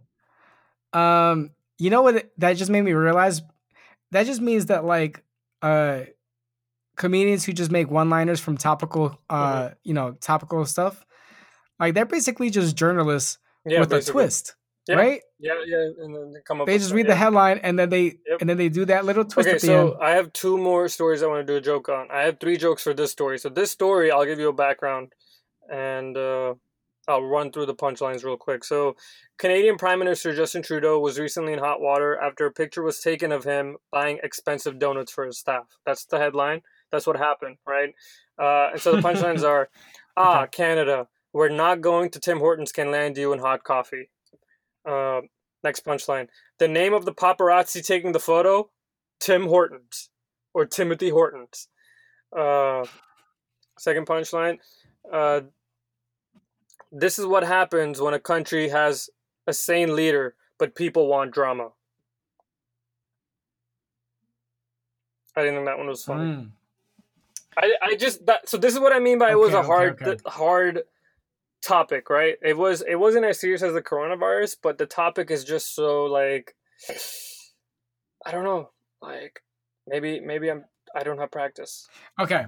Um, 0.93 1.51
you 1.77 1.89
know 1.89 2.01
what? 2.01 2.31
That 2.37 2.53
just 2.57 2.71
made 2.71 2.81
me 2.83 2.93
realize. 2.93 3.41
That 4.11 4.25
just 4.25 4.41
means 4.41 4.67
that 4.67 4.85
like, 4.85 5.23
uh, 5.61 6.01
comedians 6.95 7.43
who 7.43 7.51
just 7.53 7.71
make 7.71 7.89
one-liners 7.91 8.39
from 8.39 8.55
topical, 8.57 9.19
uh, 9.29 9.35
Mm-hmm. 9.55 9.73
you 9.83 9.93
know, 9.93 10.11
topical 10.21 10.65
stuff, 10.65 11.05
like 11.79 11.93
they're 11.93 12.05
basically 12.05 12.49
just 12.49 12.75
journalists 12.75 13.37
Yeah, 13.65 13.79
with 13.79 13.89
basically. 13.89 14.23
a 14.23 14.25
twist, 14.25 14.55
Yeah. 14.87 14.95
right? 14.95 15.21
Yeah, 15.39 15.53
yeah, 15.65 15.77
and 16.03 16.15
then 16.15 16.31
they 16.33 16.39
come 16.45 16.61
up. 16.61 16.67
They 16.67 16.77
just 16.77 16.93
read 16.93 17.07
the 17.07 17.15
headline 17.15 17.59
and 17.59 17.77
then 17.77 17.89
they 17.89 18.19
Yep. 18.27 18.41
and 18.41 18.49
then 18.49 18.57
they 18.57 18.69
do 18.69 18.85
that 18.85 19.05
little 19.05 19.25
twist 19.25 19.49
Okay, 19.49 19.57
so 19.59 19.91
end. 19.93 20.01
I 20.01 20.11
have 20.11 20.31
two 20.33 20.57
more 20.57 20.87
stories 20.87 21.21
I 21.23 21.27
want 21.27 21.45
to 21.45 21.53
do 21.53 21.57
a 21.57 21.61
joke 21.61 21.89
on. 21.89 22.09
I 22.11 22.21
have 22.21 22.39
three 22.39 22.57
jokes 22.57 22.83
for 22.83 22.93
this 22.93 23.11
story. 23.11 23.37
So 23.37 23.49
this 23.49 23.71
story, 23.71 24.11
I'll 24.11 24.25
give 24.25 24.39
you 24.39 24.49
a 24.49 24.53
background, 24.53 25.13
and 25.69 26.15
uh, 26.17 26.53
I'll 27.07 27.23
run 27.23 27.51
through 27.51 27.65
the 27.67 27.75
punchlines 27.75 28.23
real 28.23 28.37
quick. 28.37 28.63
So, 28.63 28.95
Canadian 29.37 29.77
Prime 29.77 29.99
Minister 29.99 30.33
Justin 30.33 30.63
Trudeau 30.63 30.99
was 30.99 31.19
recently 31.19 31.53
in 31.53 31.59
hot 31.59 31.81
water 31.81 32.17
after 32.17 32.45
a 32.47 32.51
picture 32.51 32.81
was 32.81 32.99
taken 32.99 33.31
of 33.31 33.43
him 33.43 33.77
buying 33.91 34.19
expensive 34.23 34.79
donuts 34.79 35.11
for 35.11 35.25
his 35.25 35.37
staff. 35.37 35.65
That's 35.85 36.05
the 36.05 36.17
headline. 36.17 36.61
That's 36.91 37.05
what 37.05 37.17
happened, 37.17 37.57
right? 37.67 37.93
Uh, 38.39 38.71
and 38.71 38.81
so 38.81 38.95
the 38.95 39.01
punchlines 39.01 39.43
are, 39.47 39.69
ah, 40.17 40.45
Canada, 40.47 41.07
we're 41.35 41.49
not 41.49 41.81
going 41.81 42.09
to 42.11 42.19
Tim 42.21 42.39
Hortons 42.39 42.71
can 42.71 42.91
land 42.91 43.17
you 43.17 43.33
in 43.33 43.39
hot 43.39 43.65
coffee. 43.65 44.09
Uh, 44.85 45.19
next 45.65 45.83
punchline. 45.83 46.29
The 46.59 46.69
name 46.69 46.93
of 46.93 47.03
the 47.03 47.13
paparazzi 47.13 47.85
taking 47.85 48.13
the 48.13 48.21
photo, 48.21 48.69
Tim 49.19 49.47
Hortons 49.47 50.09
or 50.53 50.65
Timothy 50.65 51.09
Hortons. 51.09 51.67
Uh, 52.31 52.85
second 53.77 54.07
punchline. 54.07 54.59
Uh, 55.11 55.41
this 56.89 57.19
is 57.19 57.25
what 57.25 57.43
happens 57.43 57.99
when 57.99 58.13
a 58.13 58.19
country 58.19 58.69
has 58.69 59.09
a 59.45 59.51
sane 59.51 59.93
leader, 59.93 60.35
but 60.57 60.73
people 60.73 61.07
want 61.07 61.33
drama. 61.33 61.71
I 65.35 65.41
didn't 65.41 65.55
think 65.55 65.65
that 65.65 65.77
one 65.77 65.87
was 65.87 66.05
funny. 66.05 66.31
Mm. 66.31 66.49
I, 67.57 67.73
I 67.81 67.95
just 67.97 68.25
that 68.25 68.47
so 68.47 68.57
this 68.57 68.73
is 68.73 68.79
what 68.79 68.93
I 68.93 68.99
mean 68.99 69.19
by 69.19 69.31
it 69.31 69.37
was 69.37 69.49
Okay, 69.49 69.57
a 69.57 69.59
okay, 69.59 69.67
hard 69.67 70.01
okay. 70.01 70.21
hard 70.25 70.83
topic, 71.65 72.09
right? 72.09 72.35
It 72.41 72.57
was 72.57 72.81
it 72.81 72.95
wasn't 72.95 73.25
as 73.25 73.39
serious 73.39 73.61
as 73.63 73.73
the 73.73 73.81
coronavirus, 73.81 74.57
but 74.61 74.77
the 74.77 74.85
topic 74.85 75.31
is 75.31 75.43
just 75.43 75.73
so 75.75 76.05
like 76.05 76.55
I 78.25 78.31
don't 78.31 78.43
know, 78.43 78.69
like 79.01 79.41
maybe 79.87 80.19
maybe 80.19 80.49
I'm 80.49 80.65
I 80.95 81.03
don't 81.03 81.17
have 81.17 81.31
practice. 81.31 81.87
Okay. 82.19 82.45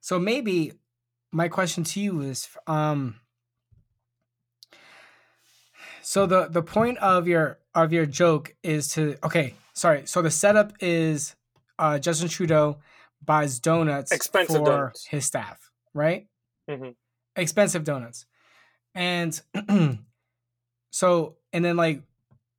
So 0.00 0.18
maybe 0.18 0.72
my 1.32 1.48
question 1.48 1.84
to 1.84 2.00
you 2.00 2.20
is 2.20 2.48
um 2.66 3.20
so 6.02 6.26
the 6.26 6.48
the 6.48 6.62
point 6.62 6.98
of 6.98 7.26
your 7.26 7.58
of 7.74 7.92
your 7.92 8.06
joke 8.06 8.54
is 8.62 8.88
to 8.94 9.16
okay, 9.24 9.54
sorry. 9.74 10.06
So 10.06 10.22
the 10.22 10.30
setup 10.30 10.72
is 10.80 11.34
uh 11.78 11.98
Justin 11.98 12.28
Trudeau 12.28 12.78
buys 13.24 13.58
donuts 13.58 14.12
Expensive 14.12 14.56
for 14.62 14.64
donuts. 14.64 15.06
his 15.06 15.24
staff, 15.24 15.70
right? 15.94 16.28
Mhm. 16.70 16.94
Expensive 17.36 17.84
donuts. 17.84 18.26
And 18.94 19.40
so 20.90 21.36
and 21.52 21.64
then 21.64 21.76
like 21.76 22.02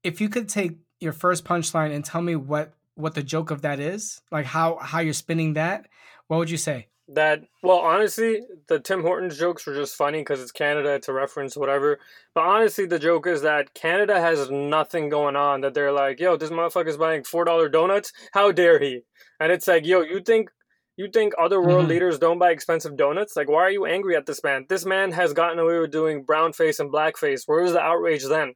if 0.04 0.22
you 0.22 0.30
could 0.30 0.48
take 0.48 0.78
your 1.00 1.14
first 1.14 1.44
punchline 1.44 1.94
and 1.94 2.04
tell 2.04 2.22
me 2.22 2.36
what 2.36 2.74
what 2.96 3.14
the 3.14 3.24
joke 3.24 3.52
of 3.52 3.62
that 3.62 3.80
is, 3.80 4.22
like 4.32 4.46
how 4.46 4.78
how 4.78 5.00
you're 5.00 5.14
spinning 5.14 5.54
that, 5.54 5.88
what 6.28 6.38
would 6.38 6.50
you 6.50 6.58
say? 6.58 6.88
That 7.10 7.44
well, 7.64 7.78
honestly, 7.78 8.42
the 8.68 8.80
Tim 8.80 9.02
Hortons 9.02 9.38
jokes 9.38 9.66
were 9.66 9.74
just 9.74 9.96
funny 9.96 10.20
because 10.20 10.42
it's 10.42 10.52
Canada, 10.52 10.94
it's 10.94 11.08
a 11.08 11.14
reference, 11.14 11.56
whatever. 11.56 12.00
But 12.36 12.44
honestly, 12.44 12.86
the 12.86 13.00
joke 13.00 13.28
is 13.28 13.44
that 13.44 13.74
Canada 13.74 14.20
has 14.20 14.50
nothing 14.50 15.08
going 15.10 15.36
on. 15.38 15.62
That 15.62 15.74
they're 15.74 15.94
like, 15.94 16.20
"Yo, 16.20 16.36
this 16.36 16.50
motherfucker's 16.50 16.98
buying 16.98 17.24
four 17.24 17.46
dollar 17.46 17.70
donuts. 17.70 18.12
How 18.34 18.52
dare 18.52 18.80
he?" 18.80 19.04
And 19.40 19.52
it's 19.54 19.68
like, 19.68 19.86
"Yo, 19.86 20.02
you 20.02 20.20
think 20.20 20.50
you 20.98 21.08
think 21.10 21.34
other 21.38 21.62
world 21.62 21.86
Mhm. 21.86 21.90
leaders 21.90 22.20
don't 22.20 22.40
buy 22.40 22.52
expensive 22.52 22.98
donuts? 22.98 23.36
Like, 23.36 23.48
why 23.50 23.62
are 23.64 23.72
you 23.72 23.86
angry 23.86 24.16
at 24.16 24.26
this 24.26 24.44
man? 24.44 24.66
This 24.68 24.86
man 24.86 25.12
has 25.14 25.32
gotten 25.34 25.60
away 25.60 25.80
with 25.80 25.92
doing 25.92 26.24
brown 26.24 26.52
face 26.54 26.80
and 26.80 26.92
blackface. 26.92 27.44
Where 27.48 27.62
was 27.64 27.72
the 27.74 27.80
outrage 27.82 28.26
then?" 28.26 28.56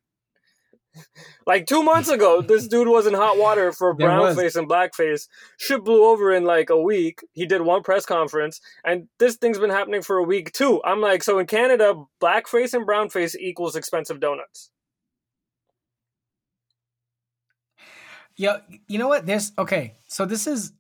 Like 1.47 1.67
two 1.67 1.83
months 1.83 2.09
ago, 2.09 2.41
this 2.51 2.67
dude 2.67 2.87
was 2.89 3.07
in 3.07 3.13
hot 3.13 3.37
water 3.37 3.71
for 3.71 3.93
brown 3.93 4.35
face 4.35 4.55
and 4.57 4.67
blackface. 4.69 5.27
Shit 5.57 5.83
blew 5.85 6.03
over 6.03 6.33
in 6.33 6.43
like 6.43 6.69
a 6.69 6.79
week. 6.81 7.21
He 7.31 7.45
did 7.45 7.61
one 7.61 7.81
press 7.81 8.05
conference, 8.05 8.59
and 8.83 9.07
this 9.17 9.37
thing's 9.37 9.57
been 9.57 9.69
happening 9.69 10.01
for 10.01 10.17
a 10.17 10.23
week 10.23 10.51
too. 10.51 10.81
I'm 10.83 10.99
like, 10.99 11.23
so 11.23 11.39
in 11.39 11.47
Canada, 11.47 11.95
blackface 12.21 12.73
and 12.73 12.85
brownface 12.85 13.35
equals 13.35 13.75
expensive 13.77 14.19
donuts. 14.19 14.69
Yeah, 18.35 18.57
you 18.87 18.97
know 18.97 19.07
what? 19.07 19.25
This 19.25 19.51
okay. 19.57 19.95
So 20.07 20.25
this 20.25 20.47
is 20.47 20.73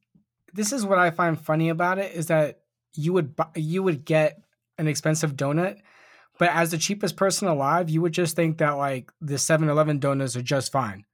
this 0.53 0.71
is 0.71 0.85
what 0.85 0.99
I 0.99 1.11
find 1.11 1.39
funny 1.39 1.69
about 1.69 1.99
it 1.99 2.13
is 2.13 2.27
that 2.27 2.61
you 2.93 3.13
would 3.13 3.35
you 3.55 3.83
would 3.83 4.05
get 4.05 4.41
an 4.77 4.87
expensive 4.87 5.35
donut, 5.35 5.79
but 6.37 6.49
as 6.49 6.71
the 6.71 6.77
cheapest 6.77 7.15
person 7.15 7.47
alive, 7.47 7.89
you 7.89 8.01
would 8.01 8.13
just 8.13 8.35
think 8.35 8.57
that 8.57 8.71
like 8.71 9.11
the 9.21 9.35
7-Eleven 9.35 9.99
donuts 9.99 10.35
are 10.35 10.41
just 10.41 10.71
fine, 10.71 11.05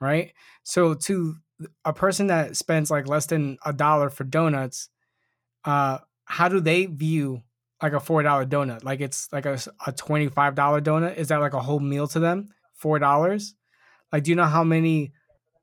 right? 0.00 0.32
So 0.62 0.94
to 0.94 1.36
a 1.84 1.92
person 1.92 2.28
that 2.28 2.56
spends 2.56 2.90
like 2.90 3.08
less 3.08 3.26
than 3.26 3.58
a 3.64 3.72
dollar 3.72 4.10
for 4.10 4.24
donuts, 4.24 4.88
uh, 5.64 5.98
how 6.24 6.48
do 6.48 6.60
they 6.60 6.86
view 6.86 7.42
like 7.82 7.92
a 7.92 8.00
four 8.00 8.22
dollar 8.22 8.46
donut? 8.46 8.84
Like 8.84 9.00
it's 9.00 9.32
like 9.32 9.46
a, 9.46 9.58
a 9.86 9.92
twenty 9.92 10.28
five 10.28 10.54
dollar 10.54 10.80
donut. 10.80 11.16
Is 11.16 11.28
that 11.28 11.40
like 11.40 11.54
a 11.54 11.60
whole 11.60 11.80
meal 11.80 12.06
to 12.08 12.20
them? 12.20 12.48
Four 12.74 12.98
dollars? 12.98 13.54
Like, 14.12 14.24
do 14.24 14.30
you 14.30 14.36
know 14.36 14.44
how 14.44 14.64
many? 14.64 15.12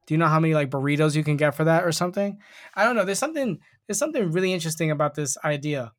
Do 0.06 0.14
you 0.14 0.18
know 0.18 0.28
how 0.28 0.40
many 0.40 0.54
like 0.54 0.70
burritos 0.70 1.16
you 1.16 1.24
can 1.24 1.38
get 1.38 1.56
for 1.56 1.64
that 1.64 1.84
or 1.84 1.92
something? 1.92 2.38
I 2.76 2.84
don't 2.84 2.96
know. 2.96 3.06
There's 3.06 3.20
something. 3.20 3.60
There's 3.88 4.00
something 4.00 4.32
really 4.32 4.54
interesting 4.54 4.92
about 4.92 5.16
this 5.16 5.38
idea 5.44 5.92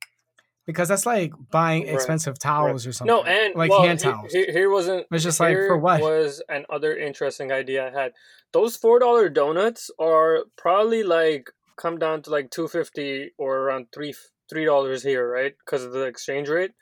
because 0.66 0.88
that's 0.88 1.06
like 1.06 1.32
buying 1.50 1.84
Right, 1.84 1.94
expensive 1.94 2.38
towels 2.38 2.86
or 2.86 2.92
something. 2.92 3.14
No, 3.14 3.22
and 3.22 3.54
like 3.54 3.70
well, 3.70 3.82
hand 3.82 4.00
towels. 4.00 4.32
he- 4.32 4.46
Here 4.46 4.70
wasn't. 4.70 5.06
It's 5.10 5.24
just 5.24 5.40
like, 5.40 5.54
for 5.54 5.78
what? 5.78 6.00
Was 6.00 6.42
an 6.48 6.66
other 6.68 6.96
interesting 6.96 7.52
idea 7.52 7.86
I 7.88 7.90
had. 7.90 8.12
Those 8.52 8.76
four 8.76 8.98
dollar 8.98 9.28
donuts 9.28 9.90
are 9.98 10.44
probably 10.56 11.02
like 11.02 11.50
come 11.76 11.98
down 11.98 12.22
to 12.22 12.30
like 12.30 12.50
two 12.50 12.68
fifty 12.68 13.32
or 13.38 13.58
around 13.58 13.86
three 13.94 14.14
three 14.48 14.64
dollars 14.64 15.02
here, 15.02 15.28
right? 15.30 15.54
Because 15.64 15.84
of 15.84 15.92
the 15.92 16.04
exchange 16.04 16.48
rate, 16.48 16.72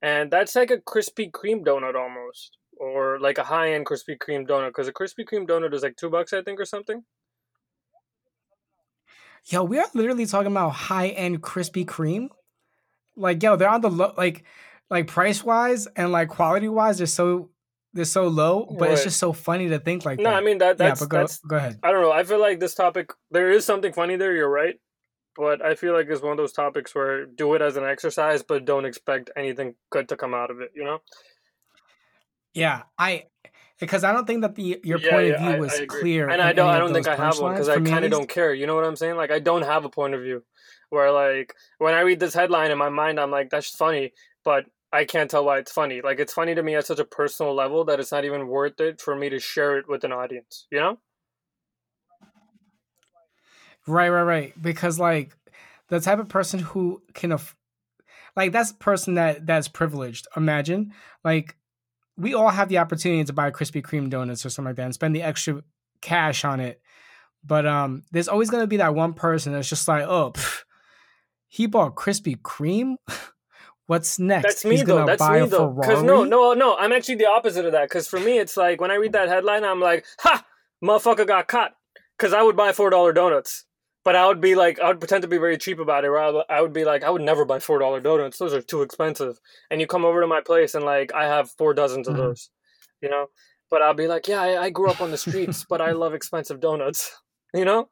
and 0.00 0.30
that's 0.30 0.54
like 0.54 0.70
a 0.70 0.78
Krispy 0.78 1.30
Kreme 1.30 1.64
donut 1.64 1.94
almost, 1.94 2.58
or 2.78 3.18
like 3.20 3.38
a 3.38 3.44
high 3.44 3.72
end 3.72 3.86
Krispy 3.86 4.16
Kreme 4.18 4.46
donut. 4.46 4.68
Because 4.68 4.88
a 4.88 4.92
Krispy 4.92 5.24
Kreme 5.24 5.46
donut 5.46 5.74
is 5.74 5.82
like 5.82 5.96
two 5.96 6.10
bucks, 6.10 6.32
I 6.32 6.42
think, 6.42 6.60
or 6.60 6.64
something. 6.64 7.04
Yo, 9.46 9.62
we 9.62 9.78
are 9.78 9.86
literally 9.94 10.26
talking 10.26 10.50
about 10.50 10.70
high 10.70 11.08
end 11.08 11.42
Krispy 11.42 11.84
Kreme. 11.84 12.28
Like, 13.16 13.42
yo, 13.42 13.56
they're 13.56 13.68
on 13.68 13.80
the 13.80 13.90
low, 13.90 14.14
like, 14.16 14.44
like 14.90 15.06
price 15.06 15.42
wise 15.44 15.86
and 15.96 16.12
like 16.12 16.28
quality 16.28 16.68
wise, 16.68 16.98
they're 16.98 17.06
so 17.06 17.50
they're 17.92 18.04
so 18.04 18.26
low. 18.28 18.66
But 18.78 18.90
it's 18.90 19.04
just 19.04 19.18
so 19.18 19.32
funny 19.32 19.68
to 19.68 19.78
think 19.78 20.04
like 20.04 20.18
No, 20.18 20.24
that. 20.24 20.30
No, 20.30 20.36
I 20.36 20.40
mean 20.40 20.58
that 20.58 20.78
yeah, 20.78 20.88
that's 20.88 21.00
but 21.00 21.08
go 21.08 21.18
that's 21.18 21.38
go 21.38 21.56
ahead. 21.56 21.78
I 21.82 21.92
don't 21.92 22.02
know. 22.02 22.12
I 22.12 22.24
feel 22.24 22.40
like 22.40 22.60
this 22.60 22.74
topic 22.74 23.12
there 23.30 23.50
is 23.50 23.64
something 23.64 23.92
funny 23.92 24.16
there. 24.16 24.32
You're 24.34 24.50
right, 24.50 24.74
but 25.36 25.64
I 25.64 25.74
feel 25.74 25.94
like 25.94 26.06
it's 26.08 26.22
one 26.22 26.32
of 26.32 26.38
those 26.38 26.52
topics 26.52 26.94
where 26.94 27.26
do 27.26 27.54
it 27.54 27.62
as 27.62 27.76
an 27.76 27.84
exercise, 27.84 28.42
but 28.42 28.64
don't 28.64 28.84
expect 28.84 29.30
anything 29.36 29.74
good 29.90 30.08
to 30.08 30.16
come 30.16 30.34
out 30.34 30.50
of 30.50 30.60
it. 30.60 30.70
You 30.74 30.84
know. 30.84 30.98
Yeah, 32.54 32.82
I 32.98 33.24
because 33.80 34.04
I 34.04 34.12
don't 34.12 34.26
think 34.26 34.42
that 34.42 34.54
the 34.54 34.80
your 34.84 34.98
Yeah, 34.98 35.10
point 35.10 35.26
yeah, 35.28 35.34
of 35.34 35.40
view 35.40 35.50
I, 35.50 35.58
was 35.58 35.72
I 35.72 35.86
clear. 35.86 36.28
And 36.28 36.40
I 36.40 36.52
don't 36.52 36.68
I 36.68 36.78
don't 36.78 36.92
think 36.92 37.08
I 37.08 37.16
have 37.16 37.38
one 37.40 37.52
because 37.52 37.68
I 37.68 37.80
kind 37.80 38.04
of 38.04 38.10
don't 38.10 38.28
care. 38.28 38.54
You 38.54 38.66
know 38.66 38.74
what 38.74 38.84
I'm 38.84 38.96
saying? 38.96 39.16
Like 39.16 39.30
I 39.30 39.40
don't 39.40 39.62
have 39.62 39.84
a 39.84 39.90
point 39.90 40.14
of 40.14 40.22
view. 40.22 40.44
Where 40.90 41.10
like 41.10 41.54
when 41.78 41.94
I 41.94 42.00
read 42.00 42.20
this 42.20 42.34
headline 42.34 42.70
in 42.70 42.78
my 42.78 42.88
mind, 42.88 43.18
I'm 43.18 43.30
like, 43.30 43.50
that's 43.50 43.70
funny, 43.70 44.12
but 44.44 44.66
I 44.92 45.04
can't 45.04 45.28
tell 45.28 45.44
why 45.44 45.58
it's 45.58 45.72
funny. 45.72 46.00
Like 46.02 46.20
it's 46.20 46.32
funny 46.32 46.54
to 46.54 46.62
me 46.62 46.76
at 46.76 46.86
such 46.86 47.00
a 47.00 47.04
personal 47.04 47.52
level 47.54 47.84
that 47.86 47.98
it's 47.98 48.12
not 48.12 48.24
even 48.24 48.46
worth 48.46 48.80
it 48.80 49.00
for 49.00 49.16
me 49.16 49.28
to 49.30 49.40
share 49.40 49.76
it 49.78 49.88
with 49.88 50.04
an 50.04 50.12
audience. 50.12 50.68
You 50.70 50.78
know? 50.78 50.98
Right, 53.86 54.08
right, 54.08 54.22
right. 54.22 54.62
Because 54.62 55.00
like 55.00 55.36
the 55.88 55.98
type 55.98 56.20
of 56.20 56.28
person 56.28 56.60
who 56.60 57.02
can 57.12 57.32
aff- 57.32 57.56
like 58.36 58.52
that's 58.52 58.70
a 58.70 58.74
person 58.74 59.14
that 59.14 59.46
that's 59.46 59.68
privileged. 59.68 60.28
Imagine 60.36 60.92
like 61.24 61.56
we 62.16 62.34
all 62.34 62.48
have 62.48 62.68
the 62.68 62.78
opportunity 62.78 63.24
to 63.24 63.32
buy 63.32 63.50
Krispy 63.50 63.82
Kreme 63.82 64.08
donuts 64.08 64.46
or 64.46 64.50
something 64.50 64.70
like 64.70 64.76
that 64.76 64.84
and 64.84 64.94
spend 64.94 65.14
the 65.16 65.22
extra 65.22 65.62
cash 66.00 66.44
on 66.44 66.60
it. 66.60 66.80
But 67.44 67.66
um, 67.66 68.02
there's 68.12 68.28
always 68.28 68.50
gonna 68.50 68.66
be 68.66 68.78
that 68.78 68.94
one 68.94 69.14
person 69.14 69.52
that's 69.52 69.68
just 69.68 69.86
like, 69.88 70.04
oh, 70.04 70.32
pff, 70.32 70.62
he 71.48 71.66
bought 71.66 71.94
Krispy 71.94 72.36
Kreme. 72.36 72.96
What's 73.86 74.18
next? 74.18 74.44
That's 74.44 74.64
me 74.64 74.76
He's 74.76 74.84
though. 74.84 75.04
That's 75.04 75.18
buy 75.18 75.42
me 75.42 75.48
though. 75.48 75.68
Because 75.68 76.02
no, 76.02 76.24
no, 76.24 76.54
no. 76.54 76.74
I'm 76.76 76.92
actually 76.92 77.16
the 77.16 77.28
opposite 77.28 77.66
of 77.66 77.72
that. 77.72 77.88
Because 77.88 78.08
for 78.08 78.18
me, 78.18 78.38
it's 78.38 78.56
like 78.56 78.80
when 78.80 78.90
I 78.90 78.94
read 78.94 79.12
that 79.12 79.28
headline, 79.28 79.62
I'm 79.62 79.80
like, 79.80 80.06
ha, 80.20 80.44
motherfucker 80.82 81.26
got 81.26 81.48
caught. 81.48 81.72
Because 82.16 82.32
I 82.32 82.42
would 82.42 82.56
buy 82.56 82.72
four 82.72 82.88
dollar 82.90 83.12
donuts, 83.12 83.66
but 84.04 84.14
I 84.16 84.26
would 84.26 84.40
be 84.40 84.54
like, 84.54 84.78
I 84.80 84.88
would 84.88 85.00
pretend 85.00 85.22
to 85.22 85.28
be 85.28 85.38
very 85.38 85.56
cheap 85.58 85.78
about 85.78 86.04
it. 86.04 86.08
Or 86.08 86.18
I 86.50 86.60
would- 86.60 86.72
be 86.72 86.84
like, 86.84 87.02
I 87.04 87.10
would 87.10 87.22
never 87.22 87.44
buy 87.44 87.58
four 87.58 87.78
dollar 87.78 88.00
donuts. 88.00 88.38
Those 88.38 88.52
are 88.54 88.60
too 88.62 88.82
expensive. 88.82 89.38
And 89.70 89.80
you 89.80 89.86
come 89.86 90.04
over 90.04 90.20
to 90.20 90.26
my 90.26 90.40
place 90.40 90.74
and 90.74 90.84
like, 90.84 91.12
I 91.14 91.24
have 91.24 91.50
four 91.52 91.72
dozens 91.74 92.06
of 92.08 92.14
Mhm. 92.14 92.18
those. 92.18 92.50
You 93.00 93.08
know. 93.10 93.26
But 93.70 93.82
I'll 93.82 93.94
be 93.94 94.06
like, 94.06 94.28
yeah, 94.28 94.40
I, 94.40 94.62
I 94.64 94.70
grew 94.70 94.88
up 94.90 95.00
on 95.00 95.10
the 95.10 95.16
streets, 95.18 95.64
but 95.68 95.80
I 95.80 95.92
love 95.92 96.14
expensive 96.14 96.60
donuts. 96.60 97.10
You 97.54 97.64
know. 97.64 97.88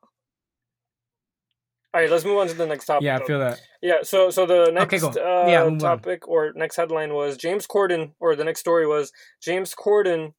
All 1.95 2.01
right, 2.01 2.11
let's 2.11 2.25
move 2.25 2.39
on 2.39 2.49
to 2.49 2.55
the 2.55 2.67
next 2.67 2.87
topic. 2.87 3.05
Yeah, 3.05 3.19
I 3.19 3.25
feel 3.25 3.39
that. 3.39 3.61
Yeah, 3.83 3.99
so 4.03 4.31
so 4.31 4.47
the 4.47 4.71
next 4.73 5.05
Okay, 5.05 5.21
uh, 5.21 5.47
Yeah, 5.47 5.65
move 5.65 5.75
on. 5.75 5.79
topic 5.99 6.27
or 6.27 6.53
next 6.55 6.77
headline 6.77 7.13
was 7.15 7.37
James 7.37 7.67
Corden, 7.67 8.13
or 8.19 8.35
the 8.35 8.45
next 8.45 8.61
story 8.61 8.87
was 8.87 9.13
James 9.43 9.75
Corden 9.75 10.33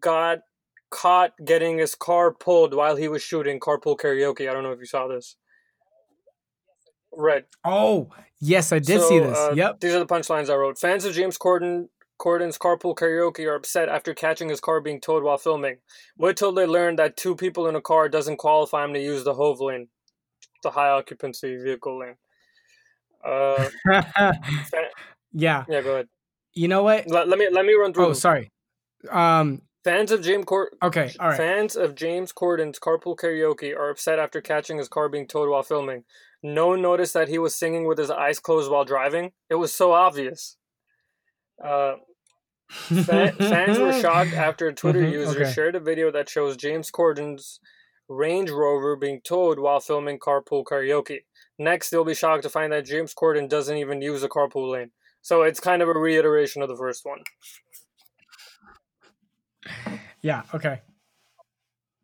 got 0.00 0.40
caught 0.90 1.32
getting 1.44 1.78
his 1.78 1.94
car 1.94 2.32
pulled 2.32 2.74
while 2.74 2.96
he 2.96 3.08
was 3.08 3.22
shooting 3.22 3.60
carpool 3.60 3.98
karaoke. 3.98 4.48
I 4.48 4.52
don't 4.52 4.62
know 4.62 4.72
if 4.72 4.80
you 4.80 4.86
saw 4.86 5.08
this. 5.08 5.36
Right. 7.12 7.44
Oh, 7.64 8.10
yes, 8.40 8.72
I 8.72 8.78
did 8.78 9.00
see 9.02 9.18
this. 9.18 9.36
uh, 9.36 9.52
yep. 9.54 9.80
These 9.80 9.94
are 9.94 9.98
the 9.98 10.06
punchlines 10.06 10.50
I 10.50 10.56
wrote. 10.56 10.78
Fans 10.78 11.04
of 11.04 11.14
James 11.14 11.38
Corden 11.38 11.88
Corden's 12.18 12.58
carpool 12.58 12.94
karaoke 12.94 13.46
are 13.46 13.54
upset 13.54 13.88
after 13.88 14.14
catching 14.14 14.48
his 14.48 14.60
car 14.60 14.80
being 14.80 15.00
towed 15.00 15.22
while 15.22 15.38
filming. 15.38 15.78
Wait 16.16 16.36
till 16.36 16.52
they 16.52 16.66
learn 16.66 16.96
that 16.96 17.16
two 17.16 17.36
people 17.36 17.66
in 17.68 17.74
a 17.74 17.80
car 17.80 18.08
doesn't 18.08 18.38
qualify 18.38 18.84
him 18.84 18.94
to 18.94 19.00
use 19.00 19.24
the 19.24 19.34
HOV 19.34 19.60
lane, 19.60 19.88
the 20.62 20.70
high 20.70 20.88
occupancy 20.88 21.56
vehicle 21.56 21.98
lane. 21.98 22.16
Uh, 23.24 23.68
yeah. 25.32 25.64
yeah, 25.68 25.82
go 25.82 25.92
ahead. 25.92 26.08
You 26.54 26.68
know 26.68 26.82
what? 26.82 27.06
Let, 27.08 27.28
let 27.28 27.38
me 27.38 27.48
let 27.50 27.66
me 27.66 27.74
run 27.74 27.92
through. 27.92 28.06
Oh, 28.06 28.12
sorry. 28.14 28.50
Um. 29.10 29.62
Fans 29.86 30.10
of 30.10 30.20
James 30.20 30.46
Okay. 30.82 31.12
All 31.20 31.28
right. 31.28 31.36
Fans 31.36 31.76
of 31.76 31.94
James 31.94 32.32
Corden's 32.32 32.80
carpool 32.80 33.16
karaoke 33.16 33.72
are 33.72 33.88
upset 33.90 34.18
after 34.18 34.40
catching 34.40 34.78
his 34.78 34.88
car 34.88 35.08
being 35.08 35.28
towed 35.28 35.48
while 35.48 35.62
filming. 35.62 36.02
No 36.42 36.66
one 36.66 36.82
noticed 36.82 37.14
that 37.14 37.28
he 37.28 37.38
was 37.38 37.54
singing 37.54 37.86
with 37.86 37.96
his 37.96 38.10
eyes 38.10 38.40
closed 38.40 38.68
while 38.68 38.84
driving. 38.84 39.30
It 39.48 39.54
was 39.54 39.72
so 39.72 39.92
obvious. 39.92 40.56
Uh, 41.64 41.94
fa- 42.68 43.32
fans 43.38 43.78
were 43.78 43.92
shocked 43.92 44.32
after 44.32 44.66
a 44.66 44.74
Twitter 44.74 45.02
Mhm, 45.02 45.12
user 45.12 45.42
okay. 45.42 45.52
shared 45.52 45.76
a 45.76 45.80
video 45.80 46.10
that 46.10 46.28
shows 46.28 46.56
James 46.56 46.90
Corden's 46.90 47.60
Range 48.08 48.50
Rover 48.50 48.96
being 48.96 49.20
towed 49.22 49.60
while 49.60 49.78
filming 49.78 50.18
carpool 50.18 50.64
karaoke. 50.64 51.20
Next, 51.60 51.90
they'll 51.90 52.04
be 52.04 52.12
shocked 52.14 52.42
to 52.42 52.50
find 52.50 52.72
that 52.72 52.86
James 52.86 53.14
Corden 53.14 53.48
doesn't 53.48 53.76
even 53.76 54.02
use 54.02 54.24
a 54.24 54.28
carpool 54.28 54.68
lane. 54.72 54.90
So 55.22 55.42
it's 55.42 55.60
kind 55.60 55.80
of 55.80 55.88
a 55.88 55.92
reiteration 55.92 56.60
of 56.60 56.68
the 56.68 56.76
first 56.76 57.04
one. 57.04 57.20
Yeah. 60.22 60.42
Okay. 60.54 60.80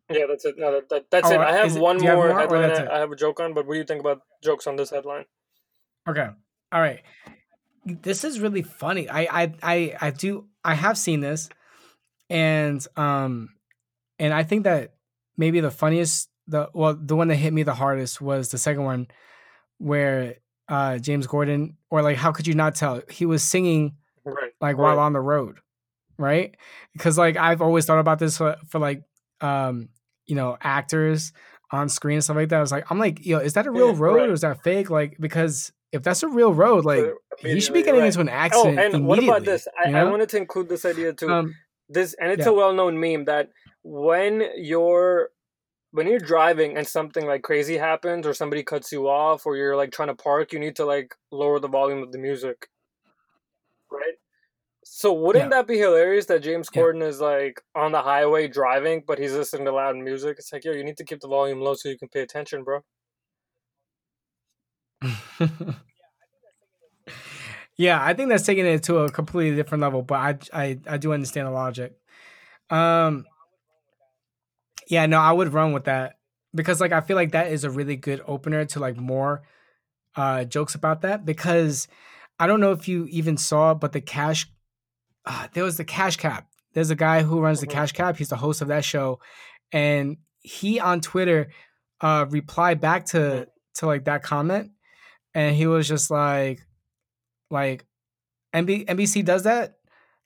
Yeah, 0.09 0.25
that's 0.27 0.45
it. 0.45 0.55
No, 0.57 0.71
that, 0.73 0.89
that, 0.89 1.05
that's 1.09 1.29
Oh, 1.29 1.33
it. 1.33 1.39
I 1.39 1.53
have 1.53 1.75
one 1.77 1.97
do 1.97 2.05
have 2.05 2.15
more, 2.15 2.27
more, 2.29 2.39
headline 2.39 2.71
I, 2.87 2.99
have 2.99 3.11
a 3.11 3.15
joke 3.15 3.39
on, 3.39 3.53
but 3.53 3.65
what 3.65 3.73
do 3.73 3.79
you 3.79 3.85
think 3.85 4.01
about 4.01 4.21
jokes 4.43 4.67
on 4.67 4.75
this 4.75 4.89
headline? 4.89 5.25
Okay. 6.07 6.27
All 6.71 6.81
right. 6.81 7.01
This 7.85 8.23
is 8.23 8.39
really 8.39 8.61
funny. 8.61 9.09
I 9.09 9.43
I 9.43 9.53
I 9.61 9.95
I 9.99 10.11
do 10.11 10.47
I 10.63 10.73
have 10.75 10.97
seen 10.97 11.19
this 11.19 11.49
and 12.29 12.85
um 12.95 13.49
and 14.19 14.33
I 14.33 14.43
think 14.43 14.63
that 14.63 14.93
maybe 15.37 15.59
the 15.59 15.71
funniest 15.71 16.29
the 16.47 16.69
well 16.73 16.95
the 16.95 17.15
one 17.15 17.27
that 17.27 17.35
hit 17.35 17.51
me 17.53 17.63
the 17.63 17.73
hardest 17.73 18.21
was 18.21 18.49
the 18.49 18.57
second 18.57 18.83
one 18.83 19.07
where 19.79 20.35
uh 20.69 20.97
James 20.97 21.27
Corden 21.27 21.75
or 21.89 22.01
like 22.01 22.17
how 22.17 22.31
could 22.31 22.47
you 22.47 22.53
not 22.53 22.75
tell 22.75 23.01
he 23.09 23.25
was 23.25 23.43
singing 23.43 23.95
Right. 24.25 24.53
like 24.61 24.77
while 24.77 24.99
on 24.99 25.11
the 25.11 25.19
road 25.19 25.57
right 26.17 26.55
because 26.93 27.17
like 27.17 27.37
i've 27.37 27.61
always 27.61 27.85
thought 27.85 27.99
about 27.99 28.19
this 28.19 28.37
for, 28.37 28.55
for 28.67 28.79
like 28.79 29.03
um 29.41 29.89
you 30.25 30.35
know 30.35 30.57
actors 30.61 31.33
on 31.71 31.89
screen 31.89 32.15
and 32.15 32.23
stuff 32.23 32.35
like 32.35 32.49
that 32.49 32.57
i 32.57 32.61
was 32.61 32.71
like 32.71 32.89
i'm 32.91 32.99
like 32.99 33.25
yo 33.25 33.39
is 33.39 33.53
that 33.53 33.65
a 33.65 33.71
real 33.71 33.93
Yeah, 33.93 33.99
road 33.99 34.15
right. 34.15 34.29
or 34.29 34.33
is 34.33 34.41
that 34.41 34.63
fake 34.63 34.89
like 34.89 35.17
because 35.19 35.71
if 35.91 36.03
that's 36.03 36.23
a 36.23 36.27
real 36.27 36.53
road 36.53 36.85
like 36.85 37.05
you 37.43 37.59
should 37.61 37.73
be 37.73 37.83
getting 37.83 38.01
right. 38.01 38.07
into 38.07 38.19
an 38.19 38.29
accident. 38.29 38.79
Oh, 38.79 38.95
and 38.97 39.07
what 39.07 39.23
about 39.23 39.43
this? 39.43 39.67
I, 39.83 39.89
you 39.89 39.95
I 39.95 40.03
wanted 40.03 40.29
to 40.29 40.37
include 40.37 40.69
this 40.69 40.85
idea 40.85 41.13
too. 41.13 41.29
um 41.29 41.55
this 41.89 42.15
and 42.19 42.31
it's 42.31 42.45
yeah. 42.45 42.51
a 42.51 42.53
well-known 42.53 42.99
meme 42.99 43.25
that 43.25 43.49
when 43.83 44.43
you're 44.55 45.29
when 45.91 46.07
you're 46.07 46.19
driving 46.19 46.75
and 46.75 46.87
something 46.87 47.27
like 47.27 47.43
crazy 47.43 47.77
happens 47.77 48.25
or 48.25 48.33
somebody 48.33 48.63
cuts 48.63 48.91
you 48.91 49.07
off 49.07 49.45
or 49.45 49.55
you're 49.55 49.75
like 49.75 49.91
trying 49.91 50.07
to 50.07 50.15
park, 50.15 50.51
you 50.51 50.59
need 50.59 50.75
to 50.77 50.85
like 50.85 51.13
lower 51.31 51.59
the 51.59 51.67
volume 51.67 52.01
of 52.01 52.11
the 52.11 52.17
music. 52.17 52.67
Right? 53.91 54.15
So 54.95 55.11
wouldn't 55.11 55.45
Yeah. 55.45 55.49
that 55.49 55.65
be 55.65 55.79
hilarious 55.79 56.27
that 56.27 56.43
James 56.43 56.69
Yeah. 56.71 56.83
Corden 56.83 57.01
is 57.01 57.19
like 57.19 57.63
on 57.73 57.91
the 57.91 58.03
highway 58.03 58.47
driving, 58.47 59.01
but 59.05 59.17
he's 59.17 59.33
listening 59.33 59.65
to 59.65 59.71
loud 59.71 59.95
music? 59.97 60.37
It's 60.37 60.53
like, 60.53 60.63
yo, 60.63 60.71
you 60.71 60.83
need 60.83 60.97
to 60.97 61.03
keep 61.03 61.19
the 61.19 61.27
volume 61.27 61.61
low 61.61 61.73
so 61.73 61.89
you 61.89 61.97
can 61.97 62.09
pay 62.09 62.21
attention, 62.21 62.63
bro. 62.63 62.81
yeah 67.77 68.03
i 68.03 68.13
think 68.13 68.29
that's 68.29 68.45
taking 68.45 68.65
it 68.65 68.83
to 68.83 68.97
a 68.99 69.11
completely 69.11 69.55
different 69.55 69.81
level 69.81 70.01
but 70.01 70.15
i 70.53 70.63
i, 70.63 70.79
I 70.87 70.97
do 70.97 71.11
understand 71.13 71.47
the 71.47 71.51
logic 71.51 71.93
um 72.69 73.25
yeah 74.89 75.05
no 75.05 75.19
i 75.19 75.31
would 75.31 75.53
run 75.53 75.73
with 75.73 75.85
that 75.85 76.17
because 76.53 76.79
like 76.79 76.91
i 76.91 77.01
feel 77.01 77.15
like 77.15 77.31
that 77.31 77.51
is 77.51 77.63
a 77.63 77.69
really 77.69 77.95
good 77.95 78.21
opener 78.27 78.65
to 78.65 78.79
like 78.79 78.97
more 78.97 79.43
uh 80.15 80.43
jokes 80.45 80.75
about 80.75 81.01
that 81.01 81.25
because 81.25 81.87
i 82.39 82.47
don't 82.47 82.61
know 82.61 82.71
if 82.71 82.87
you 82.87 83.05
even 83.09 83.37
saw 83.37 83.73
but 83.73 83.91
the 83.91 84.01
cash 84.01 84.47
uh, 85.25 85.47
there 85.53 85.63
was 85.63 85.77
the 85.77 85.85
Cash 85.85 86.17
Cab 86.17 86.43
there's 86.73 86.89
a 86.89 86.95
guy 86.95 87.21
who 87.21 87.39
runs 87.39 87.61
the 87.61 87.67
Mhm. 87.67 87.71
Cash 87.71 87.91
Cab 87.93 88.17
he's 88.17 88.29
the 88.29 88.35
host 88.35 88.61
of 88.61 88.67
that 88.69 88.83
show 88.83 89.19
and 89.71 90.17
he 90.41 90.79
on 90.79 90.99
twitter 91.01 91.49
uh 92.01 92.25
replied 92.29 92.81
back 92.81 93.05
to 93.07 93.17
Mhm. 93.17 93.45
to 93.75 93.85
like 93.85 94.05
that 94.05 94.23
comment 94.23 94.71
and 95.33 95.55
he 95.55 95.67
was 95.67 95.87
just 95.87 96.09
like 96.11 96.61
like 97.49 97.85
NB- 98.53 98.85
NBC 98.87 99.23
does 99.23 99.43
that 99.43 99.75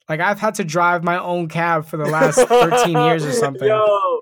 like 0.08 0.20
I've 0.20 0.38
had 0.40 0.54
to 0.56 0.64
drive 0.64 1.04
my 1.04 1.18
own 1.18 1.48
cab 1.48 1.84
for 1.86 1.96
the 1.96 2.06
last 2.06 2.36
13 2.48 2.96
years 3.06 3.24
or 3.24 3.32
something 3.32 3.68
Yo, 3.68 4.20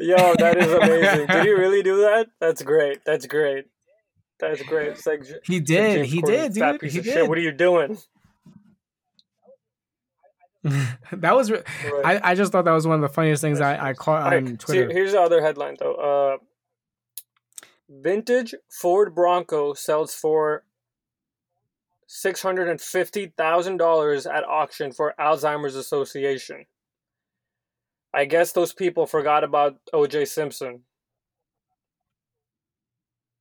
yo, 0.00 0.34
that 0.38 0.58
is 0.58 0.70
amazing. 0.72 1.26
Did 1.28 1.44
he 1.46 1.50
really 1.52 1.82
do 1.82 1.96
that? 2.02 2.26
That's 2.40 2.60
great. 2.62 2.98
That's 3.06 3.26
great. 3.26 3.64
That's 4.38 4.62
great. 4.64 4.88
It's 4.88 5.06
like 5.06 5.24
he 5.44 5.60
did 5.60 6.04
he 6.06 6.20
Corden, 6.20 6.26
did 6.52 6.78
dude 6.80 6.90
he 6.92 7.00
did 7.00 7.04
shit. 7.12 7.28
What 7.28 7.38
are 7.38 7.40
you 7.40 7.52
doing? 7.52 7.96
that 11.12 11.36
was 11.36 11.50
re- 11.50 11.62
Right. 11.84 12.20
I, 12.22 12.32
I 12.32 12.34
just 12.34 12.52
thought 12.52 12.64
that 12.64 12.72
was 12.72 12.86
one 12.86 12.96
of 12.96 13.02
the 13.02 13.14
funniest 13.14 13.40
things 13.40 13.60
I, 13.60 13.90
I 13.90 13.92
caught 13.94 14.24
right, 14.24 14.42
on 14.44 14.56
Twitter 14.56 14.90
here's 14.90 15.12
the 15.12 15.20
other 15.20 15.40
headline 15.40 15.76
though. 15.78 15.94
Uh, 15.94 16.36
vintage 17.88 18.54
Ford 18.68 19.14
Bronco 19.14 19.74
sells 19.74 20.14
for 20.14 20.64
six 22.06 22.42
hundred 22.42 22.68
and 22.68 22.80
fifty 22.80 23.32
thousand 23.36 23.76
dollars 23.76 24.26
at 24.26 24.42
auction 24.44 24.90
for 24.90 25.14
Alzheimer's 25.20 25.76
Association. 25.76 26.66
I 28.12 28.24
guess 28.24 28.52
those 28.52 28.72
people 28.72 29.06
forgot 29.06 29.44
about 29.44 29.76
O.J. 29.92 30.24
Simpson. 30.24 30.80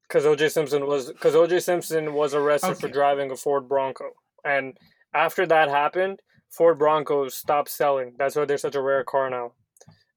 Because 0.04 0.26
O.J. 0.26 0.50
Simpson 0.50 0.86
was 0.86 1.12
because 1.12 1.36
O.J. 1.36 1.62
Simpson 1.62 2.14
was 2.14 2.34
arrested 2.34 2.78
for 2.78 2.90
driving 2.90 3.32
a 3.32 3.36
Ford 3.36 3.68
Bronco, 3.68 4.12
and 4.46 4.78
after 5.14 5.46
that 5.48 5.70
happened, 5.70 6.22
Ford 6.58 6.80
Broncos 6.80 7.36
stopped 7.36 7.70
selling. 7.70 8.14
That's 8.18 8.36
why 8.36 8.46
they're 8.46 8.58
such 8.58 8.76
a 8.76 8.82
rare 8.82 9.04
car 9.04 9.30
now. 9.30 9.54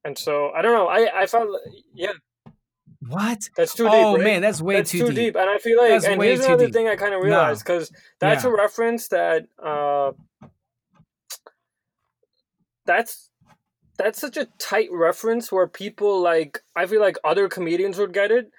And 0.04 0.16
so 0.16 0.50
I 0.56 0.62
don't 0.62 0.72
know. 0.72 0.88
I 0.88 1.22
I 1.22 1.26
felt 1.26 1.48
yeah, 1.94 2.12
what 3.06 3.48
that's 3.56 3.74
too 3.74 3.84
deep. 3.84 3.92
oh 3.94 4.14
right? 4.16 4.24
man 4.24 4.40
that's 4.42 4.62
way 4.62 4.76
that's 4.76 4.90
too, 4.90 5.12
deep. 5.12 5.36
and 5.36 5.48
I 5.50 5.58
feel 5.58 5.76
like, 5.78 5.90
That's 5.90 6.06
and 6.06 6.22
here's 6.22 6.44
another 6.44 6.66
deep. 6.66 6.74
thing 6.74 6.88
I 6.88 6.96
kind 6.96 7.14
of 7.14 7.22
realized 7.22 7.62
because 7.64 7.92
that's 8.18 8.44
Yeah. 8.44 8.50
a 8.50 8.54
reference 8.54 9.08
that 9.08 9.46
uh, 9.62 10.12
that's 12.86 13.30
that's 13.98 14.18
such 14.18 14.38
a 14.38 14.46
tight 14.58 14.88
reference 14.90 15.52
where 15.52 15.66
people 15.68 16.22
like 16.22 16.62
I 16.74 16.86
feel 16.86 17.00
like 17.02 17.16
other 17.24 17.48
comedians 17.48 17.98
would 17.98 18.14
get 18.14 18.30
it, 18.30 18.50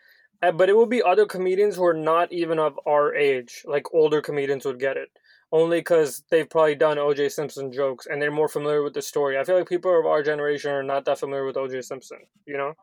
uh, 0.43 0.51
but 0.51 0.69
it 0.69 0.77
would 0.77 0.89
be 0.89 1.01
other 1.01 1.25
comedians 1.25 1.75
who 1.75 1.86
are 1.86 1.95
not 1.95 2.32
even 2.32 2.59
of 2.59 2.79
our 2.86 3.15
age, 3.15 3.63
like 3.65 3.91
older 3.93 4.21
comedians 4.21 4.65
would 4.65 4.79
get 4.79 4.97
it. 4.97 5.09
Only 5.54 5.80
because 5.80 6.24
they've 6.32 6.49
probably 6.49 6.76
done 6.76 6.97
O.J. 6.97 7.28
Simpson 7.30 7.72
jokes 7.74 8.08
and 8.10 8.22
they're 8.22 8.32
more 8.32 8.47
familiar 8.47 8.82
with 8.84 8.93
the 8.93 9.02
story. 9.02 9.38
I 9.38 9.43
feel 9.43 9.58
like 9.58 9.68
people 9.68 9.99
of 9.99 10.06
our 10.06 10.24
generation 10.24 10.72
are 10.72 10.82
not 10.84 11.04
that 11.06 11.20
familiar 11.20 11.45
with 11.45 11.58
O.J. 11.58 11.82
Simpson. 11.82 12.20
You 12.45 12.58
know? 12.58 12.74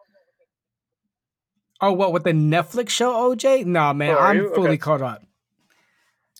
Oh, 1.80 1.92
what 1.92 2.12
with 2.12 2.24
the 2.24 2.32
Netflix 2.32 2.90
show 2.90 3.12
OJ? 3.34 3.64
Nah, 3.64 3.92
man, 3.92 4.14
Oh, 4.14 4.18
I'm 4.18 4.36
you? 4.36 4.54
fully 4.54 4.68
Okay. 4.70 4.76
caught 4.78 5.02
up. 5.02 5.22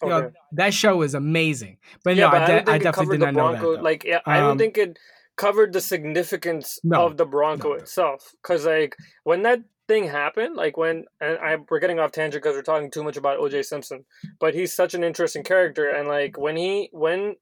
Yo, 0.03 0.09
Okay. 0.13 0.37
that 0.53 0.75
show 0.75 1.03
is 1.03 1.15
amazing. 1.15 1.79
But 2.05 2.17
yeah, 2.17 2.27
no, 2.27 2.31
but 2.33 2.43
I, 2.43 2.45
I, 2.45 2.47
de- 2.47 2.53
don't 2.53 2.69
I 2.69 2.73
think 2.73 2.81
it 2.81 2.85
definitely 2.85 2.93
covered 2.93 3.13
did 3.13 3.21
the 3.21 3.27
not 3.27 3.35
know 3.35 3.51
Bronco. 3.53 3.71
that. 3.73 3.77
though. 3.79 3.83
like, 3.83 4.05
yeah, 4.05 4.21
I 4.27 4.37
don't 4.39 4.51
Um, 4.53 4.59
think 4.59 4.79
it 4.79 4.99
covered 5.37 5.73
the 5.73 5.81
significance 5.81 6.79
No. 6.85 7.07
of 7.07 7.17
the 7.17 7.25
Bronco 7.25 7.69
No. 7.71 7.75
itself. 7.75 8.35
Because 8.43 8.67
like 8.67 8.97
when 9.25 9.43
that 9.43 9.61
thing 9.89 10.07
happened, 10.07 10.55
like 10.55 10.77
when 10.77 11.07
and 11.21 11.39
I 11.39 11.57
we're 11.69 11.81
getting 11.81 11.99
off 11.99 12.13
tangent 12.13 12.43
because 12.43 12.57
we're 12.57 12.63
talking 12.63 12.91
too 12.91 13.03
much 13.03 13.17
about 13.17 13.39
O.J. 13.39 13.63
Simpson, 13.63 14.05
but 14.39 14.55
he's 14.55 14.73
such 14.73 14.95
an 14.95 15.03
interesting 15.03 15.43
character, 15.43 15.89
and 15.89 16.07
like 16.07 16.39
when 16.39 16.57
he 16.57 16.91
when 16.93 17.35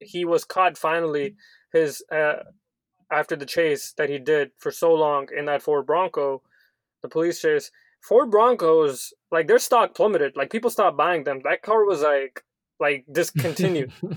he 0.00 0.24
was 0.24 0.44
caught 0.44 0.76
finally, 0.76 1.36
his 1.72 2.02
uh 2.10 2.42
after 3.10 3.36
the 3.36 3.46
chase 3.46 3.92
that 3.98 4.08
he 4.08 4.18
did 4.18 4.50
for 4.56 4.72
so 4.72 4.92
long 4.92 5.28
in 5.36 5.44
that 5.44 5.62
Ford 5.62 5.86
Bronco, 5.86 6.42
the 7.02 7.08
police 7.08 7.40
chase. 7.40 7.70
Ford 8.00 8.30
Broncos, 8.30 9.12
like 9.32 9.48
their 9.48 9.58
stock 9.58 9.94
plummeted. 9.94 10.36
Like 10.36 10.50
people 10.50 10.70
stopped 10.70 10.96
buying 10.96 11.24
them. 11.24 11.40
That 11.44 11.62
car 11.62 11.84
was 11.84 12.02
like 12.02 12.44
like 12.78 13.04
discontinued. 13.10 13.92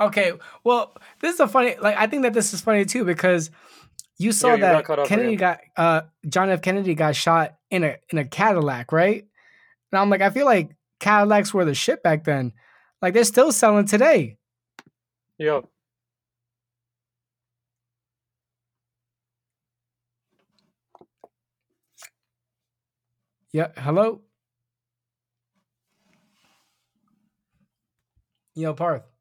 okay, 0.00 0.32
well, 0.64 0.96
this 1.20 1.34
is 1.34 1.40
a 1.40 1.48
funny. 1.48 1.76
Like, 1.80 1.96
I 1.96 2.06
think 2.06 2.22
that 2.22 2.34
this 2.34 2.52
is 2.52 2.60
funny 2.60 2.84
too 2.84 3.04
because 3.04 3.50
you 4.18 4.32
saw 4.32 4.54
Yeah, 4.54 4.82
got 4.82 4.86
that 4.86 5.06
Kennedy 5.06 5.36
got 5.36 5.60
uh 5.76 6.02
John 6.28 6.50
F. 6.50 6.62
Kennedy 6.62 6.94
got 6.94 7.16
shot 7.16 7.56
in 7.70 7.84
a 7.84 7.96
in 8.10 8.18
a 8.18 8.24
Cadillac, 8.24 8.92
right? 8.92 9.24
And 9.92 9.98
I'm 9.98 10.10
like, 10.10 10.22
I 10.22 10.30
feel 10.30 10.46
like 10.46 10.70
Cadillacs 11.00 11.52
were 11.54 11.64
the 11.64 11.74
shit 11.74 12.02
back 12.02 12.24
then. 12.24 12.52
Like, 13.02 13.14
they're 13.14 13.24
still 13.24 13.52
selling 13.52 13.86
today. 13.86 14.38
yeah. 15.38 15.60
Yeah. 23.52 23.68
Hello. 23.76 24.22
Yo, 28.56 28.74
Parth. 28.74 29.13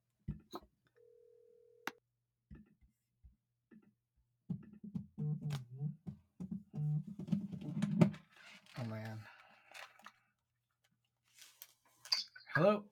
Hello. 12.55 12.83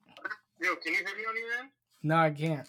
Yo, 0.59 0.73
can 0.81 0.93
you 0.93 1.05
hear 1.05 1.15
me 1.15 1.21
on 1.29 1.37
your 1.37 1.53
end? 1.61 1.69
No, 2.01 2.15
I 2.15 2.31
can't. 2.31 2.67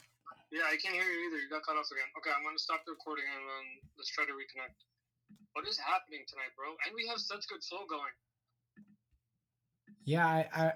Yeah, 0.52 0.68
I 0.68 0.76
can't 0.76 0.92
hear 0.92 1.04
you 1.04 1.28
either. 1.28 1.40
You 1.40 1.48
got 1.48 1.64
cut 1.64 1.76
off 1.76 1.88
again. 1.90 2.04
Okay, 2.18 2.28
I'm 2.36 2.44
gonna 2.44 2.58
stop 2.58 2.84
the 2.84 2.92
recording 2.92 3.24
and 3.24 3.40
then 3.48 3.64
let's 3.96 4.10
try 4.10 4.26
to 4.26 4.32
reconnect. 4.32 4.76
What 5.54 5.66
is 5.66 5.78
happening 5.78 6.20
tonight, 6.28 6.52
bro? 6.54 6.68
And 6.84 6.94
we 6.94 7.08
have 7.08 7.16
such 7.16 7.48
good 7.48 7.64
flow 7.64 7.88
going. 7.88 8.12
Yeah, 10.04 10.26
I, 10.26 10.48
I, 10.52 10.72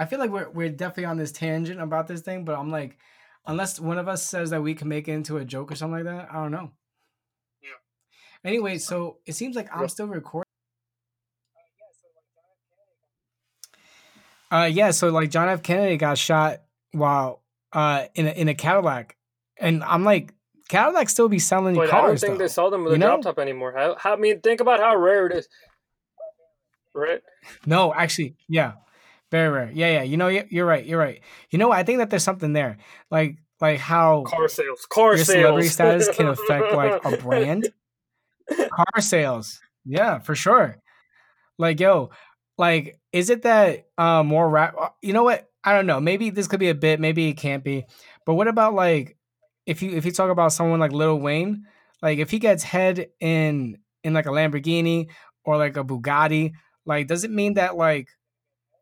I 0.00 0.04
feel 0.04 0.18
like 0.18 0.28
we're 0.28 0.50
we're 0.50 0.68
definitely 0.68 1.06
on 1.06 1.16
this 1.16 1.32
tangent 1.32 1.80
about 1.80 2.08
this 2.08 2.20
thing, 2.20 2.44
but 2.44 2.58
I'm 2.58 2.70
like, 2.70 2.98
unless 3.46 3.80
one 3.80 3.96
of 3.96 4.06
us 4.06 4.22
says 4.22 4.50
that 4.50 4.62
we 4.62 4.74
can 4.74 4.88
make 4.88 5.08
it 5.08 5.12
into 5.12 5.38
a 5.38 5.46
joke 5.46 5.72
or 5.72 5.76
something 5.76 6.04
like 6.04 6.14
that, 6.14 6.28
I 6.30 6.42
don't 6.42 6.52
know. 6.52 6.72
Yeah. 7.62 7.80
Anyway, 8.44 8.76
so 8.76 9.20
it 9.24 9.32
seems 9.32 9.56
like 9.56 9.74
I'm 9.74 9.88
still 9.88 10.08
recording. 10.08 10.44
Uh, 14.54 14.66
yeah, 14.66 14.90
so 14.92 15.08
like 15.08 15.30
John 15.30 15.48
F. 15.48 15.62
Kennedy 15.62 15.96
got 15.96 16.16
shot 16.18 16.62
while 16.92 17.42
uh 17.72 18.04
in 18.14 18.26
a 18.26 18.30
in 18.30 18.48
a 18.48 18.54
Cadillac, 18.54 19.16
and 19.58 19.82
I'm 19.82 20.04
like, 20.04 20.32
Cadillac 20.68 21.08
still 21.08 21.28
be 21.28 21.38
selling 21.40 21.74
But 21.74 21.88
I 21.88 21.90
don't 21.90 22.00
cars 22.02 22.20
think 22.20 22.34
though. 22.34 22.38
they 22.44 22.48
sell 22.48 22.70
them 22.70 22.84
with 22.84 22.92
You 22.92 22.96
a 22.96 22.98
know? 22.98 23.06
drop 23.08 23.22
top 23.22 23.38
anymore. 23.40 23.74
How, 23.76 23.96
I 24.12 24.16
mean, 24.16 24.40
think 24.40 24.60
about 24.60 24.78
how 24.80 24.94
rare 24.96 25.26
it 25.26 25.32
is. 25.36 25.48
Right? 26.94 27.20
No, 27.66 27.92
actually, 27.92 28.36
yeah, 28.48 28.74
very 29.32 29.48
rare. 29.48 29.70
Yeah, 29.74 29.88
yeah. 29.90 30.02
You 30.02 30.16
know, 30.16 30.28
you- 30.28 30.46
you're 30.50 30.66
right. 30.66 30.84
You're 30.86 30.98
right. 31.00 31.20
You 31.50 31.58
know. 31.58 31.72
I 31.72 31.82
think 31.82 31.98
that 31.98 32.10
there's 32.10 32.22
something 32.22 32.52
there, 32.52 32.76
like 33.10 33.38
like 33.60 33.80
how 33.80 34.22
Car 34.22 34.46
sales. 34.48 34.86
Car 34.88 35.16
your 35.16 35.24
sales. 35.24 35.28
celebrity 35.42 35.68
status 35.68 36.08
can 36.16 36.26
affect 36.36 36.72
like 36.72 37.04
a 37.04 37.16
brand. 37.16 37.68
Car 38.70 39.00
sales, 39.00 39.60
yeah, 39.84 40.20
for 40.20 40.36
sure. 40.36 40.76
Like, 41.58 41.80
yo, 41.80 42.10
like, 42.58 43.00
is 43.12 43.30
it 43.30 43.42
that 43.42 43.86
uh, 43.98 44.22
more 44.22 44.48
rap? 44.48 44.74
uh, 44.80 44.88
You 45.02 45.12
know 45.12 45.24
what? 45.24 45.48
I 45.64 45.74
don't 45.74 45.86
know. 45.86 46.00
Maybe 46.00 46.30
this 46.30 46.46
could 46.46 46.60
be 46.60 46.68
a 46.68 46.74
bit. 46.74 47.00
Maybe 47.00 47.28
it 47.28 47.34
can't 47.34 47.64
be. 47.64 47.86
But 48.26 48.34
what 48.34 48.48
about 48.48 48.74
like 48.74 49.16
if 49.66 49.82
you 49.82 49.92
if 49.92 50.04
you 50.04 50.12
talk 50.12 50.30
about 50.30 50.52
someone 50.52 50.80
like 50.80 50.92
Lil 50.92 51.18
Wayne, 51.18 51.64
like 52.02 52.18
if 52.18 52.30
he 52.30 52.38
gets 52.38 52.62
head 52.62 53.08
in 53.20 53.78
in 54.02 54.12
like 54.12 54.26
a 54.26 54.30
Lamborghini 54.30 55.08
or 55.44 55.56
like 55.56 55.76
a 55.76 55.84
Bugatti, 55.84 56.52
like 56.84 57.06
does 57.06 57.24
it 57.24 57.30
mean 57.30 57.54
that 57.54 57.76
like 57.76 58.08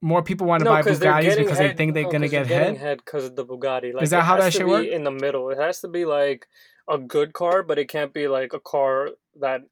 more 0.01 0.23
people 0.23 0.49
want 0.49 0.65
to 0.65 0.69
buy 0.69 0.83
Bugattis 0.83 1.37
because 1.37 1.59
head, 1.59 1.71
they 1.71 1.77
think 1.77 1.95
they're 1.95 2.03
no, 2.03 2.11
gonna 2.11 2.29
get 2.29 2.49
head? 2.49 2.77
head 2.77 2.99
because 3.05 3.25
of 3.25 3.37
the 3.37 3.47
Bugatti. 3.47 3.95
Like, 3.95 4.03
is 4.03 4.11
that 4.11 4.25
how 4.25 4.37
that 4.37 4.57
be 4.57 4.65
work? 4.65 4.87
In 4.87 5.05
the 5.05 5.13
middle, 5.13 5.51
it 5.51 5.59
has 5.59 5.81
to 5.83 5.89
be 5.89 6.05
like 6.05 6.49
a 6.91 6.99
good 6.99 7.33
car, 7.33 7.63
but 7.63 7.79
it 7.79 7.89
can't 7.89 8.13
be 8.13 8.27
like 8.27 8.53
a 8.53 8.61
car 8.61 9.11
that 9.41 9.63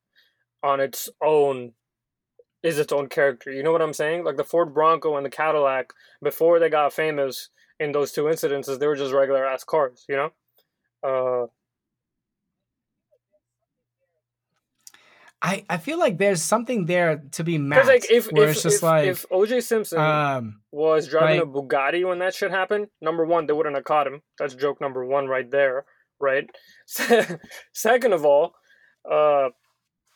on 0.62 0.78
its 0.78 1.09
own 1.20 1.72
is 2.62 2.78
its 2.78 2.92
own 2.92 3.08
character. 3.08 3.50
You 3.50 3.62
know 3.62 3.72
what 3.72 3.82
I'm 3.82 3.94
saying? 3.94 4.24
Like 4.24 4.36
the 4.36 4.44
Ford 4.44 4.74
Bronco 4.74 5.16
and 5.16 5.24
the 5.24 5.30
Cadillac 5.30 5.92
before 6.22 6.58
they 6.58 6.68
got 6.68 6.92
famous 6.92 7.48
in 7.78 7.92
those 7.92 8.12
two 8.12 8.24
incidences, 8.24 8.78
they 8.78 8.86
were 8.86 8.96
just 8.96 9.12
regular 9.12 9.46
ass 9.46 9.64
cars. 9.64 10.04
You 10.08 10.16
know. 10.16 10.30
Uh, 11.02 11.46
I 15.42 15.64
I 15.70 15.78
feel 15.78 15.98
like 15.98 16.18
there's 16.18 16.42
something 16.42 16.84
there 16.84 17.22
to 17.32 17.44
be 17.44 17.56
matched. 17.56 17.88
like 17.88 18.11
if 18.11 18.28
if, 18.28 18.32
it's 18.50 18.62
just 18.62 18.76
if, 18.76 18.82
like 18.82 19.06
if 19.08 19.26
OJ 19.30 19.62
Simpson 19.62 19.98
um 19.98 20.61
was 20.70 21.08
driving 21.08 21.40
like- 21.40 21.48
a 21.48 21.50
Bugatti 21.50 22.06
when 22.06 22.18
that 22.18 22.34
shit 22.34 22.50
happened, 22.50 22.88
number 23.00 23.24
one, 23.24 23.46
they 23.46 23.54
wouldn't 23.54 23.74
have 23.74 23.84
caught 23.84 24.06
him. 24.06 24.20
That's 24.38 24.54
joke 24.54 24.80
number 24.80 25.04
one 25.04 25.28
right 25.28 25.50
there, 25.50 25.86
right? 26.20 26.46
Second 27.72 28.12
of 28.12 28.26
all, 28.26 28.52
uh, 29.11 29.48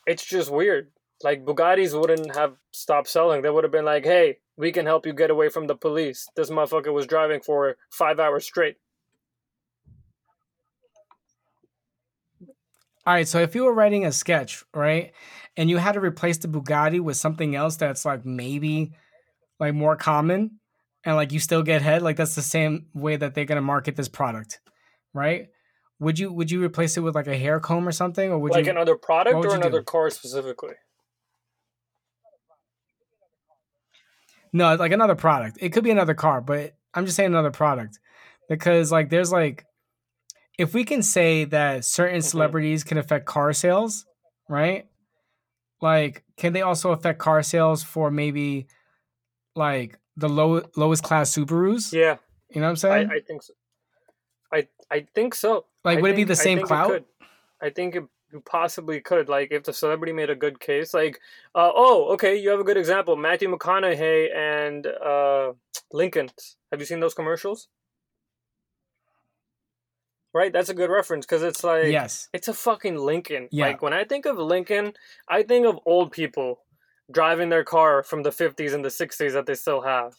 it's 0.05 0.23
just 0.23 0.51
weird. 0.51 0.91
Like 1.23 1.45
Bugattis 1.45 1.99
wouldn't 1.99 2.35
have 2.35 2.55
stopped 2.71 3.07
selling. 3.07 3.41
They 3.41 3.49
would 3.49 3.63
have 3.63 3.71
been 3.71 3.85
like, 3.85 4.05
"Hey, 4.05 4.39
we 4.57 4.71
can 4.71 4.85
help 4.85 5.05
you 5.05 5.13
get 5.13 5.29
away 5.29 5.49
from 5.49 5.67
the 5.67 5.75
police." 5.75 6.27
This 6.35 6.49
motherfucker 6.49 6.93
was 6.93 7.07
driving 7.07 7.41
for 7.41 7.77
five 7.89 8.19
hours 8.19 8.45
straight. 8.45 8.77
All 13.07 13.13
right, 13.13 13.27
so 13.27 13.39
if 13.39 13.53
you 13.53 13.65
were 13.65 13.73
writing 13.73 14.05
a 14.05 14.11
sketch, 14.11 14.63
right, 14.73 15.13
and 15.55 15.69
you 15.69 15.77
had 15.77 15.93
to 15.93 15.99
replace 15.99 16.39
the 16.39 16.47
Bugatti 16.47 16.99
with 16.99 17.17
something 17.17 17.55
else 17.55 17.75
that's 17.75 18.03
like 18.03 18.25
maybe 18.25 18.93
like 19.59 19.75
more 19.75 19.95
common, 19.95 20.59
and 21.03 21.15
like 21.15 21.31
you 21.31 21.39
still 21.39 21.61
get 21.61 21.81
head, 21.83 22.01
like 22.01 22.17
that's 22.17 22.35
the 22.35 22.41
same 22.41 22.87
way 22.93 23.15
that 23.15 23.35
they're 23.35 23.45
gonna 23.45 23.61
market 23.61 23.95
this 23.95 24.09
product, 24.09 24.59
right? 25.13 25.49
Would 25.99 26.19
you 26.19 26.33
would 26.33 26.51
you 26.51 26.63
replace 26.63 26.97
it 26.97 27.01
with 27.01 27.15
like 27.15 27.27
a 27.27 27.37
hair 27.37 27.59
comb 27.59 27.87
or 27.87 27.91
something, 27.91 28.31
or 28.31 28.39
would 28.39 28.51
like 28.51 28.65
you? 28.65 28.71
Like 28.71 28.75
another 28.75 28.97
product 28.97 29.35
or 29.35 29.43
you 29.43 29.49
do? 29.49 29.55
another 29.55 29.83
car 29.83 30.09
specifically. 30.09 30.73
No, 34.55 34.73
like 34.75 34.93
another 34.93 35.15
product. 35.15 35.57
It 35.59 35.73
could 35.73 35.83
be 35.83 35.91
another 35.91 36.13
car, 36.13 36.39
but 36.39 36.75
I'm 36.93 37.05
just 37.05 37.17
saying 37.17 37.27
another 37.27 37.51
product 37.51 37.99
because 38.47 38.89
like 38.89 39.09
there's 39.09 39.29
like 39.29 39.65
if 40.57 40.73
we 40.73 40.85
can 40.85 41.03
say 41.03 41.43
that 41.43 41.83
certain 41.83 42.19
Mhm. 42.19 42.23
celebrities 42.23 42.85
can 42.85 42.97
affect 42.97 43.25
car 43.25 43.51
sales, 43.51 44.05
right? 44.47 44.87
Like 45.81 46.23
can 46.37 46.53
they 46.53 46.61
also 46.61 46.91
affect 46.91 47.19
car 47.19 47.43
sales 47.43 47.83
for 47.83 48.09
maybe 48.09 48.67
like 49.55 49.99
the 50.15 50.29
low 50.29 50.61
lowest 50.77 51.03
class 51.03 51.35
Subarus? 51.35 51.91
Yeah, 51.91 52.15
You 52.49 52.61
know 52.61 52.67
what 52.67 52.69
I'm 52.71 52.75
saying? 52.77 53.09
I 53.11 53.19
think 53.19 53.43
so. 53.43 53.53
I 54.53 54.67
I 54.89 55.05
think 55.13 55.35
so. 55.35 55.65
like 55.83 55.97
I 55.97 56.01
would 56.01 56.11
it 56.11 56.15
be 56.15 56.23
the 56.23 56.35
same 56.37 56.59
think 56.59 56.67
clout? 56.69 57.03
I 57.61 57.71
think 57.71 57.95
it 57.95 58.03
you 58.35 58.41
possibly 58.41 58.99
could. 58.99 59.29
Like 59.29 59.49
if 59.51 59.63
the 59.63 59.73
celebrity 59.73 60.11
made 60.11 60.29
a 60.29 60.35
good 60.35 60.59
case, 60.59 60.93
like 60.93 61.19
uh, 61.55 61.71
oh, 61.73 62.13
okay, 62.13 62.37
you 62.37 62.49
have 62.49 62.59
a 62.59 62.65
good 62.65 62.77
example, 62.77 63.15
Matthew 63.15 63.49
McConaughey 63.49 64.35
and 64.35 64.85
uh, 64.85 65.53
Lincoln. 65.91 66.29
Have 66.71 66.81
you 66.81 66.85
seen 66.85 66.99
those 66.99 67.13
commercials? 67.13 67.69
Right, 70.33 70.51
that's 70.51 70.67
a 70.67 70.73
good 70.73 70.89
reference 70.89 71.25
because 71.25 71.43
it's 71.43 71.63
like 71.63 71.87
yes. 71.87 72.27
it's 72.33 72.49
a 72.49 72.53
fucking 72.53 72.97
Lincoln. 72.97 73.47
Yeah. 73.51 73.67
Like 73.67 73.81
when 73.81 73.93
I 73.93 74.03
think 74.03 74.25
of 74.25 74.37
Lincoln, 74.37 74.91
I 75.29 75.43
think 75.43 75.65
of 75.65 75.79
old 75.85 76.11
people 76.11 76.59
driving 77.09 77.47
their 77.47 77.63
car 77.63 78.03
from 78.03 78.21
the 78.23 78.31
50s 78.31 78.73
and 78.73 78.83
the 78.83 78.89
60s 78.89 79.31
that 79.31 79.45
they 79.45 79.55
still 79.55 79.81
have. 79.81 80.13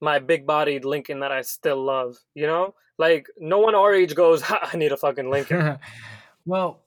my 0.00 0.18
big 0.18 0.46
bodied 0.46 0.84
Lincoln 0.84 1.20
that 1.20 1.30
I 1.30 1.42
still 1.42 1.80
love. 1.84 2.16
You 2.34 2.48
know, 2.48 2.74
like 2.98 3.28
no 3.38 3.60
one 3.60 3.76
our 3.76 3.94
age 3.94 4.16
goes, 4.16 4.42
I 4.50 4.76
need 4.76 4.90
a 4.90 4.96
fucking 4.96 5.30
Lincoln. 5.30 5.78
well, 6.46 6.80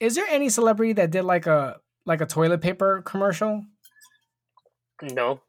is 0.00 0.14
there 0.14 0.26
any 0.28 0.48
celebrity 0.48 0.94
that 0.94 1.10
did 1.10 1.22
like 1.24 1.46
a 1.46 1.80
like 2.06 2.20
a 2.20 2.26
toilet 2.26 2.60
paper 2.60 3.02
commercial? 3.04 3.64
No. 5.02 5.40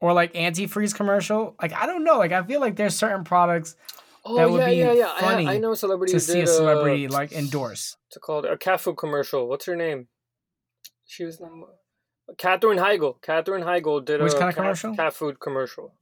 Or 0.00 0.12
like 0.14 0.32
antifreeze 0.32 0.94
commercial? 0.94 1.56
Like 1.60 1.72
I 1.74 1.86
don't 1.86 2.04
know. 2.04 2.18
Like 2.18 2.32
I 2.32 2.42
feel 2.42 2.60
like 2.60 2.76
there's 2.76 2.96
certain 2.96 3.24
products 3.24 3.76
Oh 4.24 4.36
that 4.36 4.50
would 4.50 4.60
yeah, 4.60 4.68
be 4.68 4.76
yeah, 4.76 4.92
yeah. 4.92 5.18
funny 5.18 5.46
I, 5.46 5.54
I 5.54 5.58
know 5.58 5.74
celebrity 5.74 6.12
to 6.12 6.16
who 6.16 6.20
see 6.20 6.40
a 6.40 6.46
celebrity 6.46 7.06
uh, 7.06 7.12
like 7.12 7.32
endorse. 7.32 7.96
What's 8.06 8.16
it 8.16 8.20
called? 8.20 8.44
A 8.44 8.56
cat 8.56 8.80
food 8.80 8.96
commercial. 8.96 9.48
What's 9.48 9.64
her 9.66 9.76
name? 9.76 10.08
She 11.06 11.24
was 11.24 11.40
number. 11.40 11.66
Katherine 12.36 12.78
Heigl. 12.78 13.20
Katherine 13.22 13.62
Heigl 13.64 14.04
did 14.04 14.20
Which 14.20 14.34
a 14.34 14.38
kind 14.38 14.48
of 14.50 14.54
cat, 14.54 14.62
commercial? 14.62 14.94
cat 14.94 15.14
food 15.14 15.40
commercial. 15.40 15.94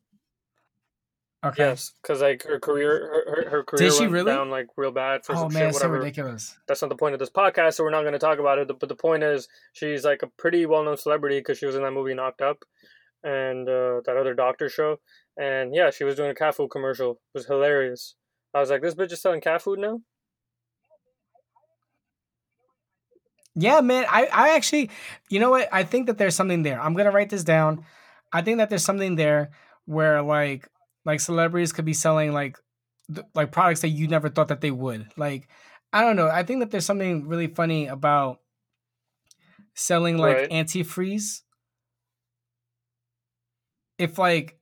Okay. 1.47 1.62
Yes, 1.62 1.93
because 2.03 2.20
like 2.20 2.43
her 2.43 2.59
career, 2.59 3.24
her, 3.24 3.51
her, 3.51 3.62
career 3.62 3.93
she 3.93 4.01
went 4.01 4.12
really? 4.12 4.32
down 4.32 4.51
like 4.51 4.66
real 4.76 4.91
bad 4.91 5.24
for 5.24 5.34
Oh 5.36 5.43
some 5.43 5.53
man, 5.53 5.62
shit. 5.62 5.68
it's 5.68 5.80
so 5.80 5.89
ridiculous. 5.89 6.59
That's 6.66 6.82
not 6.82 6.89
the 6.89 6.97
point 6.97 7.14
of 7.14 7.20
this 7.20 7.30
podcast, 7.30 7.74
so 7.74 7.84
we're 7.84 7.91
not 7.91 8.01
going 8.01 8.12
to 8.14 8.18
talk 8.18 8.41
about 8.41 8.59
it. 8.59 8.68
But 8.80 8.89
the 8.89 8.97
point 8.97 9.22
is, 9.22 9.47
she's 9.72 10.05
like 10.05 10.22
a 10.22 10.26
pretty 10.36 10.66
well-known 10.66 10.97
celebrity 10.97 11.39
because 11.39 11.59
she 11.59 11.66
was 11.66 11.76
in 11.76 11.82
that 11.82 11.93
movie 11.93 12.12
Knocked 12.12 12.43
Up, 12.43 12.64
and 13.22 13.68
uh, 13.68 14.01
that 14.05 14.16
other 14.18 14.34
doctor 14.34 14.68
show. 14.68 14.99
And 15.36 15.72
yeah, 15.72 15.91
she 15.91 16.03
was 16.03 16.16
doing 16.16 16.30
a 16.30 16.34
cat 16.34 16.57
food 16.57 16.70
commercial. 16.70 17.12
It 17.12 17.18
was 17.34 17.47
hilarious. 17.47 18.16
I 18.53 18.59
was 18.59 18.70
like, 18.70 18.82
this 18.82 18.97
bitch 18.97 19.12
is 19.12 19.22
selling 19.22 19.41
cat 19.41 19.62
food 19.62 19.78
now. 19.78 20.01
Yeah, 23.55 23.80
man. 23.80 24.07
I, 24.09 24.28
I 24.32 24.57
actually, 24.57 24.91
you 25.30 25.39
know 25.39 25.51
what? 25.51 25.68
I 25.72 25.84
think 25.84 26.07
that 26.07 26.18
there's 26.18 26.34
something 26.34 26.62
there. 26.62 26.80
I'm 26.80 26.95
gonna 26.95 27.12
write 27.12 27.30
this 27.30 27.45
down. 27.45 27.84
I 28.32 28.43
think 28.43 28.59
that 28.59 28.70
there's 28.70 28.84
something 28.84 29.14
there 29.14 29.51
where 29.84 30.20
like 30.22 30.68
like 31.09 31.20
celebrities 31.20 31.72
could 31.72 31.86
be 31.86 31.94
selling 31.94 32.32
like 32.34 32.59
th- 33.12 33.26
like 33.34 33.50
products 33.50 33.80
that 33.80 33.88
you 33.88 34.06
never 34.06 34.28
thought 34.28 34.48
that 34.48 34.61
they 34.61 34.70
would. 34.70 35.06
Like 35.16 35.48
I 35.90 36.02
don't 36.02 36.16
know. 36.16 36.28
I 36.28 36.42
think 36.42 36.61
that 36.61 36.70
there's 36.70 36.84
something 36.84 37.26
really 37.26 37.46
funny 37.46 37.86
about 37.86 38.40
selling 39.74 40.18
like 40.18 40.36
Right. 40.36 40.50
antifreeze. 40.50 41.42
If 43.98 44.18
like 44.18 44.59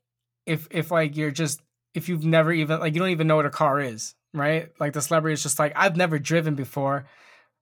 if 0.46 0.68
if 0.70 0.92
like 0.92 1.16
you're 1.16 1.32
just 1.32 1.60
if 1.94 2.08
you've 2.08 2.24
never 2.24 2.52
even 2.52 2.78
like 2.78 2.94
you 2.94 3.00
don't 3.00 3.10
even 3.10 3.26
know 3.26 3.36
what 3.36 3.46
a 3.46 3.50
car 3.50 3.80
is, 3.80 4.14
right? 4.32 4.68
Like 4.78 4.92
the 4.92 5.02
celebrity 5.02 5.34
is 5.34 5.42
just 5.42 5.58
like 5.58 5.72
I've 5.74 5.96
never 5.96 6.18
driven 6.20 6.54
before 6.54 7.06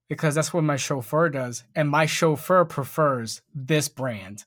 because 0.09 0.35
that's 0.35 0.53
what 0.53 0.63
my 0.63 0.75
chauffeur 0.77 1.29
does, 1.29 1.63
and 1.73 1.89
my 1.89 2.05
chauffeur 2.05 2.65
prefers 2.65 3.41
this 3.55 3.89
brand, 3.89 4.45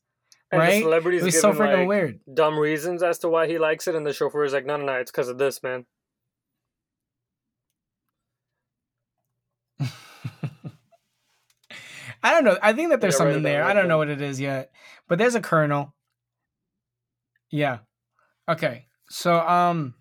And 0.50 0.60
right? 0.60 0.74
It 0.74 0.82
celebrity's 0.82 1.22
was 1.22 1.40
so 1.40 1.52
freaking 1.52 1.80
like 1.80 1.88
weird. 1.88 2.20
dumb 2.32 2.58
reasons 2.58 3.02
as 3.02 3.18
to 3.20 3.28
why 3.28 3.46
he 3.46 3.58
likes 3.58 3.86
it, 3.86 3.94
and 3.94 4.06
the 4.06 4.12
chauffeur 4.12 4.44
is 4.44 4.52
like, 4.52 4.64
no, 4.64 4.76
no, 4.76 4.86
no, 4.86 4.94
it's 4.94 5.10
because 5.10 5.28
of 5.28 5.38
this, 5.38 5.62
man. 5.62 5.84
I 12.22 12.32
don't 12.32 12.44
know. 12.44 12.58
I 12.62 12.72
think 12.72 12.90
that 12.90 13.00
there's 13.00 13.14
Yeah, 13.14 13.18
something 13.18 13.42
down, 13.42 13.42
there. 13.42 13.64
I 13.64 13.72
don't 13.74 13.88
know 13.88 13.98
what 13.98 14.08
it 14.08 14.20
is 14.20 14.40
yet, 14.40 14.70
but 15.08 15.18
there's 15.18 15.34
a 15.34 15.40
kernel. 15.40 15.94
Yeah. 17.50 17.78
Okay. 18.48 18.86
So 19.10 19.38
um. 19.40 19.94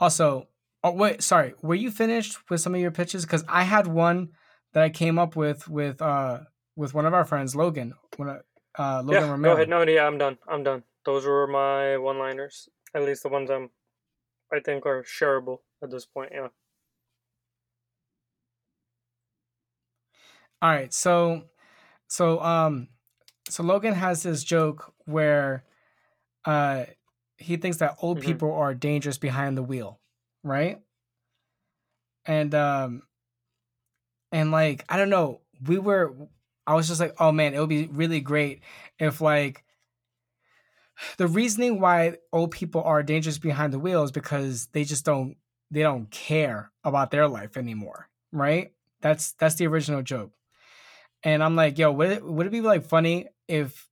Also, 0.00 0.48
oh 0.82 0.90
wait, 0.92 1.22
sorry. 1.22 1.54
Were 1.62 1.74
you 1.74 1.90
finished 1.90 2.38
with 2.50 2.60
some 2.60 2.74
of 2.74 2.80
your 2.80 2.90
pitches? 2.90 3.24
Because 3.24 3.44
I 3.48 3.62
had 3.62 3.86
one 3.86 4.30
that 4.72 4.82
I 4.82 4.90
came 4.90 5.18
up 5.18 5.36
with 5.36 5.68
with 5.68 6.02
uh 6.02 6.40
with 6.76 6.92
one 6.94 7.06
of 7.06 7.14
our 7.14 7.24
friends, 7.24 7.54
Logan. 7.54 7.94
When 8.16 8.28
I, 8.28 8.38
uh 8.78 9.02
Logan 9.04 9.28
yeah, 9.28 9.30
Romero. 9.30 9.54
go 9.54 9.56
ahead. 9.56 9.68
No, 9.68 9.82
yeah, 9.82 10.06
I'm 10.06 10.18
done. 10.18 10.38
I'm 10.48 10.62
done. 10.62 10.84
Those 11.04 11.26
were 11.26 11.46
my 11.46 11.96
one-liners. 11.98 12.68
At 12.94 13.02
least 13.02 13.22
the 13.22 13.28
ones 13.28 13.50
I'm, 13.50 13.70
I 14.52 14.60
think, 14.60 14.86
are 14.86 15.02
shareable 15.04 15.60
at 15.82 15.90
this 15.90 16.06
point. 16.06 16.32
Yeah. 16.34 16.48
All 20.62 20.70
right, 20.70 20.92
so 20.92 21.44
so 22.08 22.40
um 22.42 22.88
so 23.48 23.62
Logan 23.62 23.94
has 23.94 24.22
this 24.24 24.44
joke 24.44 24.94
where 25.06 25.64
uh 26.44 26.86
he 27.38 27.56
thinks 27.56 27.78
that 27.78 27.96
old 28.02 28.20
Mhm. 28.20 28.26
people 28.26 28.52
are 28.52 28.74
dangerous 28.74 29.18
behind 29.18 29.56
the 29.58 29.62
wheel, 29.64 30.00
right? 30.44 30.80
And 32.26 32.54
um 32.54 33.02
and 34.32 34.50
like 34.50 34.84
I 34.88 34.96
don't 34.96 35.10
know, 35.10 35.40
we 35.66 35.78
were 35.78 36.14
I 36.66 36.74
was 36.74 36.88
just 36.88 37.00
like, 37.00 37.14
"Oh 37.18 37.32
man, 37.32 37.54
it 37.54 37.60
would 37.60 37.68
be 37.68 37.86
really 37.86 38.20
great 38.20 38.62
if 38.98 39.20
like 39.20 39.64
the 41.18 41.26
reasoning 41.26 41.80
why 41.80 42.16
old 42.32 42.50
people 42.50 42.82
are 42.82 43.02
dangerous 43.02 43.38
behind 43.38 43.72
the 43.72 43.78
wheel 43.78 44.02
is 44.02 44.12
because 44.12 44.66
they 44.68 44.84
just 44.84 45.04
don't 45.04 45.36
they 45.70 45.82
don't 45.82 46.10
care 46.10 46.70
about 46.84 47.10
their 47.10 47.28
life 47.28 47.56
anymore, 47.56 48.08
right? 48.32 48.72
That's 49.00 49.32
that's 49.32 49.56
the 49.56 49.66
original 49.66 50.02
joke. 50.02 50.32
And 51.22 51.42
I'm 51.42 51.56
like, 51.56 51.78
yo, 51.78 51.90
would 51.92 52.10
it, 52.10 52.24
would 52.24 52.46
it 52.46 52.52
be 52.52 52.60
like 52.60 52.84
funny 52.84 53.28
if 53.48 53.88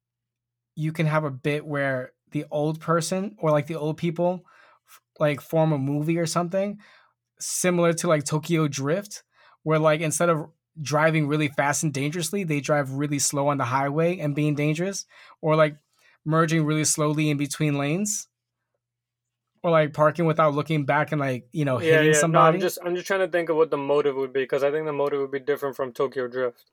you 0.75 0.93
can 0.93 1.07
have 1.07 1.25
a 1.25 1.31
bit 1.31 1.65
where 1.67 2.13
the 2.31 2.45
old 2.51 2.81
person 2.81 3.37
or 3.39 3.51
like 3.51 3.67
the 3.67 3.77
old 3.77 3.97
people 3.97 4.45
like 5.19 5.41
form 5.41 5.73
a 5.73 5.79
movie 5.79 6.19
or 6.19 6.27
something 6.27 6.79
similar 7.39 7.93
to 7.93 8.09
like 8.09 8.25
Tokyo 8.25 8.69
Drift, 8.69 9.23
where 9.63 9.79
like 9.79 10.01
instead 10.01 10.29
of 10.29 10.49
driving 10.81 11.29
really 11.29 11.49
fast 11.49 11.83
and 11.83 11.93
dangerously, 11.93 12.45
they 12.45 12.61
drive 12.61 12.93
really 12.93 13.19
slow 13.19 13.49
on 13.49 13.59
the 13.59 13.65
highway 13.65 14.19
and 14.19 14.35
being 14.35 14.55
dangerous, 14.55 15.07
or 15.41 15.57
like 15.57 15.77
merging 16.25 16.65
really 16.65 16.85
slowly 16.85 17.31
in 17.31 17.37
between 17.37 17.79
lanes, 17.79 18.29
or 19.63 19.71
like 19.71 19.93
parking 19.93 20.27
without 20.27 20.55
looking 20.55 20.85
back 20.85 21.13
and 21.13 21.21
like 21.21 21.47
you 21.53 21.65
know 21.65 21.81
yeah, 21.81 21.93
hitting 21.93 22.13
yeah. 22.13 22.19
somebody. 22.19 22.53
No, 22.53 22.55
I'm 22.55 22.61
just, 22.61 22.79
I'm 22.85 22.95
just 22.95 23.07
trying 23.07 23.21
to 23.21 23.29
think 23.29 23.49
of 23.49 23.57
what 23.57 23.71
the 23.71 23.77
motive 23.77 24.17
would 24.17 24.33
be 24.33 24.41
because 24.43 24.63
I 24.63 24.71
think 24.71 24.87
the 24.87 24.93
motive 24.93 25.21
would 25.21 25.31
be 25.31 25.41
different 25.41 25.77
from 25.77 25.93
Tokyo 25.93 26.29
Drift, 26.29 26.65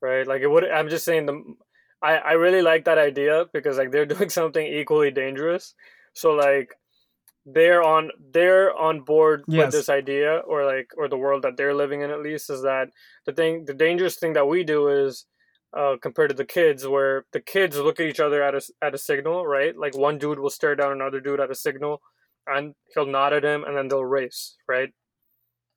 right? 0.00 0.26
Like 0.26 0.42
it 0.42 0.50
would. 0.50 0.64
I'm 0.64 0.88
just 0.88 1.04
saying 1.04 1.26
the, 1.26 1.42
I, 2.02 2.16
I 2.16 2.32
really 2.32 2.62
like 2.62 2.84
that 2.86 2.98
idea 2.98 3.46
because 3.52 3.78
like 3.78 3.90
they're 3.92 4.06
doing 4.14 4.30
something 4.30 4.66
equally 4.66 5.10
dangerous. 5.10 5.74
So 6.12 6.32
like, 6.32 6.74
they're 7.46 7.82
on, 7.82 8.10
they're 8.32 8.76
on 8.76 9.00
board 9.00 9.44
Yes. 9.48 9.66
with 9.66 9.72
this 9.72 9.88
idea, 9.88 10.38
or 10.38 10.64
like, 10.64 10.90
or 10.96 11.08
the 11.08 11.16
world 11.16 11.42
that 11.42 11.56
they're 11.56 11.74
living 11.74 12.02
in 12.02 12.10
at 12.10 12.20
least 12.22 12.50
is 12.50 12.62
that 12.62 12.88
the 13.26 13.32
thing, 13.32 13.64
the 13.64 13.74
dangerous 13.74 14.16
thing 14.16 14.34
that 14.34 14.46
we 14.48 14.64
do 14.64 14.88
is. 14.88 15.26
Uh, 15.72 15.96
compared 16.02 16.28
to 16.28 16.34
the 16.34 16.44
kids, 16.44 16.84
where 16.84 17.24
the 17.32 17.38
kids 17.38 17.76
look 17.78 18.00
at 18.00 18.06
each 18.06 18.18
other 18.18 18.42
at 18.42 18.56
a 18.56 18.60
at 18.82 18.92
a 18.92 18.98
signal, 18.98 19.46
right? 19.46 19.76
Like 19.78 19.96
one 19.96 20.18
dude 20.18 20.40
will 20.40 20.50
stare 20.50 20.74
down 20.74 20.90
another 20.90 21.20
dude 21.20 21.38
at 21.38 21.48
a 21.48 21.54
signal, 21.54 22.02
and 22.44 22.74
he'll 22.92 23.06
nod 23.06 23.32
at 23.32 23.44
him 23.44 23.62
and 23.62 23.76
then 23.76 23.86
they'll 23.86 24.04
race, 24.04 24.56
right? 24.68 24.88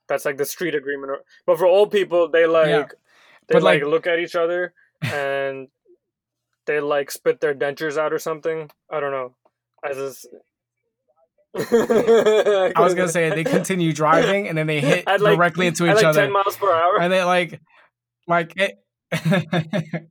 That's 0.08 0.26
like 0.26 0.38
the 0.38 0.46
street 0.46 0.74
agreement. 0.74 1.12
But 1.46 1.60
for 1.60 1.68
old 1.68 1.92
people, 1.92 2.28
they 2.28 2.48
like 2.48 2.70
Yeah. 2.70 2.86
they 3.48 3.54
But, 3.54 3.62
like, 3.62 3.84
like- 3.84 3.92
look 3.92 4.08
at 4.08 4.18
each 4.18 4.34
other 4.36 4.74
and 5.04 5.68
they 6.66 6.80
like 6.80 7.12
spit 7.12 7.40
their 7.40 7.54
dentures 7.54 7.96
out 7.96 8.14
or 8.14 8.18
something. 8.20 8.72
I 8.90 9.00
don't 9.00 9.12
know. 9.12 9.36
As 9.88 9.98
is... 10.00 10.26
I 11.56 12.72
was 12.78 12.94
gonna 12.96 13.08
say 13.10 13.30
they 13.30 13.44
continue 13.44 13.94
driving 13.94 14.48
and 14.48 14.58
then 14.58 14.68
they 14.68 14.80
hit 14.82 15.06
like- 15.08 15.20
directly 15.38 15.68
into 15.68 15.86
at 15.86 15.92
each 15.92 15.96
like 15.98 16.06
other. 16.06 16.22
ten 16.22 16.32
miles 16.32 16.56
per 16.58 16.72
hour. 16.74 17.00
and 17.02 17.12
they 17.14 17.24
like 17.24 17.60
like 18.28 18.54
it 18.56 18.80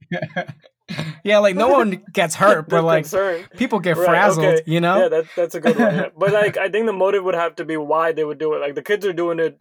yeah 1.25 1.39
like 1.39 1.57
no 1.57 1.69
one 1.69 2.03
gets 2.13 2.35
hurt 2.35 2.69
but 2.69 2.85
like 2.85 3.05
concerned. 3.05 3.49
people 3.57 3.81
get 3.81 3.97
Right, 3.97 4.07
frazzled 4.07 4.47
okay. 4.47 4.63
you 4.67 4.81
know 4.81 5.03
Yeah, 5.03 5.09
that, 5.09 5.25
that's 5.37 5.55
a 5.55 5.61
good 5.61 5.79
one. 5.79 5.95
yeah. 5.95 6.07
But 6.17 6.33
like, 6.33 6.57
I 6.57 6.69
think 6.69 6.87
the 6.87 6.93
motive 6.93 7.25
would 7.25 7.35
have 7.35 7.57
to 7.57 7.65
be 7.65 7.77
why 7.77 8.13
they 8.13 8.25
would 8.25 8.39
do 8.39 8.55
it. 8.55 8.59
Like 8.61 8.75
the 8.75 8.83
kids 8.83 9.05
are 9.07 9.13
doing 9.13 9.39
it 9.41 9.61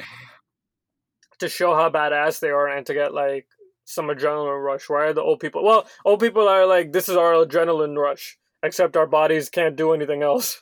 to 1.40 1.50
show 1.50 1.74
how 1.74 1.90
badass 1.90 2.40
they 2.40 2.50
are 2.50 2.68
and 2.68 2.86
to 2.86 2.94
get 2.94 3.14
like 3.14 3.48
some 3.86 4.08
adrenaline 4.08 4.64
rush. 4.64 4.90
Why 4.90 5.06
are 5.06 5.14
the 5.14 5.22
old 5.22 5.40
people? 5.40 5.64
Well, 5.64 5.88
old 6.06 6.20
people 6.20 6.48
are 6.48 6.66
like, 6.66 6.92
this 6.92 7.10
is 7.10 7.16
our 7.18 7.34
adrenaline 7.34 7.98
rush. 7.98 8.38
Except 8.64 8.96
our 8.96 9.08
bodies 9.08 9.50
can't 9.50 9.76
do 9.76 9.94
anything 9.94 10.22
else. 10.22 10.62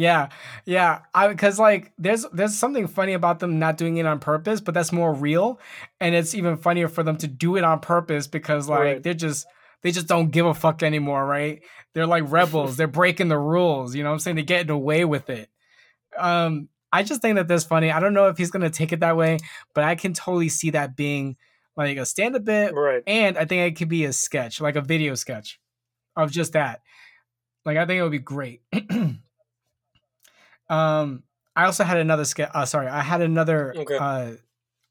Yeah 0.00 0.28
yeah 0.64 1.00
i 1.14 1.28
because 1.28 1.58
like 1.58 1.92
there's 1.98 2.24
there's 2.32 2.56
something 2.56 2.86
funny 2.86 3.12
about 3.12 3.38
them 3.40 3.58
not 3.58 3.76
doing 3.76 3.96
it 3.98 4.06
on 4.06 4.18
purpose 4.18 4.60
but 4.60 4.72
that's 4.74 4.92
more 4.92 5.12
real 5.12 5.58
and 6.00 6.14
it's 6.14 6.34
even 6.34 6.56
funnier 6.56 6.88
for 6.88 7.02
them 7.02 7.16
to 7.16 7.26
do 7.26 7.56
it 7.56 7.64
on 7.64 7.78
purpose 7.80 8.26
because 8.26 8.68
like 8.68 8.80
Right. 8.80 9.02
they're 9.02 9.14
just 9.14 9.46
they 9.82 9.90
just 9.92 10.06
don't 10.06 10.30
give 10.30 10.46
a 10.46 10.54
fuck 10.54 10.82
anymore 10.82 11.24
right 11.26 11.62
they're 11.94 12.06
like 12.06 12.24
rebels 12.30 12.76
they're 12.76 12.86
breaking 13.00 13.28
the 13.28 13.38
rules 13.38 13.94
you 13.94 14.02
know 14.02 14.10
what 14.10 14.14
i'm 14.14 14.20
saying 14.20 14.36
they're 14.36 14.44
getting 14.44 14.70
away 14.70 15.04
with 15.04 15.28
it 15.30 15.48
um 16.18 16.68
i 16.92 17.02
just 17.02 17.20
think 17.22 17.36
that 17.36 17.48
that's 17.48 17.64
funny 17.64 17.90
i 17.90 18.00
don't 18.00 18.14
know 18.14 18.28
if 18.28 18.38
he's 18.38 18.50
gonna 18.50 18.70
take 18.70 18.92
it 18.92 19.00
that 19.00 19.16
way 19.16 19.38
but 19.74 19.84
i 19.84 19.94
can 19.94 20.12
totally 20.14 20.48
see 20.48 20.70
that 20.70 20.96
being 20.96 21.36
like 21.76 21.96
a 21.96 22.04
stand-up 22.06 22.44
bit 22.44 22.74
Right. 22.74 23.02
and 23.06 23.38
I 23.38 23.44
think 23.46 23.72
it 23.72 23.78
could 23.78 23.88
be 23.88 24.04
a 24.04 24.12
sketch, 24.12 24.60
like 24.60 24.76
a 24.76 24.80
video 24.82 25.14
sketch 25.14 25.58
of 26.16 26.30
just 26.30 26.52
that. 26.52 26.80
Like 27.64 27.78
I 27.78 27.86
think 27.86 28.00
it 28.00 28.02
would 28.02 28.10
be 28.12 28.18
great. 28.18 28.60
um, 30.70 31.24
I 31.56 31.66
also 31.66 31.84
had 31.84 31.98
another 31.98 32.26
sketch. 32.26 32.50
Uh, 32.54 32.66
sorry, 32.66 32.88
I 32.88 33.02
had 33.02 33.22
another 33.22 33.76
Okay. 33.76 34.00
uh, 34.00 34.34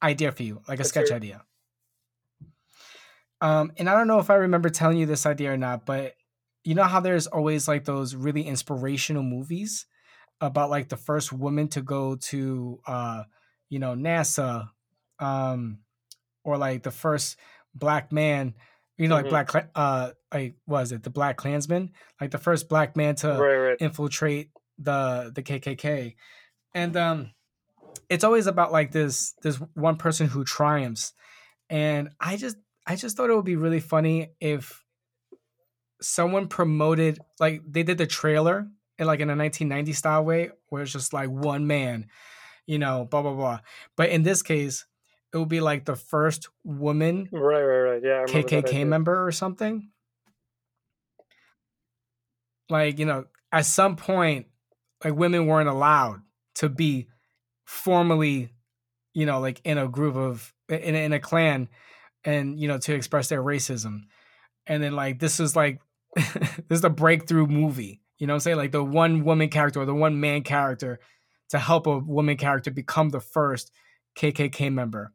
idea 0.03 0.31
for 0.33 0.43
you, 0.43 0.61
like 0.67 0.79
a 0.81 0.83
Let's 0.83 0.85
sketch 0.85 1.11
it. 1.11 1.13
idea. 1.13 1.45
Um, 3.41 3.71
and 3.77 3.89
I 3.89 3.93
don't 3.97 4.07
know 4.07 4.19
if 4.19 4.29
I 4.29 4.35
remember 4.35 4.69
telling 4.69 4.97
you 4.97 5.05
this 5.05 5.25
idea 5.25 5.53
or 5.53 5.57
not, 5.57 5.85
but 5.85 6.15
you 6.63 6.75
know 6.75 6.83
how 6.83 6.99
there's 6.99 7.27
always 7.27 7.67
like 7.67 7.85
those 7.85 8.15
really 8.15 8.43
inspirational 8.43 9.23
movies 9.23 9.85
about 10.41 10.71
like 10.71 10.89
the 10.89 10.97
first 10.97 11.33
woman 11.33 11.67
to 11.69 11.83
go 11.83 12.15
to 12.15 12.79
uh 12.87 13.23
you 13.69 13.79
know 13.79 13.93
NASA 13.95 14.71
um 15.19 15.81
or 16.43 16.57
like 16.57 16.83
the 16.83 16.91
first 16.91 17.37
black 17.75 18.11
man 18.11 18.55
you 18.97 19.07
know 19.07 19.15
Mhm. 19.15 19.21
like 19.21 19.29
black 19.29 19.49
uh 19.75 20.11
like 20.33 20.55
was 20.67 20.91
it 20.91 21.03
the 21.03 21.11
black 21.11 21.37
klansman 21.37 21.91
like 22.21 22.31
the 22.31 22.37
first 22.39 22.69
black 22.69 22.97
man 22.97 23.15
to 23.15 23.47
right, 23.47 23.55
right. 23.57 23.79
infiltrate 23.79 24.51
the 24.79 25.31
the 25.35 25.43
KKK 25.43 26.15
and 26.73 26.95
um 26.97 27.31
it's 28.09 28.23
always 28.23 28.47
about 28.47 28.71
like 28.71 28.91
this 28.91 29.33
this 29.43 29.57
one 29.73 29.97
person 29.97 30.27
who 30.27 30.43
triumphs. 30.43 31.13
And 31.69 32.09
I 32.19 32.37
just 32.37 32.57
I 32.87 32.95
just 32.95 33.17
thought 33.17 33.29
it 33.29 33.35
would 33.35 33.45
be 33.45 33.55
really 33.55 33.79
funny 33.79 34.33
if 34.39 34.83
someone 36.01 36.47
promoted 36.47 37.19
like 37.39 37.61
they 37.67 37.83
did 37.83 37.97
the 37.97 38.07
trailer 38.07 38.67
in 38.97 39.07
like 39.07 39.19
in 39.19 39.29
a 39.29 39.35
1990 39.35 39.93
style 39.93 40.23
way 40.23 40.49
where 40.69 40.81
it's 40.81 40.91
just 40.91 41.13
like 41.13 41.29
one 41.29 41.67
man 41.67 42.07
you 42.65 42.79
know 42.79 43.05
blah 43.05 43.21
blah 43.21 43.33
blah. 43.33 43.59
But 43.95 44.09
in 44.09 44.23
this 44.23 44.41
case 44.41 44.85
it 45.33 45.37
would 45.37 45.49
be 45.49 45.61
like 45.61 45.85
the 45.85 45.95
first 45.95 46.49
woman 46.63 47.29
Right, 47.31 47.61
right, 47.61 47.79
right. 47.79 48.03
Yeah, 48.03 48.09
I 48.11 48.21
remember 48.21 48.49
that 48.49 48.63
KKK 48.63 48.87
member 48.87 49.25
or 49.25 49.31
something. 49.31 49.91
Like 52.69 52.99
you 52.99 53.05
know 53.05 53.25
at 53.51 53.65
some 53.65 53.95
point 53.95 54.47
like 55.03 55.15
women 55.15 55.45
weren't 55.45 55.69
allowed 55.69 56.21
to 56.55 56.69
be 56.69 57.07
formally 57.65 58.51
you 59.13 59.25
know 59.25 59.39
like 59.39 59.61
in 59.63 59.77
a 59.77 59.87
group 59.87 60.15
of 60.15 60.53
in 60.67 60.95
in 60.95 61.13
a 61.13 61.19
clan 61.19 61.67
and 62.25 62.59
you 62.59 62.67
know 62.67 62.77
to 62.77 62.93
express 62.93 63.29
their 63.29 63.43
racism. 63.43 64.01
And 64.67 64.83
then 64.83 64.95
like 64.95 65.19
this 65.19 65.39
is 65.39 65.55
like 65.55 65.81
this 66.15 66.59
is 66.69 66.81
the 66.81 66.89
breakthrough 66.89 67.47
movie 67.47 68.01
you 68.19 68.27
know 68.27 68.33
i'm 68.33 68.39
saying? 68.39 68.57
Like 68.57 68.71
the 68.71 68.83
one 68.83 69.23
woman 69.23 69.49
character 69.49 69.81
or 69.81 69.85
the 69.85 69.95
one 69.95 70.19
man 70.19 70.43
character 70.43 70.99
to 71.49 71.57
help 71.57 71.87
a 71.87 71.97
woman 71.97 72.37
character 72.37 72.69
become 72.69 73.09
the 73.09 73.21
first 73.21 73.71
kkk 74.17 74.71
member 74.71 75.13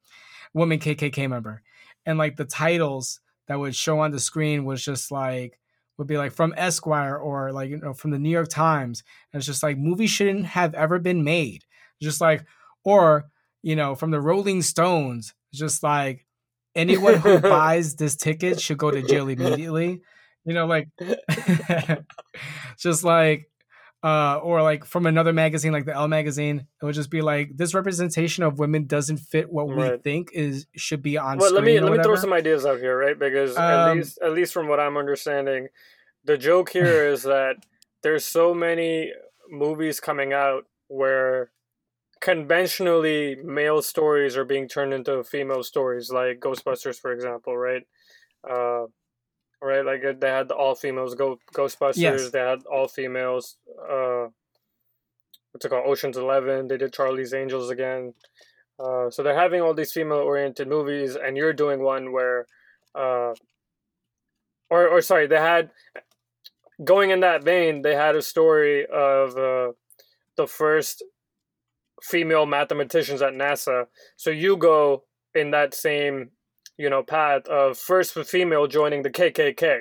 woman 0.55 0.79
kkk 0.79 1.29
member. 1.29 1.63
And 2.07 2.19
like 2.19 2.37
the 2.37 2.45
titles 2.45 3.21
that 3.47 3.59
would 3.59 3.75
show 3.75 4.01
on 4.01 4.11
the 4.11 4.19
screen 4.19 4.65
was 4.65 4.85
just 4.85 5.11
like 5.11 5.59
would 5.99 6.07
be 6.07 6.19
like 6.19 6.33
from 6.33 6.55
esquire 6.57 7.17
or 7.17 7.53
like 7.53 7.71
you 7.71 7.79
know 7.79 7.95
from 7.95 8.11
the 8.11 8.19
new 8.19 8.31
york 8.31 8.49
times. 8.49 9.03
And 9.33 9.41
it's 9.41 9.47
just 9.47 9.63
like 9.63 9.79
movies 9.79 10.11
shouldn't 10.11 10.47
have 10.47 10.75
ever 10.75 10.99
been 10.99 11.25
made. 11.25 11.65
Just 12.03 12.21
like 12.21 12.45
or 12.85 13.27
you 13.63 13.77
know 13.77 13.95
from 13.95 14.11
the 14.11 14.21
rolling 14.21 14.63
stones 14.63 15.35
just 15.53 15.83
like 15.83 16.27
anyone 16.75 17.15
who 17.15 17.39
buys 17.41 17.95
this 17.97 18.17
ticket 18.17 18.61
should 18.61 18.79
go 18.79 18.91
to 18.91 19.03
jail 19.03 19.29
immediately. 19.29 20.01
You 20.45 20.55
know 20.55 20.67
like 20.67 20.89
just 22.79 23.05
like 23.05 23.49
uh 24.05 24.39
or 24.43 24.63
like 24.63 24.85
from 24.85 25.07
another 25.07 25.33
magazine 25.33 25.73
like 25.73 25.87
the 25.87 25.95
Elle 25.95 26.09
magazine 26.09 26.67
it 26.83 26.85
would 26.85 26.95
just 26.95 27.11
be 27.11 27.23
like 27.23 27.57
this 27.57 27.75
representation 27.75 28.45
of 28.45 28.59
women 28.61 28.87
doesn't 28.87 29.19
fit 29.19 29.51
what 29.51 29.71
we 29.71 29.91
Right. 29.91 30.01
think 30.05 30.31
is 30.35 30.67
should 30.77 31.03
be 31.03 31.19
on 31.19 31.41
Well, 31.41 31.51
screen 31.51 31.55
let 31.55 31.65
me 31.65 31.81
let 31.81 31.93
me 31.93 31.99
throw 31.99 32.17
some 32.17 32.33
ideas 32.33 32.67
out 32.67 32.79
here, 32.81 32.97
right? 32.99 33.19
Because 33.19 33.61
at 33.61 33.81
Um, 33.81 33.99
least 33.99 34.19
at 34.23 34.33
least 34.33 34.53
from 34.53 34.69
what 34.69 34.81
I'm 34.81 34.97
understanding, 34.97 35.69
the 36.25 36.39
joke 36.39 36.71
here 36.73 37.07
is 37.09 37.23
that 37.25 37.57
there's 38.03 38.25
so 38.27 38.55
many 38.55 39.13
movies 39.51 40.01
coming 40.01 40.33
out 40.33 40.67
where 40.89 41.51
conventionally 42.21 43.37
male 43.37 43.83
stories 43.83 44.37
are 44.37 44.45
being 44.45 44.69
turned 44.69 44.95
into 44.95 45.25
female 45.25 45.63
stories, 45.65 46.11
like 46.11 46.41
Ghostbusters, 46.41 47.01
for 47.01 47.13
example, 47.13 47.57
right? 47.57 47.83
Uh, 48.49 48.87
right, 49.65 49.85
like 49.85 50.05
uh, 50.05 50.13
they 50.19 50.29
had 50.29 50.49
the 50.49 50.55
all 50.55 50.75
females 50.75 51.15
go 51.15 51.39
Ghostbusters. 51.55 51.97
Yes. 51.97 52.31
They 52.31 52.39
had 52.39 52.65
all 52.71 52.89
females. 52.89 53.57
Uh, 53.81 54.27
what's 55.53 55.65
it 55.65 55.69
called? 55.69 55.87
Ocean's 55.87 56.17
Eleven. 56.17 56.69
They 56.69 56.77
did 56.77 56.93
Charlie's 56.93 57.33
Angels 57.33 57.71
again. 57.71 58.15
Uh, 58.79 59.09
so 59.11 59.23
they're 59.23 59.39
having 59.39 59.61
all 59.61 59.73
these 59.73 59.93
female-oriented 59.93 60.67
movies, 60.67 61.17
and 61.17 61.37
you're 61.37 61.53
doing 61.53 61.81
one 61.81 62.13
where, 62.13 62.47
uh, 62.95 63.33
or 64.69 64.89
or 64.89 65.01
sorry, 65.01 65.29
they 65.29 65.37
had 65.37 65.71
going 66.83 67.11
in 67.11 67.21
that 67.21 67.45
vein. 67.45 67.83
They 67.83 67.95
had 67.95 68.17
a 68.17 68.23
story 68.23 68.85
of 68.87 69.37
uh, 69.39 69.73
the 70.37 70.49
first 70.49 71.05
female 72.03 72.47
mathematicians 72.47 73.23
at 73.23 73.33
NASA. 73.33 73.87
So 74.17 74.31
you 74.31 74.57
go 74.57 75.05
in 75.35 75.53
that 75.53 75.73
same, 75.73 76.31
you 76.77 76.91
know, 76.91 77.03
path 77.03 77.47
of 77.47 77.79
first 77.79 78.15
female 78.27 78.67
joining 78.67 79.03
the 79.03 79.11
KKK, 79.11 79.81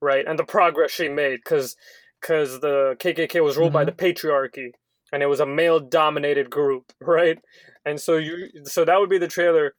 right, 0.00 0.24
and 0.26 0.38
the 0.38 0.44
progress 0.44 0.90
she 0.90 1.08
made, 1.08 1.40
because 1.44 1.76
because 2.20 2.60
the 2.60 2.96
KKK 2.98 3.42
was 3.42 3.56
ruled 3.56 3.72
by 3.72 3.84
the 3.84 3.92
patriarchy, 3.92 4.72
and 5.12 5.22
it 5.22 5.26
was 5.26 5.40
a 5.40 5.46
male-dominated 5.46 6.50
group, 6.50 6.92
right? 7.00 7.38
And 7.84 8.00
so 8.00 8.16
you, 8.16 8.48
so 8.64 8.84
that 8.84 8.98
would 9.00 9.10
be 9.10 9.18
the 9.18 9.28
trailer. 9.28 9.74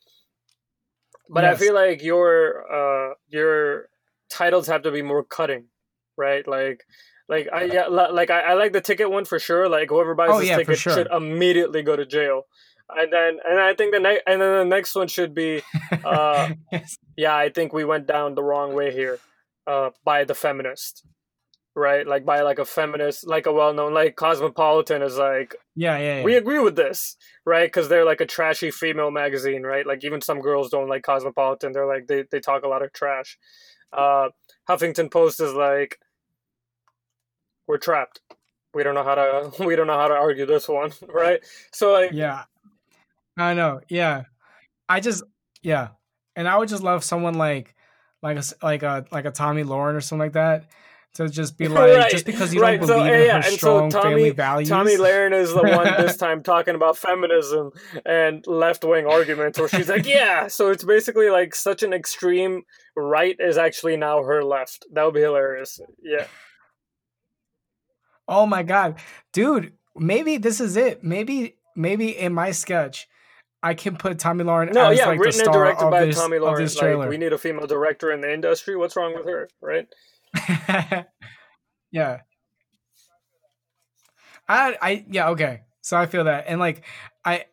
But 1.30 1.45
I 1.45 1.55
feel 1.55 1.74
like 1.74 2.03
your 2.03 2.66
uh 2.72 3.14
your 3.30 3.88
titles 4.30 4.68
have 4.68 4.82
to 4.84 4.91
be 4.91 5.01
more 5.01 5.24
cutting, 5.24 5.66
right? 6.18 6.47
Like. 6.47 6.84
Like 7.30 7.47
I 7.53 7.64
yeah, 7.64 7.88
li- 7.88 8.12
like 8.12 8.30
I, 8.30 8.41
I 8.41 8.53
like 8.55 8.74
the 8.74 8.82
ticket 8.82 9.09
one 9.09 9.24
for 9.24 9.39
sure. 9.39 9.70
Like 9.70 9.88
whoever 9.88 10.14
buys 10.16 10.32
Oh, 10.34 10.39
this 10.39 10.49
yeah, 10.49 10.57
ticket 10.57 10.78
sure. 10.78 10.93
should 10.93 11.07
immediately 11.09 11.82
go 11.82 11.95
to 11.95 12.05
jail. 12.05 12.41
And 12.97 13.11
then 13.11 13.39
and 13.47 13.59
I 13.59 13.73
think 13.73 13.93
the 13.93 13.99
next 13.99 14.23
and 14.27 14.41
then 14.41 14.57
the 14.57 14.75
next 14.75 14.95
one 14.95 15.07
should 15.07 15.33
be 15.33 15.61
uh, 16.05 16.49
Yes. 16.71 16.97
yeah, 17.15 17.35
I 17.35 17.49
think 17.49 17.73
we 17.73 17.85
went 17.85 18.07
down 18.07 18.35
the 18.35 18.43
wrong 18.43 18.73
way 18.73 18.91
here. 18.91 19.19
Uh, 19.67 19.91
by 20.03 20.23
the 20.23 20.33
feminist, 20.33 21.05
right? 21.75 22.05
Like 22.07 22.25
by 22.25 22.41
like 22.41 22.57
a 22.59 22.65
feminist, 22.65 23.27
like 23.27 23.45
a 23.45 23.53
well-known, 23.53 23.93
like 23.93 24.15
Cosmopolitan 24.15 25.01
is 25.03 25.17
like 25.17 25.55
yeah 25.75 25.97
yeah 25.97 26.17
yeah 26.17 26.23
we 26.23 26.35
agree 26.35 26.59
with 26.59 26.75
this, 26.75 27.15
right? 27.45 27.67
Because 27.67 27.87
they're 27.87 28.05
like 28.05 28.21
a 28.21 28.25
trashy 28.25 28.71
female 28.71 29.11
magazine, 29.11 29.61
right? 29.63 29.85
Like 29.85 30.03
even 30.03 30.19
some 30.19 30.41
girls 30.41 30.69
don't 30.69 30.89
like 30.89 31.03
Cosmopolitan. 31.03 31.71
They're 31.71 31.87
like 31.87 32.07
they 32.07 32.25
they 32.31 32.39
talk 32.39 32.63
a 32.63 32.67
lot 32.67 32.81
of 32.81 32.91
trash. 32.91 33.37
Uh, 33.93 34.29
Huffington 34.67 35.11
Post 35.11 35.39
is 35.39 35.53
like 35.53 35.99
we're 37.67 37.77
trapped. 37.77 38.19
We 38.73 38.83
don't 38.83 38.95
know 38.95 39.03
how 39.03 39.15
to 39.15 39.51
we 39.63 39.75
don't 39.75 39.87
know 39.87 39.97
how 39.97 40.07
to 40.07 40.15
argue 40.15 40.45
this 40.45 40.67
one, 40.67 40.91
right? 41.07 41.39
So 41.71 41.93
like 41.93 42.11
yeah 42.13 42.43
i 43.38 43.53
know 43.53 43.79
yeah 43.89 44.23
i 44.89 44.99
just 44.99 45.23
yeah 45.61 45.89
and 46.36 46.47
i 46.47 46.57
would 46.57 46.69
just 46.69 46.84
love 46.84 47.03
someone 47.03 47.36
like 47.36 47.75
like 48.21 48.38
a 48.38 48.43
like 48.61 48.84
a 48.84 49.05
like 49.11 49.25
a 49.25 49.32
Tomi 49.32 49.63
Lahren 49.63 49.95
or 49.95 50.01
something 50.01 50.19
like 50.25 50.34
that 50.34 50.65
to 51.15 51.27
just 51.27 51.57
be 51.57 51.67
like 51.67 51.97
Right, 51.97 52.11
just 52.11 52.25
because 52.25 52.53
you 52.53 52.61
right, 52.61 52.79
don't 52.79 52.88
believe 52.88 53.05
yeah, 53.07 53.19
in 53.19 53.25
yeah, 53.25 53.32
her 53.32 53.36
and 53.38 53.45
so 53.45 53.57
strong 53.57 53.89
Tomi- 53.89 54.03
family 54.03 54.29
values 54.29 54.69
Tomi 54.69 54.97
Lahren 54.97 55.34
is 55.34 55.53
the 55.53 55.63
one 55.63 55.86
this 56.05 56.17
time 56.25 56.43
talking 56.43 56.75
about 56.75 56.97
feminism 56.97 57.71
and 58.05 58.45
left 58.47 58.84
wing 58.84 59.05
arguments 59.05 59.59
where 59.59 59.67
she's 59.67 59.89
like, 59.89 60.05
yeah. 60.05 60.47
So 60.47 60.69
it's 60.69 60.84
basically 60.84 61.29
like 61.29 61.55
such 61.55 61.84
an 61.84 61.93
extreme 61.93 62.63
right 62.95 63.36
is 63.39 63.57
actually 63.57 63.97
now 63.97 64.23
her 64.23 64.43
left. 64.43 64.86
That 64.93 65.03
would 65.03 65.13
be 65.13 65.21
hilarious. 65.21 65.79
Yeah. 66.01 66.27
Oh 68.27 68.45
my 68.45 68.63
god, 68.63 68.95
dude! 69.34 69.73
Maybe 69.97 70.38
this 70.38 70.61
is 70.61 70.77
it. 70.77 71.03
Maybe 71.03 71.57
maybe 71.75 72.17
in 72.17 72.34
my 72.34 72.51
sketch, 72.51 73.09
I 73.64 73.74
can 73.76 73.95
put 73.95 74.18
Tomi 74.18 74.43
Lahren 74.43 74.74
No, 74.74 74.89
as 74.89 74.97
yeah, 74.97 75.07
like 75.07 75.20
the 75.20 75.26
written 75.26 75.41
and 75.41 75.53
directed 75.53 75.86
of 75.86 75.91
by 75.91 76.05
this, 76.05 76.16
Tomi 76.16 76.38
Lahren. 76.38 76.97
Like, 76.97 77.09
we 77.09 77.18
need 77.18 77.34
a 77.34 77.38
female 77.38 77.68
director 77.68 78.12
in 78.12 78.22
the 78.22 78.34
industry. 78.34 78.76
What's 78.76 78.95
wrong 78.95 79.14
with 79.16 79.26
her, 79.26 79.49
right? 79.62 79.88
yeah. 81.91 82.22
I 84.47 84.78
I 84.82 85.05
yeah 85.09 85.30
okay. 85.30 85.62
So 85.82 85.97
I 85.97 86.05
feel 86.07 86.24
that, 86.26 86.45
and 86.47 86.59
like 86.59 86.84
I 87.24 87.45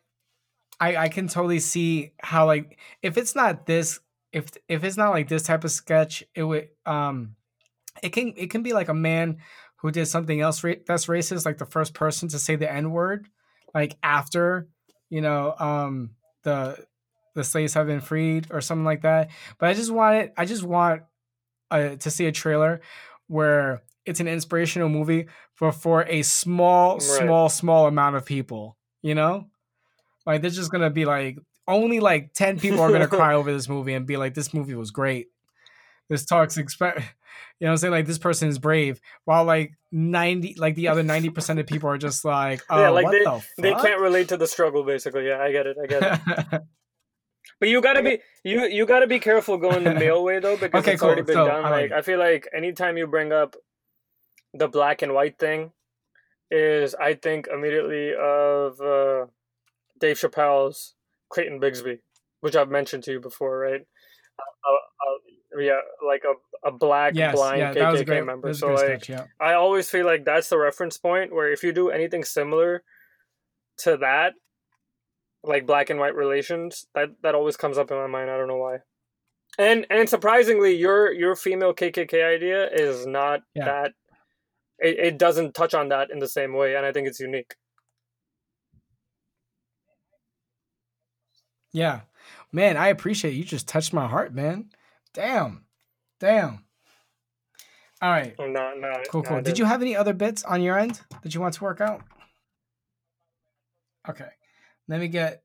I 0.79 0.95
I 0.95 1.09
can 1.09 1.27
totally 1.27 1.59
see 1.59 2.13
how 2.21 2.45
like 2.45 2.79
if 3.01 3.17
it's 3.17 3.35
not 3.35 3.65
this 3.65 3.99
if 4.31 4.49
if 4.67 4.83
it's 4.83 4.97
not 4.97 5.11
like 5.11 5.27
this 5.27 5.43
type 5.43 5.63
of 5.63 5.71
sketch, 5.71 6.23
it 6.35 6.43
would 6.43 6.69
um 6.85 7.35
it 8.01 8.09
can 8.09 8.33
it 8.35 8.49
can 8.49 8.63
be 8.63 8.73
like 8.73 8.89
a 8.89 8.93
man 8.93 9.37
who 9.77 9.91
did 9.91 10.07
something 10.07 10.41
else 10.41 10.63
ra- 10.63 10.73
that's 10.85 11.05
racist, 11.05 11.45
like 11.45 11.57
the 11.57 11.65
first 11.65 11.93
person 11.93 12.27
to 12.29 12.39
say 12.39 12.55
the 12.55 12.71
n 12.71 12.91
word, 12.91 13.27
like 13.73 13.97
after 14.03 14.67
you 15.09 15.21
know 15.21 15.55
um 15.59 16.11
the 16.43 16.85
the 17.35 17.43
slaves 17.43 17.73
have 17.75 17.87
been 17.87 18.01
freed 18.01 18.47
or 18.51 18.61
something 18.61 18.85
like 18.85 19.01
that. 19.01 19.29
But 19.59 19.69
I 19.69 19.73
just 19.73 19.91
want 19.91 20.15
it. 20.17 20.33
I 20.35 20.45
just 20.45 20.63
want 20.63 21.03
uh, 21.71 21.95
to 21.95 22.11
see 22.11 22.25
a 22.25 22.31
trailer 22.31 22.81
where 23.27 23.83
it's 24.05 24.19
an 24.19 24.27
inspirational 24.27 24.89
movie 24.89 25.27
for 25.53 25.71
for 25.71 26.03
a 26.05 26.23
small, 26.23 26.95
Right. 26.95 27.01
small, 27.01 27.49
small 27.49 27.87
amount 27.87 28.15
of 28.15 28.25
people. 28.25 28.77
You 29.01 29.15
know, 29.15 29.47
like 30.25 30.41
there's 30.41 30.55
just 30.55 30.71
gonna 30.71 30.89
be 30.89 31.05
like 31.05 31.37
only 31.67 31.99
like 31.99 32.33
ten 32.33 32.59
people 32.59 32.79
are 32.81 32.91
gonna 32.91 33.07
cry 33.19 33.35
over 33.35 33.51
this 33.51 33.69
movie 33.69 33.93
and 33.93 34.05
be 34.05 34.17
like, 34.17 34.33
"This 34.33 34.53
movie 34.53 34.75
was 34.75 34.91
great." 34.91 35.27
This 36.09 36.25
talks 36.25 36.57
expect. 36.63 36.99
You 37.59 37.65
know 37.65 37.67
what 37.67 37.71
I'm 37.71 37.77
saying? 37.77 37.91
Like 37.91 38.05
this 38.05 38.17
person 38.17 38.47
is 38.49 38.57
brave, 38.57 38.99
while 39.25 39.43
like 39.45 39.71
ninety, 39.91 40.55
like 40.57 40.75
the 40.75 40.87
other 40.87 41.03
ninety 41.03 41.29
percent 41.29 41.59
of 41.59 41.67
people 41.67 41.89
are 41.89 41.97
just 41.97 42.23
like, 42.25 42.61
"Oh, 42.69 42.79
Yeah, 42.81 42.89
like 42.89 43.03
what 43.05 43.11
they- 43.11 43.19
the 43.19 43.25
fuck?" 43.31 43.43
They 43.57 43.73
can't 43.73 44.01
relate 44.01 44.29
to 44.29 44.37
the 44.37 44.47
struggle, 44.47 44.83
basically. 44.83 45.27
Yeah, 45.27 45.39
I 45.41 45.51
get 45.51 45.67
it. 45.67 45.77
I 45.81 45.87
get 45.87 46.21
it. 46.51 46.61
But 47.59 47.67
you 47.69 47.81
gotta 47.81 48.03
be 48.03 48.19
you 48.43 48.65
you 48.67 48.85
gotta 48.85 49.07
be 49.07 49.19
careful 49.19 49.57
going 49.57 49.83
the 49.83 49.93
male 49.93 50.23
way 50.23 50.39
though 50.39 50.55
because 50.55 50.81
Okay, 50.81 50.93
it's 50.93 51.01
cool. 51.01 51.07
already 51.09 51.23
been 51.23 51.35
So, 51.35 51.47
done. 51.47 51.65
I 51.65 51.69
like 51.69 51.91
I 51.91 52.01
feel 52.01 52.19
like 52.19 52.47
anytime 52.55 52.95
you 52.97 53.07
bring 53.07 53.31
up 53.33 53.55
the 54.53 54.67
black 54.67 55.01
and 55.01 55.13
white 55.13 55.37
thing, 55.39 55.71
is 56.51 56.95
I 56.95 57.15
think 57.15 57.47
immediately 57.51 58.13
of 58.13 58.79
uh, 58.81 59.25
Dave 59.99 60.17
Chappelle's 60.17 60.95
Clayton 61.29 61.59
Bigsby, 61.59 61.99
which 62.41 62.55
I've 62.55 62.69
mentioned 62.69 63.03
to 63.05 63.11
you 63.13 63.19
before, 63.19 63.57
right? 63.59 63.81
Uh, 63.81 64.71
uh, 64.71 65.17
yeah, 65.57 65.79
like 66.05 66.23
a, 66.23 66.67
a 66.67 66.71
black 66.71 67.13
Yes, 67.15 67.35
blind 67.35 67.61
yeah, 67.61 67.73
that 67.73 67.91
was 67.91 68.01
a 68.01 68.03
KKK 68.03 68.07
great, 68.07 68.25
member. 68.25 68.53
So 68.53 68.73
like, 68.73 69.05
sketch. 69.05 69.09
Yeah, 69.09 69.25
I 69.39 69.53
always 69.53 69.89
feel 69.89 70.05
like 70.05 70.25
that's 70.25 70.49
the 70.49 70.57
reference 70.57 70.97
point 70.97 71.33
where 71.33 71.51
if 71.51 71.63
you 71.63 71.71
do 71.71 71.89
anything 71.89 72.23
similar 72.23 72.83
to 73.79 73.97
that, 73.97 74.33
like 75.43 75.65
black 75.65 75.89
and 75.89 75.99
white 75.99 76.15
relations, 76.15 76.85
that 76.93 77.09
that 77.23 77.35
always 77.35 77.57
comes 77.57 77.77
up 77.77 77.91
in 77.91 77.97
my 77.97 78.07
mind. 78.07 78.29
I 78.29 78.37
don't 78.37 78.47
know 78.47 78.57
why. 78.57 78.77
And 79.57 79.85
and 79.89 80.09
surprisingly, 80.09 80.75
your 80.75 81.11
your 81.11 81.35
female 81.35 81.73
KKK 81.73 82.23
idea 82.35 82.69
is 82.69 83.05
not 83.05 83.41
Yeah. 83.55 83.65
that. 83.65 83.91
It, 84.79 84.97
it 84.99 85.17
doesn't 85.17 85.55
touch 85.55 85.73
on 85.73 85.89
that 85.89 86.09
in 86.09 86.19
the 86.19 86.27
same 86.27 86.53
way, 86.53 86.75
and 86.75 86.85
I 86.85 86.93
think 86.93 87.07
it's 87.07 87.19
unique. 87.19 87.55
yeah, 91.71 92.01
man, 92.51 92.77
I 92.77 92.87
appreciate 92.87 93.33
it. 93.33 93.37
you. 93.37 93.43
Just 93.43 93.67
touched 93.67 93.93
my 93.93 94.07
heart, 94.07 94.33
man. 94.33 94.69
Damn, 95.13 95.65
damn. 96.19 96.65
All 98.01 98.09
right, 98.09 98.33
I'm 98.39 98.53
not 98.53 98.79
not 98.79 99.07
cool, 99.09 99.23
cool. 99.23 99.37
not 99.37 99.43
Did 99.43 99.59
you 99.59 99.65
have 99.65 99.81
any 99.81 99.95
other 99.95 100.13
bits 100.13 100.43
on 100.43 100.61
your 100.61 100.79
end 100.79 101.01
that 101.21 101.33
you 101.33 101.41
want 101.41 101.55
to 101.55 101.63
work 101.63 101.81
out? 101.81 102.01
Okay, 104.07 104.29
let 104.87 104.99
me 104.99 105.07
get. 105.07 105.43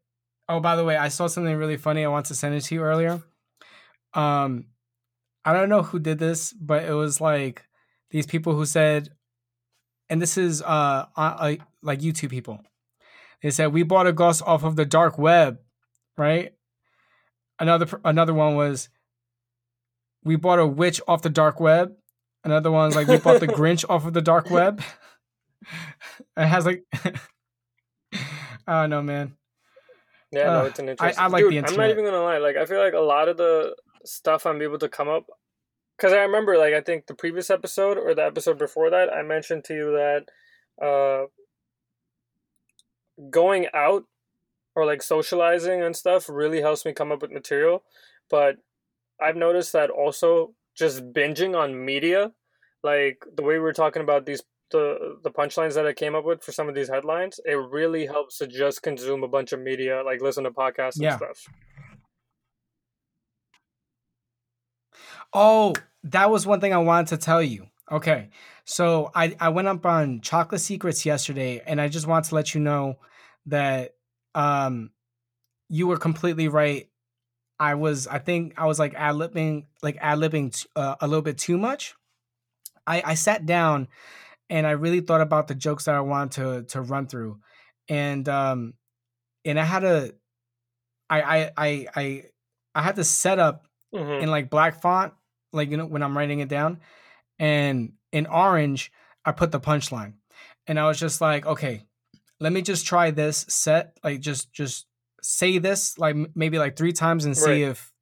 Oh, 0.49 0.61
by 0.61 0.77
the 0.77 0.85
way, 0.85 0.97
I 0.97 1.09
saw 1.09 1.27
something 1.27 1.57
really 1.57 1.77
funny. 1.77 2.05
I 2.05 2.09
want 2.09 2.27
to 2.27 2.35
send 2.35 2.55
it 2.55 2.61
to 2.63 2.75
you 2.75 2.83
earlier. 2.83 3.23
Um, 4.13 4.67
I 5.45 5.53
don't 5.53 5.69
know 5.69 5.83
who 5.83 5.99
did 5.99 6.19
this, 6.19 6.53
but 6.53 6.85
it 6.85 6.93
was 6.93 7.21
like 7.21 7.65
these 8.11 8.27
people 8.27 8.55
who 8.55 8.65
said, 8.67 9.11
and 10.09 10.23
this 10.23 10.39
is 10.39 10.63
uh, 10.63 11.07
uh 11.17 11.21
uh, 11.21 11.55
like 11.83 12.01
YouTube 12.01 12.31
people. 12.31 12.61
They 13.43 13.51
said 13.51 13.73
we 13.73 13.83
bought 13.83 14.07
a 14.07 14.13
ghost 14.13 14.43
off 14.47 14.65
of 14.65 14.77
the 14.77 14.87
dark 14.87 15.19
web, 15.19 15.59
right? 16.17 16.55
Another 17.59 18.01
another 18.05 18.33
one 18.33 18.55
was 18.55 18.89
we 20.25 20.37
bought 20.37 20.59
a 20.59 20.67
witch 20.67 21.01
off 21.07 21.23
the 21.23 21.31
dark 21.31 21.61
web. 21.61 21.95
Another 22.45 22.71
one's 22.71 22.97
like 22.97 23.07
we 23.09 23.19
bought 23.19 23.41
the 23.41 23.47
Grinch 23.61 23.85
off 23.89 24.07
of 24.07 24.13
the 24.13 24.21
dark 24.23 24.51
web. 24.51 24.83
it 26.37 26.47
has 26.47 26.67
like, 26.67 26.85
I 28.67 28.83
don't 28.83 28.91
know, 28.91 29.03
man. 29.03 29.37
Yeah, 30.33 30.45
no, 30.45 30.61
Uh, 30.61 30.65
it's 30.65 30.79
an 30.79 30.89
I- 30.89 30.91
interesting. 30.93 31.23
I 31.25 31.27
like 31.29 31.45
Dude, 31.45 31.53
the 31.65 31.69
I'm 31.71 31.77
not 31.77 31.91
even 31.91 32.05
gonna 32.05 32.23
lie. 32.23 32.39
Like, 32.39 32.57
I 32.57 32.67
feel 32.67 32.81
like 32.81 32.95
a 32.95 32.99
lot 33.01 33.29
of 33.29 33.37
the 33.37 33.77
stuff 34.05 34.47
I'm 34.47 34.61
able 34.63 34.79
to 34.79 34.89
come 34.89 35.09
up, 35.09 35.27
because 35.97 36.13
I 36.13 36.19
remember, 36.23 36.59
like, 36.59 36.75
I 36.75 36.81
think 36.81 37.07
the 37.07 37.15
previous 37.15 37.51
episode 37.51 37.97
or 37.99 38.15
the 38.15 38.25
episode 38.25 38.59
before 38.59 38.91
that, 38.91 39.13
I 39.13 39.23
mentioned 39.23 39.65
to 39.65 39.75
you 39.75 39.93
that 39.93 40.85
uh, 40.85 41.27
going 43.31 43.67
out 43.73 44.05
or 44.75 44.85
like 44.85 45.03
socializing 45.03 45.83
and 45.83 45.95
stuff 45.95 46.29
really 46.29 46.61
helps 46.61 46.85
me 46.85 46.93
come 46.93 47.13
up 47.13 47.23
with 47.23 47.31
material. 47.31 47.85
But 48.29 48.57
I've 49.21 49.37
noticed 49.37 49.73
that 49.73 49.91
also 49.91 50.55
just 50.77 51.13
binging 51.13 51.57
on 51.57 51.85
media, 51.85 52.33
like 52.83 53.25
the 53.37 53.43
way 53.43 53.55
we 53.55 53.61
were 53.61 53.73
talking 53.73 54.03
about 54.03 54.27
these 54.27 54.43
the 54.71 55.19
the 55.23 55.31
punchlines 55.31 55.75
that 55.75 55.87
I 55.87 55.93
came 55.93 56.15
up 56.15 56.25
with 56.25 56.43
for 56.43 56.53
some 56.53 56.69
of 56.69 56.75
these 56.75 56.89
headlines, 56.89 57.39
it 57.45 57.55
really 57.55 58.07
helps 58.07 58.39
to 58.39 58.47
just 58.47 58.83
consume 58.83 59.23
a 59.23 59.29
bunch 59.29 59.53
of 59.53 59.61
media, 59.61 60.03
like 60.03 60.21
listen 60.21 60.45
to 60.45 60.51
podcasts 60.51 61.01
and 61.01 61.03
Yeah. 61.03 61.17
stuff. 61.17 61.49
Oh, 65.33 65.75
that 66.05 66.31
was 66.31 66.47
one 66.47 66.61
thing 66.61 66.73
I 66.73 66.79
wanted 66.79 67.09
to 67.09 67.17
tell 67.17 67.43
you. 67.43 67.67
Okay. 67.91 68.31
So 68.65 69.11
I, 69.15 69.37
I 69.41 69.51
went 69.51 69.69
up 69.69 69.85
on 69.85 70.21
Chocolate 70.21 70.61
Secrets 70.61 71.05
yesterday 71.05 71.63
and 71.67 71.81
I 71.81 71.89
just 71.89 72.07
want 72.07 72.27
to 72.27 72.35
let 72.35 72.55
you 72.55 72.61
know 72.61 72.99
that 73.47 73.95
um 74.35 74.91
you 75.69 75.87
were 75.87 75.99
completely 75.99 76.49
right. 76.49 76.89
I 77.59 77.75
was 77.75 78.07
I 78.07 78.19
think 78.19 78.55
I 78.57 78.67
was 78.67 78.79
like 78.79 78.95
ad 78.95 79.17
libbing 79.17 79.67
like 79.83 79.97
ad 80.01 80.19
libbing 80.19 80.67
uh, 80.77 80.97
a 81.01 81.07
little 81.07 81.23
bit 81.23 81.39
too 81.39 81.59
much. 81.59 81.95
I, 82.87 83.03
I 83.05 83.15
sat 83.15 83.47
down 83.47 83.89
and 84.51 84.67
I 84.67 84.73
really 84.73 85.01
thought 85.01 85.21
about 85.21 85.49
the 85.49 85.55
jokes 85.55 85.85
that 85.87 85.95
I 85.95 86.01
wanted 86.01 86.33
to 86.69 86.75
to 86.75 86.83
run 86.83 87.07
through. 87.07 87.41
And 87.89 88.29
um 88.29 88.75
and 89.45 89.61
I 89.61 89.65
had 89.65 89.85
a 89.85 90.13
I 91.11 91.23
I 91.23 91.51
I 91.57 91.87
I, 91.97 92.23
I 92.75 92.83
had 92.83 92.97
to 92.97 93.05
set 93.05 93.39
up 93.39 93.67
hmm 93.93 94.21
in 94.21 94.31
like 94.31 94.51
black 94.51 94.81
font, 94.81 95.15
like 95.53 95.71
you 95.71 95.77
know 95.77 95.87
when 95.87 96.03
I'm 96.03 96.17
writing 96.17 96.41
it 96.41 96.49
down, 96.49 96.81
and 97.39 97.95
in 98.13 98.27
orange 98.27 98.93
I 99.25 99.33
put 99.33 99.53
the 99.53 99.61
punchline, 99.61 100.15
and 100.67 100.79
I 100.79 100.87
was 100.89 100.99
just 100.99 101.21
like, 101.21 101.47
okay, 101.47 101.85
let 102.41 102.53
me 102.53 102.63
just 102.63 102.87
try 102.87 103.11
this 103.11 103.47
set, 103.49 103.99
like 104.05 104.21
just 104.21 104.53
just 104.53 104.87
say 105.25 105.59
this 105.59 105.99
like 105.99 106.17
maybe 106.35 106.59
like 106.59 106.77
three 106.77 106.93
times 106.93 107.25
and 107.25 107.37
see 107.37 107.51
Right. 107.65 107.71
if 107.71 107.93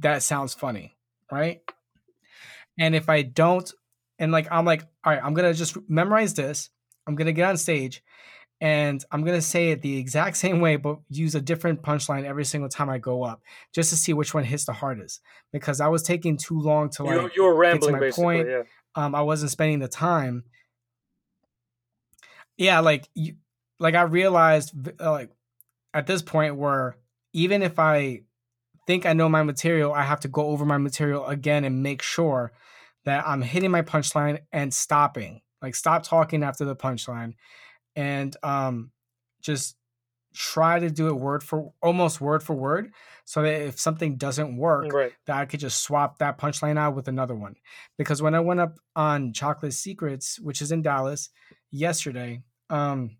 that 0.00 0.22
sounds 0.22 0.54
funny, 0.54 0.96
right? 1.32 1.60
And 2.78 2.94
if 2.94 3.08
I 3.08 3.22
don't, 3.22 3.72
and 4.18 4.30
like 4.30 4.46
I'm 4.50 4.64
like, 4.64 4.82
all 5.04 5.12
right, 5.12 5.22
I'm 5.24 5.34
gonna 5.34 5.54
just 5.54 5.76
memorize 5.88 6.34
this. 6.34 6.70
I'm 7.06 7.14
gonna 7.16 7.32
get 7.32 7.48
on 7.48 7.56
stage, 7.56 8.02
and 8.60 9.02
I'm 9.10 9.24
gonna 9.24 9.40
say 9.42 9.70
it 9.70 9.82
the 9.82 9.96
exact 9.98 10.36
same 10.44 10.60
way, 10.60 10.76
but 10.76 10.98
use 11.08 11.34
a 11.34 11.40
different 11.40 11.82
punchline 11.82 12.24
every 12.24 12.44
single 12.44 12.68
time 12.68 12.90
I 12.90 12.98
go 12.98 13.22
up, 13.24 13.42
just 13.74 13.90
to 13.90 13.96
see 13.96 14.12
which 14.12 14.34
one 14.34 14.44
hits 14.44 14.66
the 14.66 14.72
hardest. 14.74 15.20
Because 15.52 15.80
I 15.80 15.88
was 15.88 16.02
taking 16.02 16.36
too 16.36 16.60
long 16.60 16.90
to 16.90 17.04
like, 17.04 17.20
you 17.22 17.30
you 17.36 17.42
were 17.44 17.54
rambling 17.56 17.92
my 17.94 17.98
basically. 18.00 18.24
point. 18.24 18.48
Yeah. 18.48 18.62
um, 18.94 19.14
I 19.14 19.22
wasn't 19.22 19.50
spending 19.50 19.78
the 19.80 19.88
time. 19.88 20.44
Yeah, 22.56 22.80
like 22.80 23.08
you, 23.14 23.36
like 23.78 23.94
I 23.94 24.02
realized, 24.02 24.72
uh, 25.00 25.10
like 25.12 25.30
at 25.94 26.06
this 26.06 26.22
point 26.22 26.56
where 26.56 26.96
even 27.32 27.62
if 27.62 27.78
I 27.78 28.22
think 28.86 29.06
I 29.06 29.12
know 29.12 29.28
my 29.28 29.42
material, 29.42 29.92
I 29.92 30.02
have 30.02 30.20
to 30.20 30.28
go 30.28 30.46
over 30.46 30.64
my 30.64 30.78
material 30.78 31.26
again 31.26 31.64
and 31.64 31.82
make 31.82 32.02
sure 32.02 32.52
that 33.04 33.26
I'm 33.26 33.42
hitting 33.42 33.70
my 33.70 33.82
punchline 33.82 34.40
and 34.52 34.72
stopping. 34.72 35.42
Like 35.60 35.74
stop 35.74 36.02
talking 36.02 36.42
after 36.42 36.64
the 36.64 36.76
punchline, 36.76 37.34
and 37.96 38.36
um, 38.42 38.92
just 39.40 39.76
try 40.34 40.78
to 40.78 40.90
do 40.90 41.08
it 41.08 41.14
word 41.14 41.42
for 41.42 41.72
almost 41.82 42.20
word 42.20 42.42
for 42.42 42.54
word, 42.54 42.92
so 43.24 43.42
that 43.42 43.62
if 43.62 43.80
something 43.80 44.16
doesn't 44.16 44.56
work, 44.56 44.92
Right. 44.92 45.12
that 45.26 45.36
I 45.36 45.46
could 45.46 45.60
just 45.60 45.82
swap 45.82 46.18
that 46.18 46.38
punchline 46.38 46.78
out 46.78 46.94
with 46.94 47.08
another 47.08 47.34
one. 47.34 47.56
Because 47.96 48.22
when 48.22 48.34
I 48.34 48.40
went 48.40 48.60
up 48.60 48.78
on 48.94 49.32
Chocolate 49.32 49.72
Secrets, 49.74 50.38
which 50.38 50.62
is 50.62 50.70
in 50.70 50.82
Dallas, 50.82 51.30
yesterday, 51.70 52.42
um, 52.70 53.16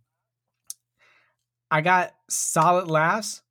I 1.70 1.80
got 1.80 2.14
solid 2.28 2.88
laughs 2.88 3.42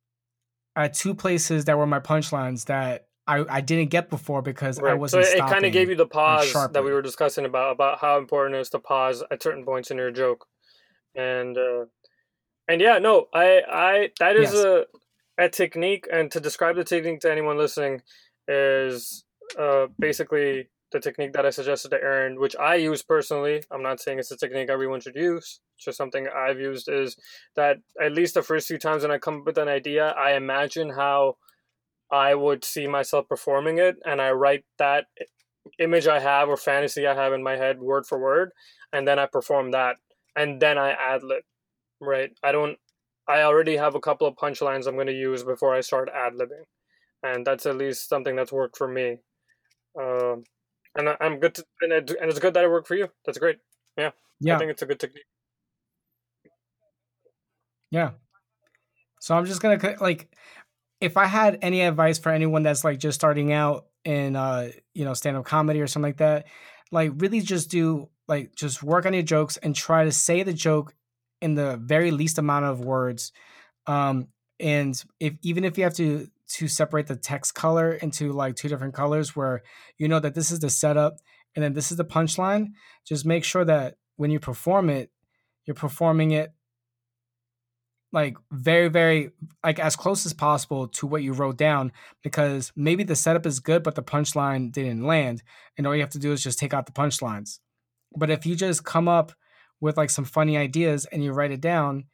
at 0.76 0.94
two 0.94 1.14
places 1.14 1.64
that 1.66 1.76
were 1.76 1.86
my 1.86 2.00
punchlines 2.00 2.66
that 2.66 3.08
I, 3.26 3.44
I 3.48 3.60
didn't 3.60 3.90
get 3.90 4.10
before 4.10 4.42
because 4.42 4.78
I 4.78 4.82
Right. 4.82 4.92
So 4.92 4.96
wasn't 5.00 5.24
So 5.24 5.36
it, 5.36 5.46
kind 5.50 5.64
of 5.64 5.72
gave 5.72 5.88
you 5.88 5.96
the 5.96 6.06
pause 6.06 6.52
that 6.52 6.84
we 6.84 6.92
were 6.92 7.02
discussing 7.02 7.44
about 7.44 7.72
about 7.72 7.98
how 7.98 8.18
important 8.18 8.56
it 8.56 8.60
is 8.60 8.70
to 8.70 8.78
pause 8.78 9.22
at 9.30 9.42
certain 9.42 9.64
points 9.64 9.90
in 9.90 9.96
your 9.98 10.10
joke, 10.10 10.46
and 11.14 11.56
uh, 11.58 11.84
and 12.68 12.80
yeah, 12.80 12.98
no, 12.98 13.28
I 13.34 13.62
I 13.70 14.10
that 14.18 14.36
is 14.36 14.52
Yes. 14.52 14.64
a 14.64 14.86
a 15.36 15.48
technique, 15.48 16.06
and 16.10 16.30
to 16.32 16.40
describe 16.40 16.76
the 16.76 16.84
technique 16.84 17.20
to 17.20 17.30
anyone 17.30 17.58
listening 17.58 18.02
is 18.48 19.24
uh, 19.58 19.86
basically 20.00 20.68
the 20.90 21.00
technique 21.00 21.32
that 21.34 21.44
I 21.44 21.50
suggested 21.50 21.90
to 21.90 22.02
Aaron, 22.02 22.40
which 22.40 22.56
I 22.56 22.76
use 22.76 23.02
personally. 23.02 23.62
I'm 23.70 23.82
not 23.82 24.00
saying 24.00 24.18
it's 24.18 24.30
a 24.30 24.36
technique 24.36 24.70
everyone 24.70 25.00
should 25.00 25.16
use. 25.16 25.60
It's 25.76 25.84
just 25.84 25.98
something 25.98 26.26
I've 26.34 26.58
used. 26.58 26.88
Is 26.88 27.16
that 27.56 27.78
at 28.00 28.12
least 28.12 28.34
the 28.34 28.42
first 28.42 28.68
few 28.68 28.78
times 28.78 29.02
when 29.02 29.10
I 29.10 29.18
come 29.18 29.40
up 29.40 29.46
with 29.46 29.58
an 29.58 29.68
idea, 29.68 30.08
I 30.10 30.34
imagine 30.34 30.90
how 30.90 31.36
I 32.10 32.34
would 32.34 32.64
see 32.64 32.86
myself 32.86 33.28
performing 33.28 33.78
it, 33.78 33.96
and 34.04 34.20
I 34.20 34.30
write 34.30 34.64
that 34.78 35.06
image 35.78 36.06
I 36.06 36.20
have 36.20 36.48
or 36.48 36.56
fantasy 36.56 37.06
I 37.06 37.14
have 37.14 37.32
in 37.32 37.42
my 37.42 37.56
head 37.56 37.80
word 37.80 38.06
for 38.06 38.18
word, 38.18 38.52
and 38.92 39.06
then 39.06 39.18
I 39.18 39.26
perform 39.26 39.72
that, 39.72 39.96
and 40.34 40.60
then 40.60 40.78
I 40.78 40.92
ad 40.92 41.22
lib. 41.22 41.42
Right? 42.00 42.30
I 42.42 42.52
don't. 42.52 42.78
I 43.28 43.42
already 43.42 43.76
have 43.76 43.94
a 43.94 44.00
couple 44.00 44.26
of 44.26 44.36
punchlines 44.36 44.86
I'm 44.86 44.94
going 44.94 45.06
to 45.08 45.12
use 45.12 45.42
before 45.44 45.74
I 45.74 45.82
start 45.82 46.08
ad 46.14 46.32
libbing, 46.32 46.64
and 47.22 47.46
that's 47.46 47.66
at 47.66 47.76
least 47.76 48.08
something 48.08 48.36
that's 48.36 48.52
worked 48.52 48.78
for 48.78 48.88
me. 48.88 49.18
Um, 50.00 50.44
and 50.98 51.08
I, 51.08 51.16
I'm 51.20 51.38
good, 51.38 51.54
to, 51.54 51.64
and, 51.80 51.92
it, 51.92 52.10
and 52.20 52.28
it's 52.28 52.40
good 52.40 52.52
that 52.54 52.64
it 52.64 52.70
worked 52.70 52.88
for 52.88 52.96
you. 52.96 53.08
That's 53.24 53.38
great. 53.38 53.58
I 53.96 54.12
yeah 54.40 54.56
I 54.56 54.58
think 54.58 54.70
it's 54.70 54.82
a 54.82 54.86
good 54.86 55.00
technique. 55.00 55.24
yeah. 57.90 58.10
So 59.20 59.36
I'm 59.36 59.46
just 59.46 59.62
gonna 59.62 59.96
like, 60.00 60.28
if 61.00 61.16
I 61.16 61.26
had 61.26 61.58
any 61.62 61.82
advice 61.82 62.18
for 62.18 62.30
anyone 62.30 62.62
that's 62.62 62.84
like 62.84 62.98
just 62.98 63.18
starting 63.18 63.52
out 63.52 63.86
in 64.04 64.36
uh 64.36 64.70
you 64.94 65.04
know 65.04 65.14
stand 65.14 65.36
up 65.36 65.44
comedy 65.44 65.80
or 65.80 65.86
something 65.86 66.08
like 66.10 66.18
that, 66.18 66.46
like 66.92 67.12
really 67.16 67.40
just 67.40 67.70
do 67.70 68.08
like 68.28 68.54
just 68.54 68.82
work 68.82 69.06
on 69.06 69.14
your 69.14 69.22
jokes 69.22 69.56
and 69.56 69.74
try 69.74 70.04
to 70.04 70.12
say 70.12 70.42
the 70.42 70.52
joke 70.52 70.94
in 71.40 71.54
the 71.54 71.76
very 71.76 72.10
least 72.10 72.38
amount 72.38 72.64
of 72.64 72.80
words. 72.80 73.32
Um, 73.86 74.28
and 74.60 75.02
if 75.18 75.34
even 75.42 75.64
if 75.64 75.78
you 75.78 75.84
have 75.84 75.94
to 75.94 76.28
to 76.48 76.68
separate 76.68 77.06
the 77.06 77.16
text 77.16 77.54
color 77.54 77.92
into 77.92 78.32
like 78.32 78.56
two 78.56 78.68
different 78.68 78.94
colors 78.94 79.36
where 79.36 79.62
you 79.98 80.08
know 80.08 80.20
that 80.20 80.34
this 80.34 80.50
is 80.50 80.60
the 80.60 80.70
setup 80.70 81.16
and 81.54 81.62
then 81.62 81.72
this 81.74 81.90
is 81.90 81.96
the 81.96 82.04
punchline. 82.04 82.68
Just 83.06 83.26
make 83.26 83.44
sure 83.44 83.64
that 83.64 83.96
when 84.16 84.30
you 84.30 84.40
perform 84.40 84.90
it, 84.90 85.10
you're 85.64 85.74
performing 85.74 86.30
it 86.30 86.52
like 88.12 88.36
very 88.50 88.88
very 88.88 89.30
like 89.62 89.78
as 89.78 89.94
close 89.94 90.24
as 90.24 90.32
possible 90.32 90.88
to 90.88 91.06
what 91.06 91.22
you 91.22 91.32
wrote 91.32 91.58
down 91.58 91.92
because 92.22 92.72
maybe 92.74 93.02
the 93.04 93.14
setup 93.14 93.44
is 93.44 93.60
good 93.60 93.82
but 93.82 93.94
the 93.94 94.02
punchline 94.02 94.72
didn't 94.72 95.04
land 95.04 95.42
and 95.76 95.86
all 95.86 95.94
you 95.94 96.00
have 96.00 96.10
to 96.10 96.18
do 96.18 96.32
is 96.32 96.42
just 96.42 96.58
take 96.58 96.72
out 96.72 96.86
the 96.86 96.92
punchlines 96.92 97.58
but 98.16 98.30
if 98.30 98.46
you 98.46 98.56
just 98.56 98.84
come 98.84 99.08
up 99.08 99.32
with 99.80 99.96
like 99.96 100.10
some 100.10 100.24
funny 100.24 100.56
ideas 100.56 101.04
and 101.06 101.22
you 101.22 101.32
write 101.32 101.50
it 101.50 101.60
down 101.60 102.04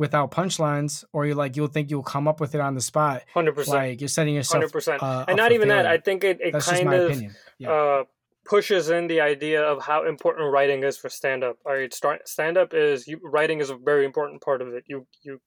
without 0.00 0.30
punchlines 0.30 1.04
or 1.12 1.26
you 1.26 1.34
like 1.34 1.56
you'll 1.56 1.68
think 1.68 1.90
you'll 1.90 2.02
come 2.02 2.26
up 2.26 2.40
with 2.40 2.54
it 2.54 2.60
on 2.60 2.74
the 2.74 2.80
spot 2.80 3.22
100%. 3.34 3.68
like 3.68 4.00
you're 4.00 4.08
setting 4.08 4.34
yourself 4.34 4.64
100%. 4.64 5.02
uh, 5.02 5.26
and 5.28 5.36
not 5.36 5.52
even 5.52 5.68
that. 5.68 5.84
I 5.84 5.98
think 5.98 6.24
it, 6.24 6.40
it 6.40 6.54
that's 6.54 6.70
kind 6.70 6.90
of 6.94 7.22
yeah 7.58 7.70
uh, 7.70 8.04
pushes 8.46 8.88
in 8.88 9.08
the 9.08 9.20
idea 9.20 9.62
of 9.62 9.82
how 9.82 10.06
important 10.06 10.50
writing 10.50 10.82
is 10.84 10.96
for 10.96 11.10
stand 11.10 11.44
up. 11.44 11.58
All 11.66 11.74
right, 11.74 11.92
stand 12.24 12.56
up 12.56 12.72
is 12.72 13.06
you, 13.06 13.20
writing 13.22 13.60
is 13.60 13.68
a 13.68 13.76
very 13.76 14.06
important 14.06 14.40
part 14.40 14.62
of 14.62 14.68
it. 14.68 14.84
You 14.86 15.06
you 15.22 15.38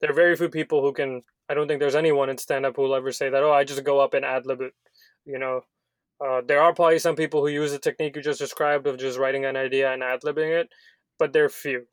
there 0.00 0.10
are 0.10 0.14
very 0.14 0.34
few 0.34 0.48
people 0.48 0.80
who 0.80 0.94
can. 0.94 1.22
I 1.50 1.54
don't 1.54 1.68
think 1.68 1.80
there's 1.80 1.94
anyone 1.94 2.30
in 2.30 2.38
stand 2.38 2.64
up 2.64 2.76
who 2.76 2.82
will 2.82 2.94
ever 2.94 3.12
say 3.12 3.28
that. 3.28 3.42
Oh, 3.42 3.52
I 3.52 3.64
just 3.64 3.84
go 3.84 4.00
up 4.00 4.14
and 4.14 4.24
ad 4.24 4.46
lib 4.46 4.62
it. 4.62 4.72
You 5.26 5.38
know, 5.38 5.60
uh, 6.24 6.40
there 6.46 6.62
are 6.62 6.74
probably 6.74 6.98
some 6.98 7.16
people 7.16 7.40
who 7.42 7.52
use 7.52 7.72
the 7.72 7.78
technique 7.78 8.16
you 8.16 8.22
just 8.22 8.38
described 8.38 8.86
of 8.86 8.96
just 8.96 9.18
writing 9.18 9.44
an 9.44 9.56
idea 9.56 9.92
and 9.92 10.02
ad 10.02 10.22
libbing 10.22 10.58
it, 10.58 10.70
but 11.18 11.34
they're 11.34 11.50
few, 11.50 11.86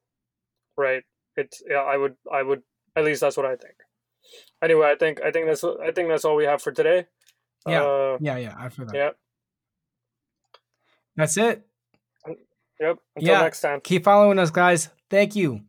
right? 0.78 1.04
It's 1.38 1.62
yeah. 1.70 1.78
I 1.78 1.96
would 1.98 2.16
I 2.32 2.44
would 2.44 2.64
at 2.96 3.06
least 3.06 3.22
that's 3.22 3.38
what 3.38 3.46
I 3.46 3.56
think. 3.56 3.76
Anyway, 4.62 4.88
I 4.88 4.96
think 4.96 5.22
I 5.22 5.32
think 5.32 5.46
that's 5.48 5.64
I 5.64 5.92
think 5.92 6.10
that's 6.10 6.26
all 6.26 6.36
we 6.36 6.46
have 6.46 6.62
for 6.62 6.72
today. 6.72 7.06
Yeah. 7.68 7.84
Uh, 7.84 8.18
yeah 8.22 8.38
yeah 8.38 8.56
i 8.58 8.70
feel 8.70 8.86
that 8.86 8.96
yeah. 8.96 9.10
that's 11.18 11.36
it 11.38 11.66
Yep. 12.80 12.98
Until 13.16 13.32
Yeah. 13.32 13.42
next 13.42 13.60
time. 13.62 13.82
keep 13.82 14.04
following 14.06 14.40
us 14.40 14.52
guys 14.52 14.90
thank 15.10 15.36
you 15.36 15.62